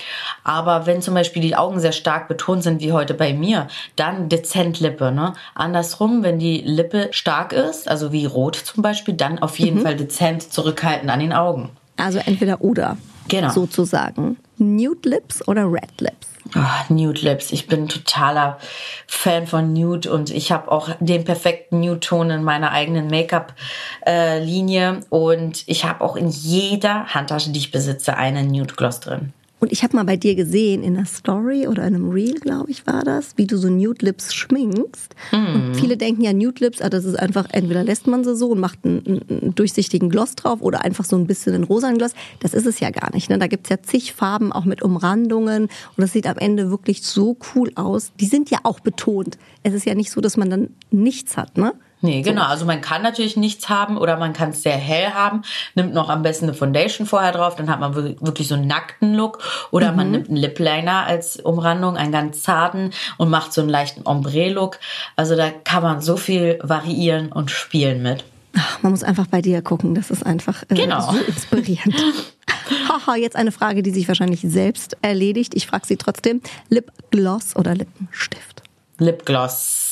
Aber 0.44 0.86
wenn 0.86 1.02
zum 1.02 1.14
Beispiel 1.14 1.42
die 1.42 1.56
Augen 1.56 1.80
sehr 1.80 1.90
stark 1.90 2.28
betont 2.28 2.62
sind, 2.62 2.80
wie 2.80 2.92
heute 2.92 3.14
bei 3.14 3.32
mir, 3.32 3.66
dann 3.96 4.28
dezent 4.28 4.78
Lippe. 4.78 5.10
Ne? 5.10 5.32
Andersrum, 5.56 6.22
wenn 6.22 6.38
die 6.38 6.58
Lippe 6.58 7.08
stark 7.10 7.52
ist, 7.52 7.88
also 7.88 8.12
wie 8.12 8.26
rot 8.26 8.54
zum 8.54 8.82
Beispiel, 8.84 9.14
dann 9.14 9.40
auf 9.40 9.58
jeden 9.58 9.80
mhm. 9.80 9.82
Fall 9.82 9.96
dezent 9.96 10.52
zurückhalten 10.52 11.10
an 11.10 11.18
den 11.18 11.32
Augen. 11.32 11.70
Also 11.96 12.18
entweder 12.18 12.60
oder. 12.60 12.96
Genau. 13.28 13.50
Sozusagen. 13.50 14.36
Nude 14.58 15.08
Lips 15.08 15.46
oder 15.48 15.70
Red 15.70 16.00
Lips? 16.00 16.28
Oh, 16.54 16.92
Nude 16.92 17.20
Lips. 17.22 17.50
Ich 17.50 17.66
bin 17.66 17.88
totaler 17.88 18.58
Fan 19.06 19.46
von 19.46 19.72
Nude 19.72 20.12
und 20.12 20.30
ich 20.30 20.52
habe 20.52 20.70
auch 20.70 20.90
den 21.00 21.24
perfekten 21.24 21.80
Nude-Ton 21.80 22.30
in 22.30 22.44
meiner 22.44 22.70
eigenen 22.70 23.08
Make-up-Linie 23.08 24.92
äh, 24.92 25.00
und 25.10 25.64
ich 25.66 25.84
habe 25.84 26.04
auch 26.04 26.14
in 26.16 26.28
jeder 26.28 27.06
Handtasche, 27.06 27.50
die 27.50 27.58
ich 27.58 27.72
besitze, 27.72 28.16
einen 28.16 28.48
Nude 28.48 28.74
Gloss 28.74 29.00
drin. 29.00 29.32
Und 29.58 29.72
ich 29.72 29.82
habe 29.82 29.96
mal 29.96 30.04
bei 30.04 30.16
dir 30.16 30.34
gesehen, 30.34 30.82
in 30.82 30.96
einer 30.96 31.06
Story 31.06 31.66
oder 31.66 31.82
einem 31.82 32.10
Reel, 32.10 32.34
glaube 32.34 32.70
ich, 32.70 32.86
war 32.86 33.02
das, 33.02 33.32
wie 33.36 33.46
du 33.46 33.56
so 33.56 33.70
Nude 33.70 34.04
Lips 34.04 34.34
schminkst. 34.34 35.14
Mhm. 35.32 35.54
Und 35.54 35.76
viele 35.76 35.96
denken 35.96 36.22
ja, 36.22 36.34
Nude 36.34 36.64
Lips, 36.64 36.82
ah, 36.82 36.90
das 36.90 37.06
ist 37.06 37.18
einfach, 37.18 37.46
entweder 37.52 37.82
lässt 37.82 38.06
man 38.06 38.22
sie 38.22 38.36
so 38.36 38.50
und 38.50 38.60
macht 38.60 38.80
einen, 38.84 39.22
einen 39.30 39.54
durchsichtigen 39.54 40.10
Gloss 40.10 40.34
drauf 40.34 40.60
oder 40.60 40.82
einfach 40.82 41.06
so 41.06 41.16
ein 41.16 41.26
bisschen 41.26 41.54
einen 41.54 41.64
rosanen 41.64 41.96
Gloss. 41.96 42.12
Das 42.40 42.52
ist 42.52 42.66
es 42.66 42.80
ja 42.80 42.90
gar 42.90 43.14
nicht. 43.14 43.30
Ne? 43.30 43.38
Da 43.38 43.46
gibt's 43.46 43.70
ja 43.70 43.80
zig 43.80 44.12
Farben, 44.12 44.52
auch 44.52 44.66
mit 44.66 44.82
Umrandungen. 44.82 45.64
Und 45.64 45.70
das 45.96 46.12
sieht 46.12 46.26
am 46.26 46.36
Ende 46.36 46.70
wirklich 46.70 47.02
so 47.02 47.38
cool 47.54 47.72
aus. 47.76 48.12
Die 48.20 48.26
sind 48.26 48.50
ja 48.50 48.58
auch 48.64 48.80
betont. 48.80 49.38
Es 49.62 49.72
ist 49.72 49.86
ja 49.86 49.94
nicht 49.94 50.10
so, 50.10 50.20
dass 50.20 50.36
man 50.36 50.50
dann 50.50 50.68
nichts 50.90 51.38
hat, 51.38 51.56
ne? 51.56 51.72
Nee, 52.06 52.22
genau. 52.22 52.44
Also 52.44 52.64
man 52.66 52.80
kann 52.80 53.02
natürlich 53.02 53.36
nichts 53.36 53.68
haben 53.68 53.98
oder 53.98 54.16
man 54.16 54.32
kann 54.32 54.50
es 54.50 54.62
sehr 54.62 54.76
hell 54.76 55.10
haben, 55.12 55.42
nimmt 55.74 55.92
noch 55.92 56.08
am 56.08 56.22
besten 56.22 56.44
eine 56.44 56.54
Foundation 56.54 57.04
vorher 57.04 57.32
drauf, 57.32 57.56
dann 57.56 57.68
hat 57.68 57.80
man 57.80 57.96
wirklich 57.96 58.46
so 58.46 58.54
einen 58.54 58.68
nackten 58.68 59.14
Look. 59.14 59.40
Oder 59.72 59.90
mhm. 59.90 59.96
man 59.96 60.10
nimmt 60.12 60.28
einen 60.28 60.36
Lip 60.36 60.60
Liner 60.60 61.04
als 61.04 61.36
Umrandung, 61.36 61.96
einen 61.96 62.12
ganz 62.12 62.42
zarten 62.42 62.92
und 63.16 63.28
macht 63.28 63.52
so 63.52 63.60
einen 63.60 63.70
leichten 63.70 64.02
Ombre-Look. 64.04 64.78
Also 65.16 65.34
da 65.34 65.50
kann 65.50 65.82
man 65.82 66.00
so 66.00 66.16
viel 66.16 66.60
variieren 66.62 67.32
und 67.32 67.50
spielen 67.50 68.02
mit. 68.02 68.24
Ach, 68.56 68.82
man 68.82 68.92
muss 68.92 69.02
einfach 69.02 69.26
bei 69.26 69.42
dir 69.42 69.60
gucken, 69.62 69.96
das 69.96 70.12
ist 70.12 70.24
einfach 70.24 70.62
äh, 70.68 70.74
genau. 70.76 71.10
so 71.10 71.18
inspirierend. 71.18 71.96
Haha, 72.88 73.16
jetzt 73.16 73.34
eine 73.34 73.50
Frage, 73.50 73.82
die 73.82 73.90
sich 73.90 74.06
wahrscheinlich 74.06 74.42
selbst 74.42 74.96
erledigt. 75.02 75.54
Ich 75.56 75.66
frage 75.66 75.86
sie 75.86 75.96
trotzdem. 75.96 76.40
Lipgloss 76.68 77.56
oder 77.56 77.74
Lippenstift? 77.74 78.62
Lipgloss. 78.98 79.85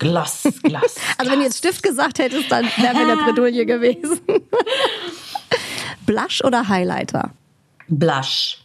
Gloss, 0.00 0.48
Gloss. 0.62 0.96
also 1.18 1.30
wenn 1.30 1.38
du 1.38 1.44
jetzt 1.44 1.58
Stift 1.58 1.82
gesagt 1.82 2.18
hättest, 2.18 2.50
dann 2.50 2.64
wären 2.64 2.96
wir 2.96 3.02
in 3.02 3.08
der 3.08 3.24
Bredouille 3.24 3.66
gewesen. 3.66 4.20
Blush 6.06 6.42
oder 6.42 6.66
Highlighter? 6.68 7.30
Blush. 7.86 8.59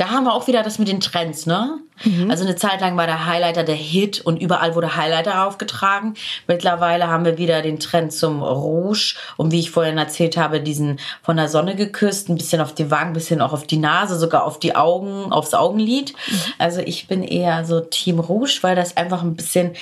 Da 0.00 0.08
haben 0.08 0.24
wir 0.24 0.32
auch 0.32 0.46
wieder 0.46 0.62
das 0.62 0.78
mit 0.78 0.88
den 0.88 1.00
Trends, 1.00 1.44
ne? 1.44 1.78
Mhm. 2.04 2.30
Also 2.30 2.42
eine 2.42 2.56
Zeit 2.56 2.80
lang 2.80 2.96
war 2.96 3.06
der 3.06 3.26
Highlighter 3.26 3.64
der 3.64 3.74
Hit 3.74 4.22
und 4.22 4.40
überall 4.40 4.74
wurde 4.74 4.96
Highlighter 4.96 5.46
aufgetragen. 5.46 6.14
Mittlerweile 6.46 7.08
haben 7.08 7.26
wir 7.26 7.36
wieder 7.36 7.60
den 7.60 7.78
Trend 7.80 8.10
zum 8.10 8.42
Rouge 8.42 9.16
und 9.36 9.52
wie 9.52 9.60
ich 9.60 9.70
vorhin 9.70 9.98
erzählt 9.98 10.38
habe, 10.38 10.62
diesen 10.62 11.00
von 11.22 11.36
der 11.36 11.50
Sonne 11.50 11.76
geküsst, 11.76 12.30
ein 12.30 12.38
bisschen 12.38 12.62
auf 12.62 12.74
die 12.74 12.90
Wangen, 12.90 13.10
ein 13.10 13.12
bisschen 13.12 13.42
auch 13.42 13.52
auf 13.52 13.66
die 13.66 13.76
Nase, 13.76 14.18
sogar 14.18 14.44
auf 14.44 14.58
die 14.58 14.74
Augen, 14.74 15.32
aufs 15.32 15.52
Augenlid. 15.52 16.14
Mhm. 16.30 16.40
Also 16.56 16.80
ich 16.80 17.06
bin 17.06 17.22
eher 17.22 17.66
so 17.66 17.80
Team 17.80 18.20
Rouge, 18.20 18.60
weil 18.62 18.76
das 18.76 18.96
einfach 18.96 19.22
ein 19.22 19.36
bisschen 19.36 19.72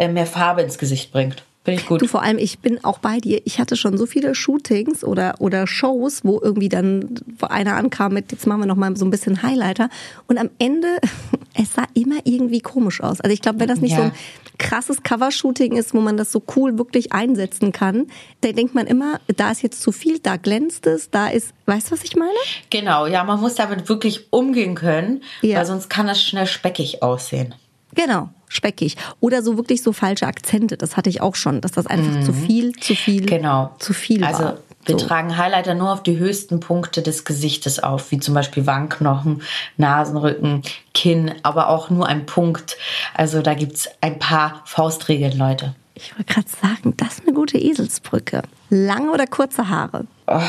äh, 0.00 0.08
mehr 0.08 0.26
Farbe 0.26 0.62
ins 0.62 0.78
Gesicht 0.78 1.12
bringt. 1.12 1.44
Finde 1.68 1.82
ich 1.82 1.88
gut. 1.88 2.02
Du, 2.02 2.06
vor 2.06 2.22
allem, 2.22 2.38
ich 2.38 2.58
bin 2.58 2.84
auch 2.84 2.98
bei 2.98 3.18
dir. 3.18 3.40
Ich 3.44 3.58
hatte 3.58 3.76
schon 3.76 3.96
so 3.96 4.06
viele 4.06 4.34
Shootings 4.34 5.04
oder, 5.04 5.36
oder 5.38 5.66
Shows, 5.66 6.24
wo 6.24 6.40
irgendwie 6.42 6.68
dann 6.68 7.14
einer 7.40 7.76
ankam 7.76 8.14
mit, 8.14 8.32
jetzt 8.32 8.46
machen 8.46 8.60
wir 8.60 8.66
noch 8.66 8.76
mal 8.76 8.96
so 8.96 9.04
ein 9.04 9.10
bisschen 9.10 9.42
Highlighter. 9.42 9.88
Und 10.26 10.38
am 10.38 10.50
Ende, 10.58 10.88
es 11.54 11.74
sah 11.74 11.84
immer 11.94 12.16
irgendwie 12.24 12.60
komisch 12.60 13.00
aus. 13.00 13.20
Also 13.20 13.32
ich 13.32 13.42
glaube, 13.42 13.60
wenn 13.60 13.68
das 13.68 13.80
nicht 13.80 13.92
ja. 13.92 13.98
so 13.98 14.02
ein 14.04 14.12
krasses 14.58 15.02
Covershooting 15.02 15.76
ist, 15.76 15.94
wo 15.94 16.00
man 16.00 16.16
das 16.16 16.32
so 16.32 16.42
cool 16.56 16.78
wirklich 16.78 17.12
einsetzen 17.12 17.72
kann, 17.72 18.08
da 18.40 18.52
denkt 18.52 18.74
man 18.74 18.86
immer, 18.86 19.20
da 19.36 19.50
ist 19.50 19.62
jetzt 19.62 19.80
zu 19.82 19.92
viel, 19.92 20.18
da 20.18 20.36
glänzt 20.36 20.86
es, 20.86 21.10
da 21.10 21.28
ist, 21.28 21.52
weißt 21.66 21.88
du, 21.88 21.92
was 21.92 22.04
ich 22.04 22.16
meine? 22.16 22.32
Genau, 22.70 23.06
ja, 23.06 23.24
man 23.24 23.40
muss 23.40 23.54
damit 23.54 23.88
wirklich 23.88 24.32
umgehen 24.32 24.74
können, 24.74 25.22
ja. 25.42 25.58
weil 25.58 25.66
sonst 25.66 25.88
kann 25.88 26.06
das 26.06 26.22
schnell 26.22 26.46
speckig 26.46 27.02
aussehen. 27.02 27.54
Genau, 27.94 28.30
speckig. 28.48 28.96
Oder 29.20 29.42
so 29.42 29.56
wirklich 29.56 29.82
so 29.82 29.92
falsche 29.92 30.26
Akzente. 30.26 30.76
Das 30.76 30.96
hatte 30.96 31.10
ich 31.10 31.20
auch 31.20 31.34
schon, 31.34 31.60
dass 31.60 31.72
das 31.72 31.86
einfach 31.86 32.12
mhm. 32.12 32.22
zu 32.22 32.32
viel, 32.32 32.72
zu 32.72 32.94
viel, 32.94 33.26
genau. 33.26 33.74
zu 33.78 33.92
viel 33.92 34.24
also, 34.24 34.44
war. 34.44 34.58
Wir 34.84 34.98
so. 34.98 35.06
tragen 35.06 35.36
Highlighter 35.36 35.74
nur 35.74 35.92
auf 35.92 36.02
die 36.02 36.18
höchsten 36.18 36.60
Punkte 36.60 37.02
des 37.02 37.24
Gesichtes 37.24 37.82
auf, 37.82 38.10
wie 38.10 38.20
zum 38.20 38.32
Beispiel 38.34 38.66
Wangenknochen, 38.66 39.42
Nasenrücken, 39.76 40.62
Kinn, 40.94 41.34
aber 41.42 41.68
auch 41.68 41.90
nur 41.90 42.06
ein 42.06 42.24
Punkt. 42.24 42.78
Also 43.12 43.42
da 43.42 43.52
gibt 43.54 43.74
es 43.74 43.90
ein 44.00 44.18
paar 44.18 44.62
Faustregeln, 44.64 45.36
Leute. 45.36 45.74
Ich 45.94 46.16
wollte 46.16 46.32
gerade 46.32 46.48
sagen, 46.48 46.94
das 46.96 47.14
ist 47.14 47.22
eine 47.26 47.34
gute 47.34 47.58
Eselsbrücke. 47.58 48.42
Lange 48.70 49.10
oder 49.12 49.26
kurze 49.26 49.68
Haare? 49.68 50.06
Oh, 50.26 50.40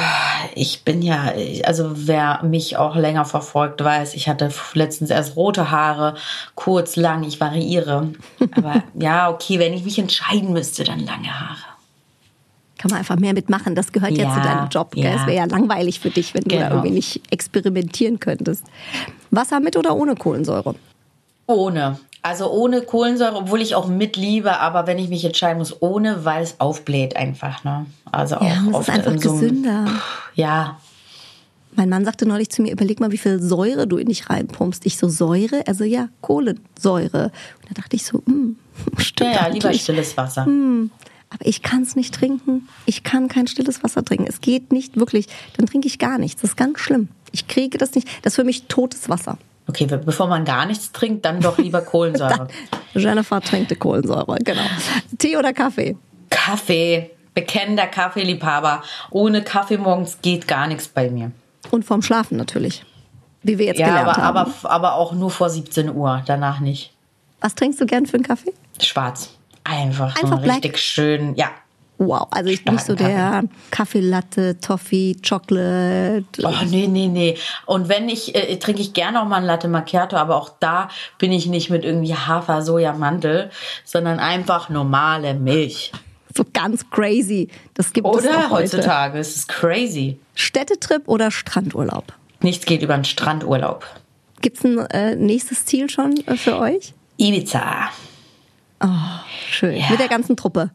ich 0.56 0.84
bin 0.84 1.02
ja, 1.02 1.32
also 1.64 1.92
wer 1.96 2.44
mich 2.44 2.76
auch 2.76 2.96
länger 2.96 3.24
verfolgt, 3.24 3.82
weiß, 3.82 4.14
ich 4.14 4.28
hatte 4.28 4.52
letztens 4.74 5.10
erst 5.10 5.38
rote 5.38 5.72
Haare, 5.72 6.16
kurz, 6.56 6.98
lang, 6.98 7.24
ich 7.24 7.40
variiere. 7.40 8.10
Aber 8.52 8.84
ja, 8.94 9.30
okay, 9.30 9.58
wenn 9.60 9.74
ich 9.74 9.86
mich 9.86 9.98
entscheiden 9.98 10.52
müsste, 10.52 10.84
dann 10.84 11.00
lange 11.00 11.28
Haare. 11.28 11.60
Kann 12.78 12.92
man 12.92 13.00
einfach 13.00 13.18
mehr 13.18 13.34
mitmachen. 13.34 13.76
Das 13.76 13.92
gehört 13.92 14.18
ja, 14.18 14.24
ja 14.24 14.34
zu 14.34 14.42
deinem 14.42 14.70
Job. 14.70 14.96
Ja. 14.96 15.10
Es 15.12 15.26
wäre 15.26 15.36
ja 15.36 15.46
langweilig 15.46 16.00
für 16.00 16.10
dich, 16.10 16.34
wenn 16.34 16.44
genau. 16.44 16.56
du 16.56 16.60
da 16.60 16.68
genau. 16.70 16.76
irgendwie 16.80 16.96
nicht 16.96 17.22
experimentieren 17.32 18.20
könntest. 18.20 18.66
Wasser 19.32 19.60
mit 19.60 19.76
oder 19.76 19.96
ohne 19.96 20.16
Kohlensäure? 20.16 20.76
Ohne. 21.46 22.00
Also 22.22 22.52
ohne 22.52 22.82
Kohlensäure, 22.82 23.36
obwohl 23.36 23.62
ich 23.62 23.76
auch 23.76 23.88
mit 23.88 24.18
liebe, 24.18 24.60
aber 24.60 24.88
wenn 24.88 25.00
ich 25.00 25.08
mich 25.08 25.24
entscheiden 25.24 25.58
muss, 25.60 25.82
ohne, 25.82 26.26
weil 26.26 26.44
es 26.44 26.60
aufbläht 26.60 27.16
einfach. 27.16 27.64
Ne? 27.64 27.86
Also 28.12 28.38
auch 28.38 28.44
ja, 28.44 28.62
oft 28.74 28.90
ist 28.90 28.94
einfach 28.94 29.22
so 29.22 29.34
gesünder. 29.34 29.86
ja. 30.36 30.78
Mein 31.76 31.88
Mann 31.88 32.04
sagte 32.04 32.26
neulich 32.26 32.50
zu 32.50 32.62
mir, 32.62 32.74
überleg 32.74 33.00
mal, 33.00 33.12
wie 33.12 33.18
viel 33.18 33.40
Säure 33.40 33.88
du 33.88 33.98
in 33.98 34.08
dich 34.08 34.30
reinpumpst. 34.30 34.86
Ich 34.86 34.98
so, 34.98 35.08
Säure? 35.08 35.66
Also 35.66 35.86
ja, 35.86 36.10
Kohlensäure. 36.20 37.26
Und 37.26 37.70
da 37.70 37.82
dachte 37.82 37.96
ich 37.96 38.04
so, 38.04 38.18
mm, 38.26 38.58
stimmt 38.98 39.36
Ja, 39.36 39.44
ja 39.44 39.48
lieber 39.48 39.74
stilles 39.74 40.18
Wasser. 40.18 40.46
Mm, 40.46 40.92
aber 41.30 41.46
ich 41.46 41.62
kann 41.62 41.84
es 41.84 41.96
nicht 41.96 42.14
trinken. 42.14 42.68
Ich 42.86 43.04
kann 43.04 43.30
kein 43.30 43.48
stilles 43.48 43.82
Wasser 43.84 44.04
trinken. 44.04 44.26
Es 44.28 44.42
geht 44.42 44.74
nicht 44.74 44.98
wirklich. 44.98 45.28
Dann 45.56 45.68
trinke 45.68 45.88
ich 45.88 46.00
gar 46.00 46.18
nichts. 46.18 46.42
Das 46.42 46.52
ist 46.52 46.58
ganz 46.58 46.80
schlimm. 46.80 47.08
Ich 47.32 47.48
kriege 47.48 47.78
das 47.78 47.94
nicht. 47.96 48.08
Das 48.24 48.34
ist 48.34 48.36
für 48.36 48.44
mich 48.44 48.64
totes 48.64 49.08
Wasser. 49.08 49.38
Okay, 49.70 49.86
bevor 49.86 50.26
man 50.26 50.46
gar 50.46 50.66
nichts 50.66 50.92
trinkt, 50.92 51.26
dann 51.26 51.42
doch 51.42 51.60
lieber 51.60 51.82
Kohlensäure. 51.82 52.48
Jennifer 52.96 53.40
tränkte 53.40 53.76
Kohlensäure, 53.76 54.38
genau. 54.44 54.64
Tee 55.20 55.38
oder 55.38 55.54
Kaffee? 55.54 55.96
Kaffee. 56.32 57.12
Bekennender 57.36 57.86
Kaffeeliebhaber. 57.86 58.82
Ohne 59.12 59.44
Kaffee 59.44 59.78
morgens 59.78 60.18
geht 60.24 60.48
gar 60.48 60.66
nichts 60.66 60.88
bei 60.88 61.12
mir. 61.12 61.32
Und 61.70 61.86
vorm 61.86 62.02
Schlafen 62.02 62.36
natürlich. 62.36 62.84
Wie 63.44 63.60
wir 63.60 63.68
jetzt 63.68 63.80
ja, 63.80 63.90
gelernt 63.90 64.10
aber, 64.10 64.22
haben. 64.24 64.38
Aber, 64.38 64.72
aber 64.72 64.94
auch 64.96 65.14
nur 65.14 65.30
vor 65.30 65.52
17 65.52 65.94
Uhr, 65.96 66.24
danach 66.26 66.60
nicht. 66.62 66.92
Was 67.40 67.54
trinkst 67.54 67.80
du 67.80 67.86
gern 67.86 68.08
für 68.08 68.16
einen 68.16 68.24
Kaffee? 68.24 68.54
Schwarz. 68.82 69.38
Einfach, 69.64 70.18
so 70.18 70.24
Einfach 70.24 70.38
einen 70.38 70.46
black? 70.46 70.56
richtig 70.64 70.80
schön, 70.80 71.36
ja. 71.36 71.52
Wow, 72.02 72.28
also 72.32 72.50
ich 72.50 72.64
bin 72.64 72.76
nicht 72.76 72.86
so 72.86 72.96
der 72.96 73.44
Kaffeelatte, 73.72 74.58
Toffee, 74.62 75.18
Chocolate. 75.28 76.24
Oh, 76.44 76.54
nee, 76.70 76.88
nee, 76.88 77.08
nee. 77.08 77.38
Und 77.66 77.90
wenn 77.90 78.08
ich, 78.08 78.34
äh, 78.36 78.56
trinke 78.56 78.82
ich 78.82 78.94
gerne 78.94 79.22
auch 79.22 79.26
mal 79.26 79.36
ein 79.36 79.44
Latte 79.44 79.68
Macchiato, 79.68 80.16
aber 80.16 80.38
auch 80.38 80.50
da 80.62 80.88
bin 81.18 81.34
ich 81.34 81.48
nicht 81.48 81.70
mit 81.70 81.84
irgendwie 81.84 82.16
Hafer, 82.16 82.62
Soja, 82.62 82.94
Mandel, 82.94 83.50
sondern 83.84 84.20
einfach 84.20 84.70
normale 84.70 85.34
Milch. 85.34 85.92
So 86.38 86.46
ganz 86.54 86.90
crazy. 86.90 87.50
Das 87.74 87.92
gibt 87.92 88.08
es 88.08 88.14
Oder 88.24 88.30
auch 88.30 88.50
heute. 88.52 88.78
heutzutage, 88.78 89.20
es 89.20 89.36
ist 89.36 89.50
crazy. 89.50 90.20
Städtetrip 90.36 91.06
oder 91.06 91.32
Strandurlaub? 91.32 92.14
Nichts 92.40 92.66
geht 92.66 92.82
über 92.82 92.94
einen 92.94 93.04
Strandurlaub. 93.04 93.86
Gibt's 94.42 94.64
ein 94.64 94.78
äh, 94.92 95.18
nächstes 95.18 95.66
Ziel 95.66 95.90
schon 95.90 96.16
äh, 96.28 96.38
für 96.38 96.58
euch? 96.60 96.94
Ibiza. 97.18 97.90
Schön. 99.50 99.76
Ja. 99.78 99.90
Mit 99.90 100.00
der 100.00 100.08
ganzen 100.08 100.38
Truppe. 100.38 100.70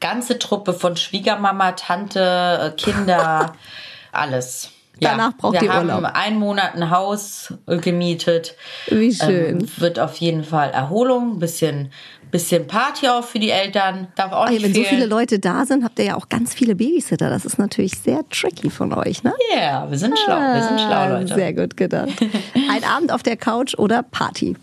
Ganze 0.00 0.38
Truppe 0.38 0.72
von 0.72 0.96
Schwiegermama, 0.96 1.72
Tante, 1.72 2.72
äh, 2.74 2.76
Kinder, 2.80 3.52
alles. 4.12 4.70
Danach 4.98 5.34
braucht 5.36 5.54
wir 5.54 5.62
ihr 5.62 5.72
haben 5.72 5.90
Urlaub. 5.90 6.10
einen 6.14 6.38
Monat 6.38 6.74
ein 6.74 6.90
Haus 6.90 7.52
äh, 7.66 7.76
gemietet. 7.76 8.54
Wie 8.88 9.12
schön. 9.14 9.60
Ähm, 9.60 9.68
wird 9.76 9.98
auf 10.00 10.16
jeden 10.16 10.42
Fall 10.42 10.70
Erholung, 10.70 11.38
bisschen, 11.38 11.92
bisschen 12.30 12.66
Party 12.66 13.06
auch 13.08 13.22
für 13.22 13.38
die 13.38 13.50
Eltern. 13.50 14.08
Darf 14.16 14.32
auch 14.32 14.46
Ey, 14.46 14.52
nicht 14.54 14.62
wenn 14.64 14.72
so 14.74 14.80
fehlen. 14.80 14.94
viele 14.94 15.06
Leute 15.06 15.38
da 15.38 15.66
sind, 15.66 15.84
habt 15.84 15.98
ihr 15.98 16.06
ja 16.06 16.14
auch 16.16 16.30
ganz 16.30 16.54
viele 16.54 16.74
Babysitter. 16.76 17.28
Das 17.28 17.44
ist 17.44 17.58
natürlich 17.58 17.92
sehr 17.98 18.26
tricky 18.30 18.70
von 18.70 18.90
euch, 18.94 19.22
ne? 19.22 19.34
Ja, 19.54 19.86
wir 19.90 19.98
sind 19.98 20.18
schlau, 20.18 20.38
wir 20.38 20.62
sind 20.62 20.80
schlau, 20.80 20.90
Ah, 20.92 21.06
Leute. 21.08 21.34
Sehr 21.34 21.52
gut 21.52 21.76
gedacht. 21.76 22.08
Ein 22.70 22.84
Abend 22.84 23.12
auf 23.12 23.22
der 23.22 23.36
Couch 23.36 23.74
oder 23.76 24.02
Party? 24.02 24.56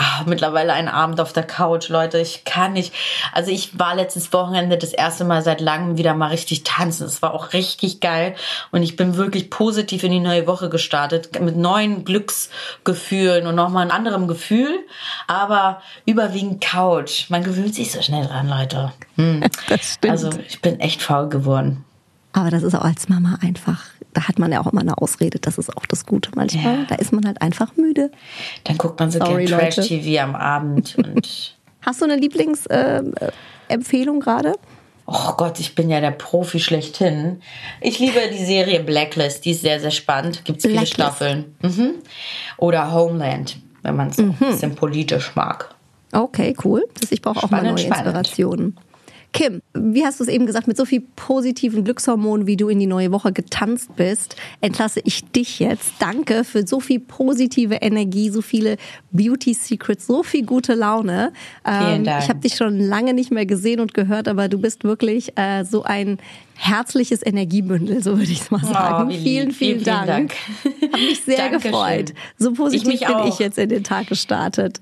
Ah, 0.00 0.22
mittlerweile 0.26 0.74
ein 0.74 0.86
Abend 0.86 1.20
auf 1.20 1.32
der 1.32 1.42
Couch, 1.42 1.88
Leute. 1.88 2.20
Ich 2.20 2.44
kann 2.44 2.74
nicht. 2.74 2.94
Also 3.32 3.50
ich 3.50 3.80
war 3.80 3.96
letztes 3.96 4.32
Wochenende 4.32 4.78
das 4.78 4.92
erste 4.92 5.24
Mal 5.24 5.42
seit 5.42 5.60
langem 5.60 5.98
wieder 5.98 6.14
mal 6.14 6.28
richtig 6.28 6.62
tanzen. 6.62 7.04
Es 7.04 7.20
war 7.20 7.34
auch 7.34 7.52
richtig 7.52 7.98
geil. 7.98 8.36
Und 8.70 8.84
ich 8.84 8.94
bin 8.94 9.16
wirklich 9.16 9.50
positiv 9.50 10.04
in 10.04 10.12
die 10.12 10.20
neue 10.20 10.46
Woche 10.46 10.68
gestartet. 10.68 11.40
Mit 11.40 11.56
neuen 11.56 12.04
Glücksgefühlen 12.04 13.48
und 13.48 13.56
nochmal 13.56 13.86
ein 13.86 13.90
anderem 13.90 14.28
Gefühl. 14.28 14.86
Aber 15.26 15.82
überwiegend 16.06 16.62
Couch. 16.62 17.28
Man 17.28 17.42
gewöhnt 17.42 17.74
sich 17.74 17.90
so 17.90 18.00
schnell 18.00 18.24
dran, 18.24 18.48
Leute. 18.48 18.92
Hm. 19.16 19.42
Das 19.68 19.94
stimmt. 19.94 20.12
Also 20.12 20.30
ich 20.46 20.62
bin 20.62 20.78
echt 20.78 21.02
faul 21.02 21.28
geworden. 21.28 21.84
Aber 22.32 22.50
das 22.50 22.62
ist 22.62 22.74
auch 22.76 22.84
als 22.84 23.08
Mama 23.08 23.38
einfach, 23.42 23.82
da 24.14 24.26
hat 24.28 24.38
man 24.38 24.50
ja 24.52 24.60
auch 24.60 24.66
immer 24.72 24.80
eine 24.80 24.98
Ausrede, 24.98 25.38
das 25.38 25.58
ist 25.58 25.76
auch 25.76 25.86
das 25.86 26.06
Gute 26.06 26.30
manchmal. 26.34 26.78
Ja. 26.80 26.84
Da 26.88 26.94
ist 26.96 27.12
man 27.12 27.24
halt 27.26 27.40
einfach 27.42 27.76
müde. 27.76 28.10
Dann 28.64 28.78
guckt 28.78 28.98
man 29.00 29.10
so 29.10 29.18
Sorry, 29.18 29.44
gerne. 29.44 29.68
Trash-TV 29.70 30.22
am 30.22 30.34
Abend 30.34 30.96
und 30.96 31.54
Hast 31.82 32.00
du 32.00 32.04
eine 32.06 32.16
Lieblingsempfehlung 32.16 33.14
äh, 33.14 33.30
Empfehlung 33.68 34.20
gerade? 34.20 34.54
Oh 35.06 35.32
Gott, 35.36 35.58
ich 35.60 35.74
bin 35.74 35.88
ja 35.88 36.00
der 36.00 36.10
Profi 36.10 36.58
schlechthin. 36.60 37.40
Ich 37.80 37.98
liebe 37.98 38.18
die 38.32 38.44
Serie 38.44 38.80
Blacklist, 38.80 39.44
die 39.44 39.52
ist 39.52 39.62
sehr, 39.62 39.80
sehr 39.80 39.90
spannend. 39.92 40.44
Gibt 40.44 40.58
es 40.64 40.70
viele. 40.70 40.84
Staffeln. 40.86 41.54
Mhm. 41.62 41.92
Oder 42.58 42.92
Homeland, 42.92 43.56
wenn 43.82 43.96
man 43.96 44.08
es 44.08 44.18
Mhm. 44.18 44.34
ein 44.40 44.50
bisschen 44.50 44.74
politisch 44.74 45.34
mag. 45.34 45.74
Okay, 46.12 46.54
cool. 46.64 46.84
Das- 47.00 47.12
Ich 47.12 47.22
brauche 47.22 47.42
auch 47.42 47.50
mal 47.50 47.62
neue 47.62 47.78
spannend. 47.78 48.04
Inspirationen. 48.06 48.76
Kim, 49.32 49.60
wie 49.74 50.04
hast 50.04 50.20
du 50.20 50.24
es 50.24 50.30
eben 50.30 50.46
gesagt, 50.46 50.66
mit 50.68 50.76
so 50.76 50.84
viel 50.84 51.02
positiven 51.14 51.84
Glückshormonen, 51.84 52.46
wie 52.46 52.56
du 52.56 52.68
in 52.68 52.78
die 52.80 52.86
neue 52.86 53.12
Woche 53.12 53.30
getanzt 53.32 53.94
bist, 53.94 54.36
entlasse 54.62 55.00
ich 55.04 55.24
dich 55.30 55.58
jetzt. 55.58 55.92
Danke 55.98 56.44
für 56.44 56.66
so 56.66 56.80
viel 56.80 56.98
positive 56.98 57.74
Energie, 57.76 58.30
so 58.30 58.40
viele 58.40 58.78
Beauty 59.12 59.52
Secrets, 59.54 60.06
so 60.06 60.22
viel 60.22 60.44
gute 60.46 60.74
Laune. 60.74 61.32
Ähm, 61.64 61.84
Vielen 61.86 62.04
Dank. 62.04 62.22
Ich 62.24 62.28
habe 62.30 62.40
dich 62.40 62.54
schon 62.56 62.80
lange 62.80 63.12
nicht 63.12 63.30
mehr 63.30 63.44
gesehen 63.46 63.80
und 63.80 63.92
gehört, 63.94 64.28
aber 64.28 64.48
du 64.48 64.58
bist 64.58 64.84
wirklich 64.84 65.36
äh, 65.38 65.64
so 65.64 65.82
ein 65.84 66.18
herzliches 66.56 67.24
Energiebündel, 67.24 68.02
so 68.02 68.18
würde 68.18 68.32
ich 68.32 68.40
es 68.40 68.50
mal 68.50 68.64
sagen. 68.64 69.04
Oh, 69.06 69.08
wie 69.10 69.12
lieb. 69.14 69.22
vielen, 69.22 69.50
vielen, 69.52 69.80
Vielen, 69.80 69.84
Dank. 69.84 70.06
Dank. 70.06 70.34
Habe 70.92 71.02
mich 71.02 71.22
sehr 71.22 71.36
Dankeschön. 71.36 71.70
gefreut. 71.70 72.14
So 72.38 72.52
positiv 72.54 72.94
Ich 72.94 73.00
bin 73.00 73.08
ich 73.10 73.14
auch. 73.34 73.40
jetzt 73.40 73.58
in 73.58 73.68
den 73.68 73.84
Tag 73.84 74.06
gestartet. 74.08 74.80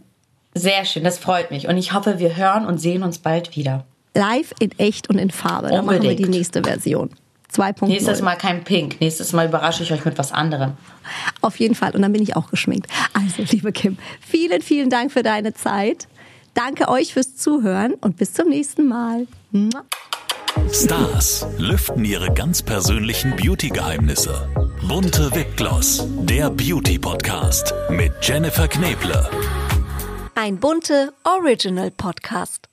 Sehr 0.54 0.84
schön, 0.86 1.04
das 1.04 1.18
freut 1.18 1.50
mich. 1.50 1.68
Und 1.68 1.76
ich 1.76 1.92
hoffe, 1.92 2.18
wir 2.18 2.36
hören 2.36 2.64
und 2.64 2.78
sehen 2.80 3.02
uns 3.02 3.18
bald 3.18 3.56
wieder. 3.56 3.84
Live 4.16 4.52
in 4.58 4.70
echt 4.78 5.08
und 5.10 5.18
in 5.18 5.30
Farbe. 5.30 5.68
Dann 5.68 5.84
machen 5.84 5.94
wir 5.94 6.00
die 6.00 6.08
Unbedingt. 6.08 6.30
nächste 6.30 6.62
Version. 6.62 7.10
2.0. 7.54 7.86
Nächstes 7.86 8.22
Mal 8.22 8.34
kein 8.36 8.64
Pink. 8.64 9.00
Nächstes 9.00 9.32
Mal 9.32 9.46
überrasche 9.46 9.82
ich 9.82 9.92
euch 9.92 10.04
mit 10.04 10.18
was 10.18 10.32
anderem. 10.32 10.72
Auf 11.40 11.58
jeden 11.58 11.74
Fall. 11.74 11.94
Und 11.94 12.02
dann 12.02 12.12
bin 12.12 12.22
ich 12.22 12.34
auch 12.36 12.50
geschminkt. 12.50 12.88
Also, 13.12 13.42
liebe 13.50 13.72
Kim, 13.72 13.96
vielen, 14.20 14.62
vielen 14.62 14.90
Dank 14.90 15.12
für 15.12 15.22
deine 15.22 15.54
Zeit. 15.54 16.08
Danke 16.54 16.88
euch 16.88 17.12
fürs 17.14 17.36
Zuhören 17.36 17.94
und 17.94 18.16
bis 18.16 18.32
zum 18.32 18.48
nächsten 18.48 18.86
Mal. 18.88 19.26
Stars 20.72 21.46
lüften 21.58 22.04
ihre 22.04 22.32
ganz 22.32 22.62
persönlichen 22.62 23.36
Beauty-Geheimnisse. 23.36 24.48
Bunte 24.88 25.30
Wipgloss, 25.34 26.06
der 26.22 26.50
Beauty-Podcast 26.50 27.74
mit 27.90 28.12
Jennifer 28.22 28.66
Kneble. 28.68 29.28
Ein 30.34 30.58
bunte 30.58 31.12
Original 31.24 31.90
Podcast. 31.90 32.68